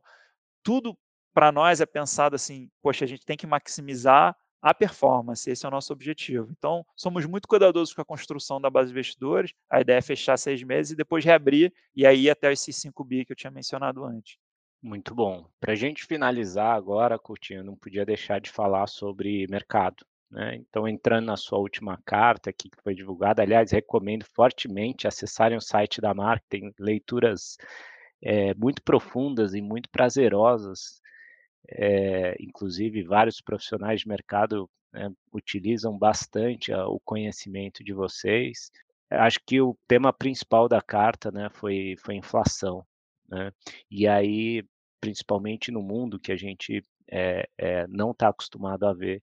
tudo 0.62 0.96
para 1.34 1.52
nós 1.52 1.78
é 1.78 1.84
pensado 1.84 2.34
assim, 2.34 2.70
poxa, 2.80 3.04
a 3.04 3.08
gente 3.08 3.26
tem 3.26 3.36
que 3.36 3.46
maximizar 3.46 4.34
a 4.62 4.72
performance, 4.72 5.50
esse 5.50 5.66
é 5.66 5.68
o 5.68 5.70
nosso 5.70 5.92
objetivo. 5.92 6.48
Então, 6.56 6.82
somos 6.96 7.26
muito 7.26 7.46
cuidadosos 7.46 7.92
com 7.92 8.00
a 8.00 8.06
construção 8.06 8.58
da 8.58 8.70
base 8.70 8.86
de 8.86 8.94
investidores, 8.94 9.52
a 9.68 9.82
ideia 9.82 9.98
é 9.98 10.02
fechar 10.02 10.38
seis 10.38 10.62
meses 10.62 10.92
e 10.92 10.96
depois 10.96 11.22
reabrir, 11.22 11.74
e 11.94 12.06
aí 12.06 12.30
até 12.30 12.50
esses 12.50 12.74
5 12.76 13.04
bi 13.04 13.26
que 13.26 13.32
eu 13.32 13.36
tinha 13.36 13.50
mencionado 13.50 14.02
antes. 14.02 14.38
Muito 14.82 15.14
bom. 15.14 15.46
Para 15.60 15.72
a 15.72 15.76
gente 15.76 16.06
finalizar 16.06 16.74
agora, 16.74 17.18
Coutinho, 17.18 17.62
não 17.62 17.76
podia 17.76 18.06
deixar 18.06 18.40
de 18.40 18.50
falar 18.50 18.86
sobre 18.86 19.46
mercado. 19.46 20.06
Né? 20.32 20.56
Então, 20.56 20.88
entrando 20.88 21.26
na 21.26 21.36
sua 21.36 21.58
última 21.58 22.00
carta 22.04 22.50
aqui 22.50 22.68
que 22.68 22.82
foi 22.82 22.94
divulgada, 22.94 23.42
aliás, 23.42 23.70
recomendo 23.70 24.24
fortemente 24.24 25.06
acessarem 25.06 25.56
o 25.56 25.60
site 25.60 26.00
da 26.00 26.12
marca, 26.12 26.44
tem 26.48 26.72
leituras 26.78 27.56
é, 28.20 28.54
muito 28.54 28.82
profundas 28.82 29.54
e 29.54 29.60
muito 29.60 29.88
prazerosas 29.90 31.02
é, 31.68 32.36
inclusive 32.40 33.02
vários 33.02 33.40
profissionais 33.40 34.00
de 34.00 34.08
mercado 34.08 34.68
né, 34.92 35.10
utilizam 35.32 35.96
bastante 35.96 36.72
a, 36.72 36.86
o 36.86 37.00
conhecimento 37.00 37.84
de 37.84 37.92
vocês. 37.92 38.70
Acho 39.10 39.38
que 39.46 39.60
o 39.60 39.76
tema 39.86 40.12
principal 40.12 40.68
da 40.68 40.80
carta 40.80 41.30
né, 41.30 41.48
foi, 41.50 41.96
foi 41.98 42.14
inflação. 42.16 42.84
Né? 43.28 43.52
E 43.90 44.06
aí, 44.06 44.64
principalmente 45.00 45.70
no 45.70 45.82
mundo 45.82 46.18
que 46.18 46.32
a 46.32 46.36
gente 46.36 46.82
é, 47.10 47.86
não 47.88 48.12
está 48.12 48.28
acostumado 48.28 48.86
a 48.86 48.92
ver. 48.92 49.22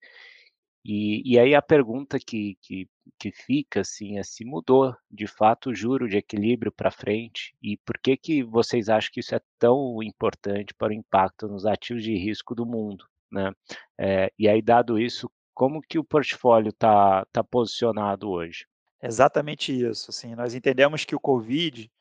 E, 0.84 1.34
e 1.34 1.38
aí 1.38 1.54
a 1.54 1.62
pergunta 1.62 2.18
que, 2.20 2.58
que, 2.62 2.88
que 3.18 3.32
fica 3.32 3.82
assim 3.82 4.18
é 4.18 4.24
se 4.24 4.46
mudou 4.46 4.96
de 5.12 5.28
fato 5.28 5.70
o 5.70 5.76
juro 5.76 6.08
de 6.08 6.18
equilíbrio 6.18 6.72
para 6.72 6.90
frente 6.90 7.54
e 7.62 7.78
por 7.78 7.98
que 7.98 8.16
que 8.16 8.44
vocês 8.44 8.88
acham 8.88 9.12
que 9.12 9.20
isso 9.20 9.36
é 9.36 9.42
tão 9.58 10.02
importante 10.02 10.74
para 10.74 10.90
o 10.90 10.94
impacto 10.94 11.48
nos 11.48 11.66
ativos 11.66 12.04
de 12.04 12.16
risco 12.16 12.56
do 12.56 12.66
mundo, 12.66 13.06
né? 13.32 13.52
É, 13.98 14.32
e 14.40 14.48
aí 14.48 14.62
dado 14.62 14.98
isso, 14.98 15.30
como 15.54 15.82
que 15.82 16.00
o 16.00 16.04
portfólio 16.04 16.70
está 16.70 17.26
tá 17.26 17.44
posicionado 17.44 18.30
hoje? 18.30 18.66
Exatamente 19.02 19.74
isso. 19.74 20.12
Assim, 20.12 20.34
nós 20.36 20.56
entendemos 20.56 21.04
que 21.04 21.16
o 21.16 21.20
Covid 21.20 21.92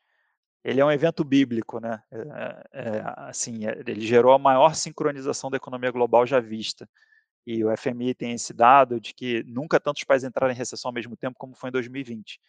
ele 0.63 0.81
é 0.81 0.85
um 0.85 0.91
evento 0.91 1.23
bíblico, 1.23 1.79
né? 1.79 2.01
É, 2.11 2.63
é, 2.73 3.03
assim, 3.17 3.65
ele 3.65 4.01
gerou 4.01 4.33
a 4.33 4.39
maior 4.39 4.75
sincronização 4.75 5.49
da 5.49 5.57
economia 5.57 5.91
global 5.91 6.25
já 6.25 6.39
vista 6.39 6.89
e 7.51 7.65
o 7.65 7.75
FMI 7.75 8.13
tem 8.13 8.33
esse 8.33 8.53
dado 8.53 8.99
de 8.99 9.11
que 9.11 9.43
nunca 9.47 9.79
tantos 9.79 10.03
países 10.03 10.27
entraram 10.27 10.53
em 10.53 10.55
recessão 10.55 10.89
ao 10.89 10.93
mesmo 10.93 11.17
tempo 11.17 11.35
como 11.39 11.55
foi 11.55 11.69
em 11.69 11.71
2020. 11.71 12.39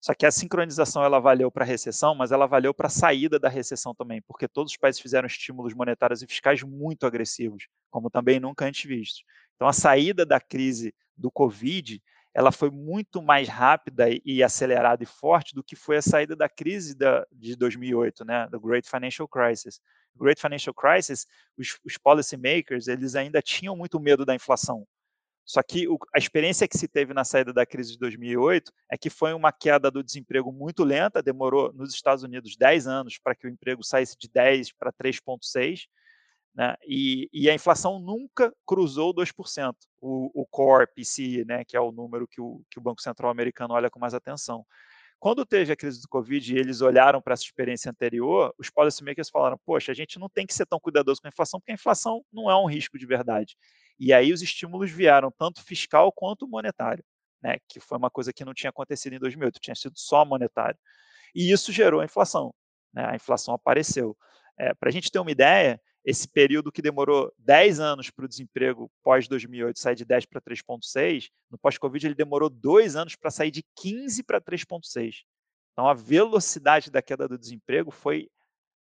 Só 0.00 0.14
que 0.14 0.24
a 0.24 0.30
sincronização 0.30 1.02
ela 1.02 1.18
valeu 1.18 1.50
para 1.50 1.64
a 1.64 1.66
recessão, 1.66 2.14
mas 2.14 2.30
ela 2.30 2.46
valeu 2.46 2.72
para 2.72 2.86
a 2.86 2.90
saída 2.90 3.40
da 3.40 3.48
recessão 3.48 3.92
também, 3.92 4.22
porque 4.22 4.46
todos 4.46 4.70
os 4.70 4.78
países 4.78 5.00
fizeram 5.00 5.26
estímulos 5.26 5.74
monetários 5.74 6.22
e 6.22 6.28
fiscais 6.28 6.62
muito 6.62 7.06
agressivos, 7.06 7.66
como 7.90 8.08
também 8.08 8.38
nunca 8.38 8.64
antes 8.64 8.88
vistos. 8.88 9.24
Então 9.56 9.66
a 9.66 9.72
saída 9.72 10.24
da 10.24 10.40
crise 10.40 10.94
do 11.16 11.28
Covid, 11.28 12.00
ela 12.34 12.52
foi 12.52 12.70
muito 12.70 13.20
mais 13.20 13.48
rápida 13.48 14.06
e 14.24 14.42
acelerada 14.42 15.02
e 15.02 15.06
forte 15.06 15.54
do 15.54 15.64
que 15.64 15.74
foi 15.74 15.96
a 15.96 16.02
saída 16.02 16.36
da 16.36 16.48
crise 16.48 16.94
da, 16.96 17.26
de 17.32 17.56
2008, 17.56 18.24
né, 18.24 18.46
do 18.48 18.60
Great 18.60 18.88
Financial 18.88 19.26
Crisis. 19.26 19.80
Great 20.14 20.40
Financial 20.40 20.74
Crisis, 20.74 21.26
os, 21.56 21.78
os 21.84 21.98
policy 21.98 22.36
makers, 22.36 22.88
eles 22.88 23.14
ainda 23.14 23.42
tinham 23.42 23.76
muito 23.76 23.98
medo 23.98 24.24
da 24.24 24.34
inflação. 24.34 24.86
Só 25.44 25.62
que 25.64 25.88
o, 25.88 25.98
a 26.14 26.18
experiência 26.18 26.68
que 26.68 26.78
se 26.78 26.86
teve 26.86 27.12
na 27.12 27.24
saída 27.24 27.52
da 27.52 27.66
crise 27.66 27.92
de 27.92 27.98
2008 27.98 28.72
é 28.88 28.96
que 28.96 29.10
foi 29.10 29.32
uma 29.32 29.50
queda 29.50 29.90
do 29.90 30.02
desemprego 30.02 30.52
muito 30.52 30.84
lenta, 30.84 31.20
demorou 31.20 31.72
nos 31.72 31.92
Estados 31.92 32.22
Unidos 32.22 32.56
10 32.56 32.86
anos 32.86 33.18
para 33.18 33.34
que 33.34 33.48
o 33.48 33.50
emprego 33.50 33.82
saísse 33.82 34.16
de 34.16 34.28
10 34.28 34.72
para 34.72 34.92
3,6%, 34.92 35.88
né? 36.54 36.74
E, 36.86 37.28
e, 37.32 37.48
a 37.48 37.54
inflação 37.54 38.00
nunca 38.00 38.52
cruzou 38.66 39.14
2%, 39.14 39.74
o, 40.00 40.42
o 40.42 40.46
core 40.46 40.86
né? 41.46 41.64
que 41.64 41.76
é 41.76 41.80
o 41.80 41.92
número 41.92 42.26
que 42.26 42.40
o, 42.40 42.62
que 42.70 42.78
o 42.78 42.82
Banco 42.82 43.00
Central 43.00 43.30
americano 43.30 43.74
olha 43.74 43.88
com 43.88 44.00
mais 44.00 44.14
atenção. 44.14 44.66
Quando 45.20 45.44
teve 45.44 45.70
a 45.70 45.76
crise 45.76 46.00
do 46.00 46.08
Covid 46.08 46.54
e 46.54 46.58
eles 46.58 46.80
olharam 46.80 47.20
para 47.20 47.34
essa 47.34 47.42
experiência 47.42 47.90
anterior, 47.90 48.54
os 48.58 48.70
policymakers 48.70 49.28
falaram: 49.28 49.58
poxa, 49.66 49.92
a 49.92 49.94
gente 49.94 50.18
não 50.18 50.30
tem 50.30 50.46
que 50.46 50.54
ser 50.54 50.64
tão 50.66 50.80
cuidadoso 50.80 51.20
com 51.20 51.28
a 51.28 51.30
inflação, 51.30 51.60
porque 51.60 51.72
a 51.72 51.74
inflação 51.74 52.24
não 52.32 52.50
é 52.50 52.56
um 52.56 52.64
risco 52.64 52.98
de 52.98 53.04
verdade. 53.04 53.54
E 53.98 54.14
aí 54.14 54.32
os 54.32 54.40
estímulos 54.40 54.90
vieram, 54.90 55.30
tanto 55.30 55.62
fiscal 55.62 56.10
quanto 56.10 56.48
monetário, 56.48 57.04
né, 57.42 57.58
que 57.68 57.78
foi 57.78 57.98
uma 57.98 58.10
coisa 58.10 58.32
que 58.32 58.46
não 58.46 58.54
tinha 58.54 58.70
acontecido 58.70 59.12
em 59.12 59.18
2008, 59.18 59.60
tinha 59.60 59.74
sido 59.74 59.92
só 59.94 60.24
monetário. 60.24 60.78
E 61.34 61.52
isso 61.52 61.70
gerou 61.70 62.00
a 62.00 62.04
inflação. 62.04 62.54
Né, 62.92 63.04
a 63.04 63.14
inflação 63.14 63.54
apareceu. 63.54 64.16
É, 64.58 64.72
para 64.74 64.88
a 64.88 64.92
gente 64.92 65.10
ter 65.10 65.18
uma 65.18 65.30
ideia, 65.30 65.78
esse 66.04 66.26
período 66.26 66.72
que 66.72 66.80
demorou 66.80 67.32
10 67.38 67.80
anos 67.80 68.10
para 68.10 68.24
o 68.24 68.28
desemprego 68.28 68.90
pós-2008 69.02 69.78
sair 69.78 69.94
de 69.94 70.04
10 70.04 70.26
para 70.26 70.40
3,6, 70.40 71.28
no 71.50 71.58
pós-Covid 71.58 72.06
ele 72.06 72.14
demorou 72.14 72.48
dois 72.48 72.96
anos 72.96 73.16
para 73.16 73.30
sair 73.30 73.50
de 73.50 73.62
15 73.76 74.22
para 74.22 74.40
3,6. 74.40 75.24
Então 75.72 75.86
a 75.86 75.94
velocidade 75.94 76.90
da 76.90 77.02
queda 77.02 77.28
do 77.28 77.38
desemprego 77.38 77.90
foi 77.90 78.28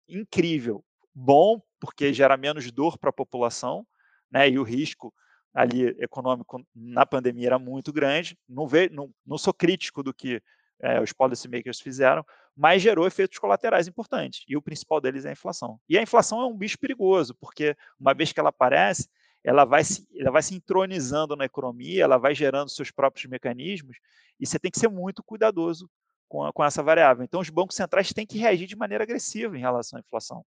incrível. 0.07 0.83
Bom, 1.13 1.61
porque 1.79 2.11
gera 2.11 2.35
menos 2.35 2.71
dor 2.71 2.97
para 2.97 3.11
a 3.11 3.13
população, 3.13 3.85
né, 4.31 4.49
e 4.49 4.57
o 4.57 4.63
risco 4.63 5.13
ali 5.53 5.85
econômico 5.99 6.65
na 6.73 7.05
pandemia 7.05 7.47
era 7.47 7.59
muito 7.59 7.93
grande. 7.93 8.37
Não, 8.49 8.67
ve, 8.67 8.89
não, 8.89 9.13
não 9.23 9.37
sou 9.37 9.53
crítico 9.53 10.01
do 10.01 10.13
que 10.13 10.41
é, 10.81 11.01
os 11.01 11.13
policymakers 11.13 11.79
fizeram, 11.79 12.25
mas 12.55 12.81
gerou 12.81 13.07
efeitos 13.07 13.37
colaterais 13.37 13.87
importantes. 13.87 14.43
E 14.47 14.55
o 14.55 14.61
principal 14.61 14.99
deles 14.99 15.25
é 15.25 15.29
a 15.29 15.31
inflação. 15.31 15.79
E 15.87 15.97
a 15.97 16.01
inflação 16.01 16.41
é 16.41 16.45
um 16.45 16.55
bicho 16.55 16.77
perigoso, 16.77 17.35
porque 17.35 17.75
uma 17.99 18.13
vez 18.13 18.31
que 18.31 18.39
ela 18.39 18.49
aparece, 18.49 19.09
ela 19.43 19.65
vai 19.65 19.83
se, 19.83 20.07
ela 20.15 20.31
vai 20.31 20.41
se 20.41 20.55
entronizando 20.55 21.35
na 21.35 21.45
economia, 21.45 22.03
ela 22.03 22.17
vai 22.17 22.33
gerando 22.33 22.69
seus 22.69 22.91
próprios 22.91 23.25
mecanismos, 23.25 23.97
e 24.39 24.45
você 24.45 24.59
tem 24.59 24.71
que 24.71 24.79
ser 24.79 24.89
muito 24.89 25.23
cuidadoso 25.23 25.89
com, 26.27 26.43
a, 26.43 26.53
com 26.53 26.63
essa 26.63 26.81
variável. 26.81 27.23
Então, 27.23 27.41
os 27.41 27.49
bancos 27.49 27.75
centrais 27.75 28.13
têm 28.13 28.25
que 28.25 28.37
reagir 28.37 28.67
de 28.67 28.75
maneira 28.75 29.03
agressiva 29.03 29.57
em 29.57 29.61
relação 29.61 29.97
à 29.97 29.99
inflação. 29.99 30.45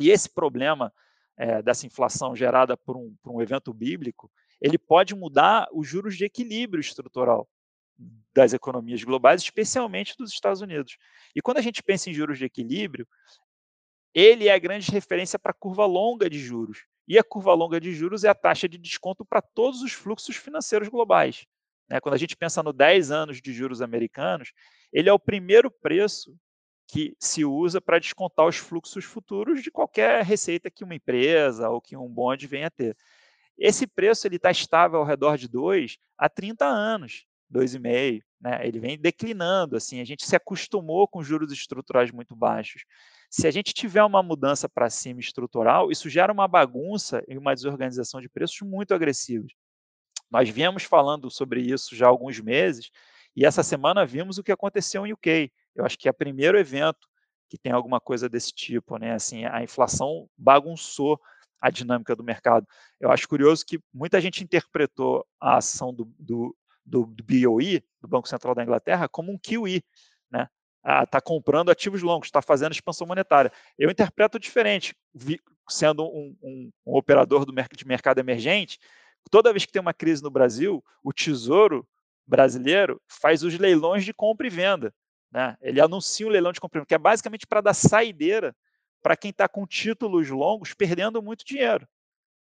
E 0.00 0.10
esse 0.10 0.28
problema 0.28 0.92
é, 1.36 1.62
dessa 1.62 1.86
inflação 1.86 2.34
gerada 2.34 2.76
por 2.76 2.96
um, 2.96 3.14
por 3.22 3.32
um 3.32 3.40
evento 3.40 3.72
bíblico, 3.72 4.30
ele 4.60 4.76
pode 4.76 5.14
mudar 5.14 5.68
os 5.72 5.86
juros 5.86 6.16
de 6.16 6.24
equilíbrio 6.24 6.80
estrutural 6.80 7.48
das 8.32 8.52
economias 8.52 9.02
globais, 9.02 9.42
especialmente 9.42 10.14
dos 10.16 10.32
Estados 10.32 10.60
Unidos. 10.60 10.96
E 11.34 11.42
quando 11.42 11.58
a 11.58 11.62
gente 11.62 11.82
pensa 11.82 12.08
em 12.08 12.14
juros 12.14 12.38
de 12.38 12.44
equilíbrio, 12.44 13.06
ele 14.14 14.48
é 14.48 14.52
a 14.52 14.58
grande 14.58 14.90
referência 14.90 15.38
para 15.38 15.50
a 15.50 15.54
curva 15.54 15.84
longa 15.86 16.30
de 16.30 16.38
juros. 16.38 16.84
E 17.06 17.18
a 17.18 17.24
curva 17.24 17.54
longa 17.54 17.80
de 17.80 17.92
juros 17.92 18.24
é 18.24 18.28
a 18.28 18.34
taxa 18.34 18.68
de 18.68 18.78
desconto 18.78 19.24
para 19.24 19.40
todos 19.40 19.82
os 19.82 19.92
fluxos 19.92 20.36
financeiros 20.36 20.88
globais. 20.88 21.46
Né? 21.88 22.00
Quando 22.00 22.14
a 22.14 22.18
gente 22.18 22.36
pensa 22.36 22.62
no 22.62 22.72
10 22.72 23.10
anos 23.10 23.40
de 23.40 23.52
juros 23.52 23.80
americanos, 23.80 24.52
ele 24.92 25.08
é 25.08 25.12
o 25.12 25.18
primeiro 25.18 25.70
preço 25.70 26.36
que 26.86 27.14
se 27.18 27.44
usa 27.44 27.80
para 27.80 27.98
descontar 27.98 28.46
os 28.46 28.56
fluxos 28.56 29.04
futuros 29.04 29.62
de 29.62 29.70
qualquer 29.70 30.22
receita 30.24 30.70
que 30.70 30.84
uma 30.84 30.94
empresa 30.94 31.68
ou 31.68 31.80
que 31.80 31.96
um 31.96 32.08
bonde 32.08 32.46
venha 32.46 32.68
a 32.68 32.70
ter. 32.70 32.96
Esse 33.58 33.86
preço 33.86 34.26
está 34.28 34.50
estável 34.50 35.00
ao 35.00 35.04
redor 35.04 35.36
de 35.36 35.48
2 35.48 35.98
há 36.16 36.28
30 36.28 36.64
anos. 36.64 37.26
2,5, 37.52 38.22
né? 38.40 38.66
Ele 38.66 38.78
vem 38.78 38.98
declinando, 38.98 39.76
assim, 39.76 40.00
a 40.00 40.04
gente 40.04 40.26
se 40.26 40.36
acostumou 40.36 41.08
com 41.08 41.22
juros 41.22 41.52
estruturais 41.52 42.10
muito 42.10 42.36
baixos. 42.36 42.84
Se 43.30 43.46
a 43.46 43.50
gente 43.50 43.72
tiver 43.72 44.02
uma 44.04 44.22
mudança 44.22 44.68
para 44.68 44.88
cima 44.88 45.20
estrutural, 45.20 45.90
isso 45.90 46.08
gera 46.08 46.32
uma 46.32 46.48
bagunça 46.48 47.22
e 47.28 47.36
uma 47.36 47.54
desorganização 47.54 48.20
de 48.20 48.28
preços 48.28 48.60
muito 48.62 48.94
agressivos. 48.94 49.52
Nós 50.30 50.48
viemos 50.48 50.82
falando 50.82 51.30
sobre 51.30 51.60
isso 51.60 51.96
já 51.96 52.06
há 52.06 52.08
alguns 52.08 52.38
meses, 52.40 52.90
e 53.34 53.44
essa 53.44 53.62
semana 53.62 54.04
vimos 54.04 54.38
o 54.38 54.42
que 54.42 54.52
aconteceu 54.52 55.06
em 55.06 55.12
UK. 55.12 55.50
Eu 55.74 55.84
acho 55.84 55.98
que 55.98 56.08
é 56.08 56.10
o 56.10 56.14
primeiro 56.14 56.58
evento 56.58 57.08
que 57.48 57.56
tem 57.58 57.72
alguma 57.72 58.00
coisa 58.00 58.28
desse 58.28 58.52
tipo, 58.52 58.98
né? 58.98 59.14
Assim, 59.14 59.44
a 59.46 59.62
inflação 59.62 60.28
bagunçou 60.36 61.18
a 61.60 61.70
dinâmica 61.70 62.14
do 62.14 62.22
mercado. 62.22 62.66
Eu 63.00 63.10
acho 63.10 63.28
curioso 63.28 63.64
que 63.64 63.80
muita 63.92 64.20
gente 64.20 64.44
interpretou 64.44 65.26
a 65.40 65.56
ação 65.56 65.92
do, 65.92 66.04
do, 66.18 66.56
do, 66.88 67.06
do 67.06 67.22
BOE, 67.22 67.82
do 68.00 68.08
Banco 68.08 68.28
Central 68.28 68.54
da 68.54 68.62
Inglaterra, 68.62 69.08
como 69.08 69.32
um 69.32 69.38
QE, 69.38 69.84
né? 70.30 70.48
Está 71.02 71.18
ah, 71.18 71.20
comprando 71.20 71.70
ativos 71.70 72.02
longos, 72.02 72.28
está 72.28 72.40
fazendo 72.40 72.72
expansão 72.72 73.06
monetária. 73.06 73.52
Eu 73.78 73.90
interpreto 73.90 74.38
diferente, 74.38 74.96
vi, 75.12 75.38
sendo 75.68 76.04
um, 76.04 76.36
um, 76.42 76.70
um, 76.86 76.96
operador 76.96 77.44
do 77.44 77.52
de 77.52 77.86
mercado 77.86 78.18
emergente, 78.18 78.78
toda 79.30 79.52
vez 79.52 79.66
que 79.66 79.72
tem 79.72 79.82
uma 79.82 79.92
crise 79.92 80.22
no 80.22 80.30
Brasil, 80.30 80.82
o 81.02 81.12
Tesouro 81.12 81.86
brasileiro 82.26 83.00
faz 83.06 83.42
os 83.42 83.58
leilões 83.58 84.04
de 84.04 84.14
compra 84.14 84.46
e 84.46 84.50
venda. 84.50 84.94
Né? 85.30 85.56
Ele 85.60 85.80
anuncia 85.80 86.26
um 86.26 86.30
leilão 86.30 86.52
de 86.52 86.60
compra 86.60 86.78
e 86.78 86.80
venda, 86.80 86.86
que 86.86 86.94
é 86.94 86.98
basicamente 86.98 87.46
para 87.46 87.60
dar 87.60 87.74
saideira 87.74 88.56
para 89.02 89.16
quem 89.16 89.30
está 89.30 89.48
com 89.48 89.66
títulos 89.66 90.28
longos 90.28 90.74
perdendo 90.74 91.22
muito 91.22 91.44
dinheiro. 91.44 91.86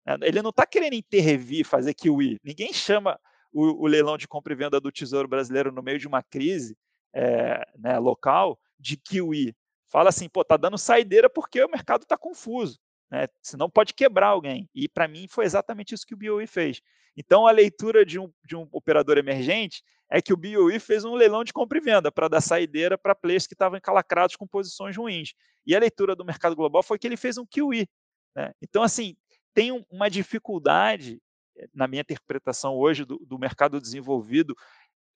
Né? 0.05 0.17
Ele 0.21 0.41
não 0.41 0.51
está 0.51 0.65
querendo 0.65 0.93
intervir, 0.93 1.65
fazer 1.65 1.93
QE. 1.93 2.39
Ninguém 2.43 2.71
chama 2.73 3.19
o, 3.57 3.83
o, 3.83 3.87
leilão 3.87 4.17
de 4.17 4.27
compra 4.27 4.53
e 4.53 4.55
venda 4.55 4.79
do 4.79 4.91
Tesouro 4.91 5.27
Brasileiro 5.27 5.71
no 5.71 5.81
meio 5.81 5.97
de 5.97 6.07
uma 6.07 6.21
crise 6.21 6.77
é, 7.11 7.65
né, 7.75 7.97
local 7.97 8.59
de 8.79 8.95
kiwi. 8.95 9.55
Fala 9.89 10.09
assim, 10.09 10.29
pô, 10.29 10.45
tá 10.45 10.55
dando 10.55 10.77
saideira 10.77 11.27
porque 11.27 11.63
o 11.63 11.69
mercado 11.69 12.03
está 12.03 12.15
confuso, 12.15 12.77
né? 13.09 13.25
Senão 13.41 13.67
pode 13.67 13.95
quebrar 13.95 14.27
alguém. 14.27 14.69
E 14.75 14.87
para 14.87 15.07
mim 15.07 15.27
foi 15.27 15.45
exatamente 15.45 15.95
isso 15.95 16.05
que 16.05 16.13
o 16.13 16.17
BOE 16.17 16.45
fez. 16.45 16.81
Então 17.15 17.47
a 17.47 17.51
leitura 17.51 18.05
de 18.05 18.19
um, 18.19 18.31
de 18.45 18.55
um 18.55 18.67
operador 18.71 19.17
emergente 19.17 19.81
é 20.07 20.21
que 20.21 20.31
o 20.31 20.37
BOE 20.37 20.79
fez 20.79 21.03
um 21.03 21.15
leilão 21.15 21.43
de 21.43 21.51
compra 21.51 21.79
e 21.79 21.81
venda 21.81 22.11
para 22.11 22.27
dar 22.27 22.41
saideira 22.41 22.95
para 22.95 23.15
players 23.15 23.47
que 23.47 23.55
estavam 23.55 23.77
encalacrados 23.77 24.35
com 24.35 24.45
posições 24.45 24.95
ruins. 24.95 25.33
E 25.65 25.75
a 25.75 25.79
leitura 25.79 26.15
do 26.15 26.23
mercado 26.23 26.55
global 26.55 26.83
foi 26.83 26.99
que 26.99 27.07
ele 27.07 27.17
fez 27.17 27.39
um 27.39 27.45
QE. 27.45 27.89
Né? 28.35 28.51
Então, 28.61 28.83
assim, 28.83 29.15
tem 29.51 29.83
uma 29.89 30.09
dificuldade 30.09 31.19
na 31.73 31.87
minha 31.87 32.01
interpretação 32.01 32.75
hoje 32.75 33.05
do, 33.05 33.17
do 33.25 33.37
mercado 33.37 33.79
desenvolvido, 33.79 34.55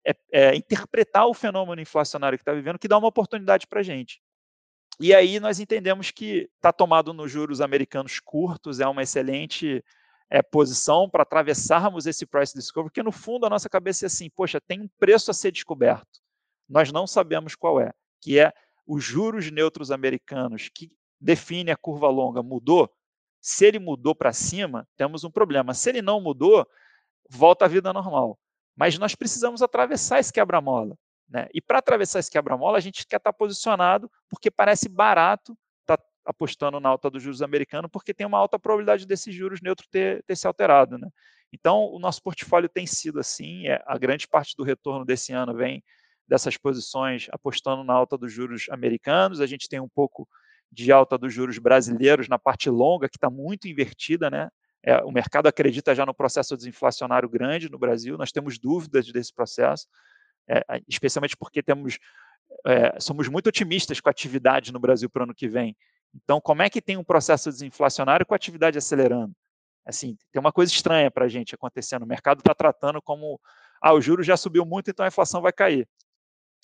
é, 0.05 0.15
é, 0.31 0.55
interpretar 0.55 1.27
o 1.27 1.33
fenômeno 1.33 1.81
inflacionário 1.81 2.37
que 2.37 2.41
está 2.41 2.53
vivendo, 2.53 2.79
que 2.79 2.87
dá 2.87 2.97
uma 2.97 3.07
oportunidade 3.07 3.67
para 3.67 3.81
a 3.81 3.83
gente. 3.83 4.21
E 4.99 5.13
aí 5.13 5.39
nós 5.39 5.59
entendemos 5.59 6.11
que 6.11 6.49
está 6.55 6.71
tomado 6.71 7.13
nos 7.13 7.31
juros 7.31 7.61
americanos 7.61 8.19
curtos, 8.19 8.79
é 8.79 8.87
uma 8.87 9.03
excelente 9.03 9.83
é, 10.29 10.41
posição 10.41 11.09
para 11.09 11.23
atravessarmos 11.23 12.05
esse 12.05 12.25
price 12.25 12.53
discovery, 12.53 12.89
porque 12.89 13.03
no 13.03 13.11
fundo 13.11 13.45
a 13.45 13.49
nossa 13.49 13.69
cabeça 13.69 14.05
é 14.05 14.07
assim, 14.07 14.29
poxa, 14.29 14.61
tem 14.61 14.81
um 14.81 14.89
preço 14.99 15.31
a 15.31 15.33
ser 15.33 15.51
descoberto. 15.51 16.21
Nós 16.69 16.91
não 16.91 17.05
sabemos 17.05 17.55
qual 17.55 17.79
é, 17.79 17.91
que 18.21 18.39
é 18.39 18.53
os 18.85 19.03
juros 19.03 19.51
neutros 19.51 19.91
americanos 19.91 20.69
que 20.73 20.91
define 21.19 21.71
a 21.71 21.77
curva 21.77 22.07
longa 22.07 22.41
mudou, 22.41 22.89
se 23.41 23.65
ele 23.65 23.79
mudou 23.79 24.13
para 24.13 24.31
cima, 24.31 24.87
temos 24.95 25.23
um 25.23 25.31
problema. 25.31 25.73
Se 25.73 25.89
ele 25.89 26.01
não 26.01 26.21
mudou, 26.21 26.67
volta 27.27 27.65
à 27.65 27.67
vida 27.67 27.91
normal. 27.91 28.37
Mas 28.75 28.97
nós 28.99 29.15
precisamos 29.15 29.63
atravessar 29.63 30.19
esse 30.19 30.31
quebra-mola. 30.31 30.95
Né? 31.27 31.47
E 31.53 31.59
para 31.59 31.79
atravessar 31.79 32.19
esse 32.19 32.29
quebra-mola, 32.29 32.77
a 32.77 32.81
gente 32.81 33.07
quer 33.07 33.17
estar 33.17 33.31
tá 33.31 33.37
posicionado, 33.37 34.11
porque 34.29 34.51
parece 34.51 34.87
barato 34.87 35.57
estar 35.81 35.97
tá 35.97 36.03
apostando 36.23 36.79
na 36.79 36.89
alta 36.89 37.09
dos 37.09 37.23
juros 37.23 37.41
americanos, 37.41 37.89
porque 37.91 38.13
tem 38.13 38.27
uma 38.27 38.37
alta 38.37 38.59
probabilidade 38.59 39.07
desses 39.07 39.33
juros 39.33 39.59
neutros 39.59 39.89
ter, 39.89 40.23
ter 40.23 40.35
se 40.35 40.45
alterado. 40.45 40.97
Né? 40.99 41.09
Então, 41.51 41.85
o 41.85 41.97
nosso 41.97 42.21
portfólio 42.21 42.69
tem 42.69 42.85
sido 42.85 43.19
assim, 43.19 43.67
é, 43.67 43.81
a 43.87 43.97
grande 43.97 44.27
parte 44.27 44.55
do 44.55 44.63
retorno 44.63 45.03
desse 45.03 45.33
ano 45.33 45.55
vem 45.55 45.83
dessas 46.27 46.55
posições 46.57 47.27
apostando 47.31 47.83
na 47.83 47.93
alta 47.93 48.17
dos 48.17 48.31
juros 48.31 48.67
americanos, 48.69 49.41
a 49.41 49.47
gente 49.47 49.67
tem 49.67 49.79
um 49.79 49.89
pouco 49.89 50.27
de 50.71 50.91
alta 50.91 51.17
dos 51.17 51.33
juros 51.33 51.57
brasileiros 51.57 52.27
na 52.29 52.39
parte 52.39 52.69
longa, 52.69 53.09
que 53.09 53.17
está 53.17 53.29
muito 53.29 53.67
invertida, 53.67 54.29
né? 54.29 54.49
É, 54.83 54.97
o 55.03 55.11
mercado 55.11 55.47
acredita 55.47 55.93
já 55.93 56.05
no 56.05 56.13
processo 56.13 56.55
desinflacionário 56.57 57.29
grande 57.29 57.69
no 57.69 57.77
Brasil, 57.77 58.17
nós 58.17 58.31
temos 58.31 58.57
dúvidas 58.57 59.11
desse 59.11 59.33
processo, 59.33 59.85
é, 60.49 60.63
especialmente 60.87 61.37
porque 61.37 61.61
temos, 61.61 61.99
é, 62.65 62.99
somos 62.99 63.27
muito 63.27 63.47
otimistas 63.47 63.99
com 63.99 64.09
a 64.09 64.11
atividade 64.11 64.71
no 64.71 64.79
Brasil 64.79 65.09
para 65.09 65.21
o 65.21 65.23
ano 65.23 65.35
que 65.35 65.47
vem. 65.47 65.75
Então, 66.15 66.41
como 66.41 66.63
é 66.63 66.69
que 66.69 66.81
tem 66.81 66.97
um 66.97 67.03
processo 67.03 67.49
desinflacionário 67.49 68.25
com 68.25 68.33
a 68.33 68.37
atividade 68.37 68.77
acelerando? 68.77 69.33
Assim, 69.85 70.17
tem 70.31 70.39
uma 70.39 70.51
coisa 70.51 70.71
estranha 70.71 71.11
para 71.11 71.25
a 71.25 71.29
gente 71.29 71.53
acontecendo. 71.53 72.03
O 72.03 72.07
mercado 72.07 72.39
está 72.39 72.53
tratando 72.53 73.01
como, 73.01 73.39
ah, 73.81 73.93
o 73.93 74.01
juro 74.01 74.23
já 74.23 74.35
subiu 74.35 74.65
muito, 74.65 74.89
então 74.89 75.05
a 75.05 75.09
inflação 75.09 75.41
vai 75.41 75.51
cair 75.51 75.87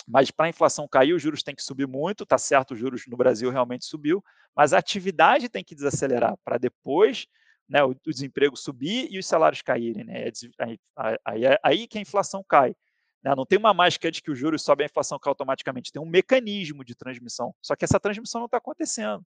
mas 0.07 0.31
para 0.31 0.45
a 0.45 0.49
inflação 0.49 0.87
cair, 0.87 1.13
os 1.13 1.21
juros 1.21 1.43
têm 1.43 1.53
que 1.53 1.61
subir 1.61 1.85
muito, 1.85 2.25
tá 2.25 2.37
certo, 2.37 2.73
os 2.73 2.79
juros 2.79 3.05
no 3.07 3.17
Brasil 3.17 3.49
realmente 3.49 3.85
subiu, 3.85 4.23
mas 4.55 4.73
a 4.73 4.77
atividade 4.77 5.49
tem 5.49 5.63
que 5.63 5.75
desacelerar 5.75 6.35
para 6.45 6.57
depois 6.57 7.27
né, 7.67 7.83
o, 7.83 7.89
o, 7.89 8.11
desemprego 8.11 8.55
subir 8.55 9.09
e 9.11 9.19
os 9.19 9.27
salários 9.27 9.61
caírem. 9.61 10.05
Né? 10.05 10.31
Aí, 10.57 10.79
aí, 11.25 11.41
aí 11.61 11.87
que 11.87 11.97
a 11.97 12.01
inflação 12.01 12.41
cai. 12.47 12.73
Né? 13.21 13.35
Não 13.35 13.45
tem 13.45 13.59
uma 13.59 13.73
mágica 13.73 14.09
de 14.09 14.21
que 14.21 14.31
os 14.31 14.39
juros 14.39 14.61
sobem 14.63 14.85
e 14.85 14.85
a 14.85 14.89
inflação 14.89 15.19
cai 15.19 15.29
automaticamente, 15.29 15.91
tem 15.91 16.01
um 16.01 16.09
mecanismo 16.09 16.85
de 16.85 16.95
transmissão. 16.95 17.53
Só 17.61 17.75
que 17.75 17.83
essa 17.83 17.99
transmissão 17.99 18.39
não 18.39 18.45
está 18.45 18.57
acontecendo. 18.57 19.25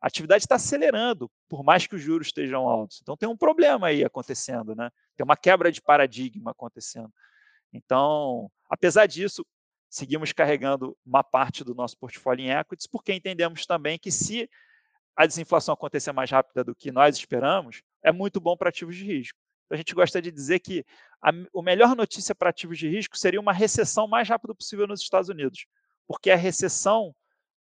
A 0.00 0.06
atividade 0.06 0.44
está 0.44 0.54
acelerando, 0.54 1.30
por 1.48 1.62
mais 1.62 1.86
que 1.86 1.96
os 1.96 2.00
juros 2.00 2.28
estejam 2.28 2.68
altos. 2.68 3.00
Então 3.02 3.16
tem 3.16 3.28
um 3.28 3.36
problema 3.36 3.88
aí 3.88 4.02
acontecendo, 4.02 4.74
né? 4.74 4.90
Tem 5.14 5.24
uma 5.24 5.36
quebra 5.36 5.70
de 5.70 5.82
paradigma 5.82 6.52
acontecendo. 6.52 7.12
Então, 7.72 8.50
apesar 8.70 9.06
disso, 9.06 9.44
seguimos 9.90 10.32
carregando 10.32 10.96
uma 11.04 11.24
parte 11.24 11.64
do 11.64 11.74
nosso 11.74 11.98
portfólio 11.98 12.44
em 12.46 12.50
equities, 12.50 12.86
porque 12.86 13.12
entendemos 13.12 13.66
também 13.66 13.98
que 13.98 14.10
se 14.10 14.48
a 15.16 15.26
desinflação 15.26 15.74
acontecer 15.74 16.12
mais 16.12 16.30
rápida 16.30 16.62
do 16.62 16.74
que 16.74 16.92
nós 16.92 17.16
esperamos, 17.16 17.82
é 18.02 18.12
muito 18.12 18.40
bom 18.40 18.56
para 18.56 18.68
ativos 18.68 18.96
de 18.96 19.04
risco. 19.04 19.38
Então, 19.66 19.74
a 19.74 19.78
gente 19.78 19.94
gosta 19.94 20.22
de 20.22 20.30
dizer 20.30 20.60
que 20.60 20.84
a, 21.20 21.30
a 21.30 21.62
melhor 21.62 21.96
notícia 21.96 22.34
para 22.34 22.50
ativos 22.50 22.78
de 22.78 22.88
risco 22.88 23.18
seria 23.18 23.40
uma 23.40 23.52
recessão 23.52 24.06
mais 24.06 24.28
rápida 24.28 24.54
possível 24.54 24.86
nos 24.86 25.00
Estados 25.00 25.28
Unidos, 25.28 25.66
porque 26.06 26.30
a 26.30 26.36
recessão 26.36 27.14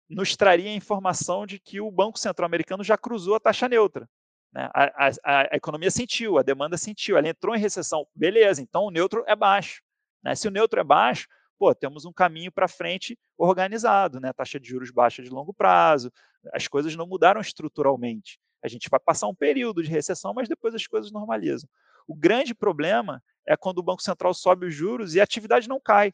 nos 0.09 0.35
traria 0.37 0.71
a 0.71 0.75
informação 0.75 1.47
de 1.47 1.59
que 1.59 1.81
o 1.81 1.91
Banco 1.91 2.19
Central 2.19 2.47
Americano 2.47 2.83
já 2.83 2.97
cruzou 2.97 3.35
a 3.35 3.41
taxa 3.41 3.69
neutra. 3.69 4.09
Né? 4.53 4.71
A, 4.73 5.09
a, 5.09 5.11
a, 5.25 5.57
economia 5.57 5.91
sentiu, 5.91 6.39
a 6.39 6.43
demanda 6.43 6.79
sentiu, 6.79 7.19
ela 7.19 7.29
entrou 7.29 7.55
em 7.55 7.59
recessão, 7.59 8.07
beleza, 8.15 8.63
então 8.63 8.85
o 8.85 8.91
neutro 8.91 9.23
é 9.27 9.37
baixo. 9.37 9.83
Né? 10.23 10.35
Se 10.35 10.49
o 10.49 10.51
neutro 10.51 10.81
é 10.81 10.85
baixo, 10.85 11.29
pô, 11.59 11.75
temos 11.75 12.05
um 12.05 12.13
caminho 12.13 12.53
para 12.53 12.69
frente 12.69 13.19
organizado, 13.37 14.21
né? 14.21 14.33
Taxa 14.33 14.61
de 14.61 14.69
juros 14.69 14.91
baixa 14.91 15.23
de 15.23 15.31
longo 15.31 15.53
prazo, 15.53 16.11
as 16.53 16.69
coisas 16.69 16.95
não 16.97 17.07
mudaram 17.07 17.41
estruturalmente. 17.41 18.39
A 18.63 18.69
gente 18.69 18.89
vai 18.89 18.99
passar 18.99 19.29
um 19.29 19.35
período 19.35 19.83
de 19.83 19.91
recessão, 19.91 20.33
mas 20.35 20.49
depois 20.49 20.75
as 20.75 20.87
coisas 20.87 21.13
normalizam. 21.13 21.69
O 22.07 22.15
grande 22.15 22.55
problema 22.55 23.23
é 23.47 23.57
quando 23.57 23.79
o 23.79 23.83
Banco 23.83 24.03
Central 24.03 24.35
sobe 24.35 24.67
os 24.67 24.75
juros 24.75 25.15
e 25.15 25.21
a 25.21 25.25
atividade 25.25 25.69
não 25.69 25.81
cai. 25.81 26.13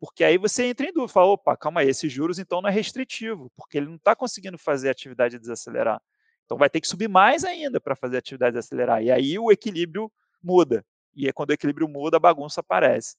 Porque 0.00 0.24
aí 0.24 0.36
você 0.36 0.64
entra 0.64 0.86
em 0.86 0.92
dúvida, 0.92 1.12
fala, 1.12 1.28
opa, 1.28 1.56
calma 1.56 1.80
aí, 1.80 1.88
esses 1.88 2.12
juros 2.12 2.38
então 2.38 2.60
não 2.60 2.68
é 2.68 2.72
restritivo, 2.72 3.52
porque 3.54 3.78
ele 3.78 3.86
não 3.86 3.94
está 3.94 4.16
conseguindo 4.16 4.58
fazer 4.58 4.88
a 4.88 4.90
atividade 4.90 5.38
desacelerar. 5.38 6.02
Então 6.44 6.58
vai 6.58 6.68
ter 6.68 6.80
que 6.80 6.88
subir 6.88 7.08
mais 7.08 7.44
ainda 7.44 7.80
para 7.80 7.94
fazer 7.94 8.16
a 8.16 8.18
atividade 8.18 8.54
desacelerar. 8.54 9.02
E 9.02 9.12
aí 9.12 9.38
o 9.38 9.52
equilíbrio 9.52 10.10
muda. 10.42 10.84
E 11.14 11.28
é 11.28 11.32
quando 11.32 11.50
o 11.50 11.52
equilíbrio 11.52 11.88
muda, 11.88 12.16
a 12.16 12.20
bagunça 12.20 12.60
aparece. 12.60 13.16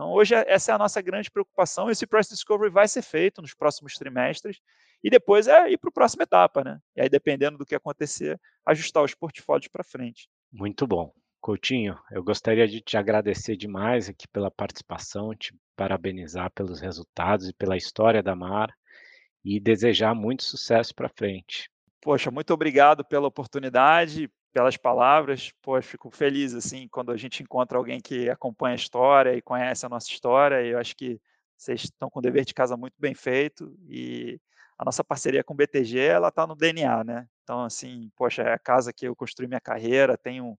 Então 0.00 0.12
hoje 0.12 0.34
essa 0.34 0.72
é 0.72 0.74
a 0.74 0.78
nossa 0.78 1.02
grande 1.02 1.30
preocupação. 1.30 1.90
Esse 1.90 2.06
price 2.06 2.30
discovery 2.30 2.72
vai 2.72 2.88
ser 2.88 3.02
feito 3.02 3.42
nos 3.42 3.52
próximos 3.52 3.98
trimestres 3.98 4.58
e 5.04 5.10
depois 5.10 5.46
é 5.46 5.70
ir 5.70 5.76
para 5.76 5.90
a 5.90 5.92
próxima 5.92 6.22
etapa, 6.22 6.64
né? 6.64 6.78
E 6.96 7.02
aí 7.02 7.08
dependendo 7.10 7.58
do 7.58 7.66
que 7.66 7.74
acontecer, 7.74 8.40
ajustar 8.64 9.04
os 9.04 9.14
portfólios 9.14 9.68
para 9.68 9.84
frente. 9.84 10.26
Muito 10.50 10.86
bom. 10.86 11.12
Coutinho, 11.38 11.98
eu 12.10 12.24
gostaria 12.24 12.66
de 12.66 12.80
te 12.80 12.96
agradecer 12.96 13.56
demais 13.56 14.08
aqui 14.08 14.26
pela 14.26 14.50
participação, 14.50 15.34
te 15.34 15.54
parabenizar 15.76 16.50
pelos 16.52 16.80
resultados 16.80 17.50
e 17.50 17.52
pela 17.52 17.76
história 17.76 18.22
da 18.22 18.34
Mar 18.34 18.72
e 19.44 19.60
desejar 19.60 20.14
muito 20.14 20.44
sucesso 20.44 20.94
para 20.94 21.10
frente. 21.10 21.70
Poxa, 22.00 22.30
muito 22.30 22.54
obrigado 22.54 23.04
pela 23.04 23.28
oportunidade, 23.28 24.30
pelas 24.52 24.76
palavras. 24.76 25.52
Poxa, 25.62 25.88
fico 25.88 26.10
feliz 26.10 26.54
assim 26.54 26.88
quando 26.88 27.12
a 27.12 27.16
gente 27.16 27.42
encontra 27.42 27.78
alguém 27.78 28.00
que 28.00 28.28
acompanha 28.28 28.74
a 28.74 28.76
história 28.76 29.34
e 29.34 29.42
conhece 29.42 29.86
a 29.86 29.88
nossa 29.88 30.08
história. 30.08 30.64
Eu 30.64 30.78
acho 30.78 30.96
que 30.96 31.20
vocês 31.56 31.84
estão 31.84 32.08
com 32.10 32.18
o 32.18 32.22
dever 32.22 32.44
de 32.44 32.54
casa 32.54 32.76
muito 32.76 32.94
bem 32.98 33.14
feito 33.14 33.76
e 33.88 34.40
a 34.78 34.84
nossa 34.84 35.04
parceria 35.04 35.44
com 35.44 35.52
o 35.52 35.56
BTG 35.56 35.98
ela 35.98 36.28
está 36.28 36.46
no 36.46 36.56
DNA, 36.56 37.04
né? 37.04 37.28
Então 37.42 37.64
assim, 37.64 38.10
poxa, 38.16 38.42
é 38.42 38.52
a 38.52 38.58
casa 38.58 38.92
que 38.92 39.06
eu 39.06 39.14
construí 39.14 39.46
minha 39.46 39.60
carreira, 39.60 40.16
tenho 40.16 40.58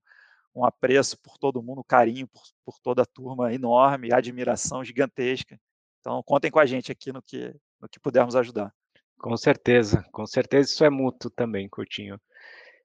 um 0.54 0.64
apreço 0.64 1.18
por 1.18 1.38
todo 1.38 1.62
mundo, 1.62 1.80
um 1.80 1.84
carinho 1.84 2.28
por, 2.28 2.42
por 2.64 2.78
toda 2.78 3.02
a 3.02 3.06
turma 3.06 3.52
enorme, 3.52 4.12
admiração 4.12 4.84
gigantesca. 4.84 5.58
Então, 6.00 6.22
contem 6.22 6.50
com 6.50 6.58
a 6.58 6.66
gente 6.66 6.92
aqui 6.92 7.12
no 7.12 7.22
que, 7.22 7.54
no 7.80 7.88
que 7.88 8.00
pudermos 8.00 8.36
ajudar. 8.36 8.72
Com 9.18 9.36
certeza, 9.36 10.04
com 10.12 10.26
certeza 10.26 10.68
isso 10.68 10.84
é 10.84 10.90
mútuo 10.90 11.30
também, 11.30 11.68
Coutinho. 11.68 12.20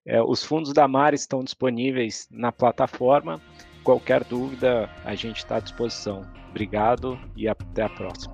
É, 0.07 0.21
os 0.21 0.41
fundos 0.41 0.71
da 0.71 0.87
Mar 0.87 1.13
estão 1.13 1.43
disponíveis 1.43 2.29
na 2.31 2.49
plataforma. 2.49 3.41
Qualquer 3.83 4.23
dúvida, 4.23 4.89
a 5.03 5.13
gente 5.15 5.37
está 5.37 5.57
à 5.57 5.59
disposição. 5.59 6.21
Obrigado 6.49 7.19
e 7.35 7.47
até 7.47 7.83
a 7.83 7.89
próxima. 7.89 8.33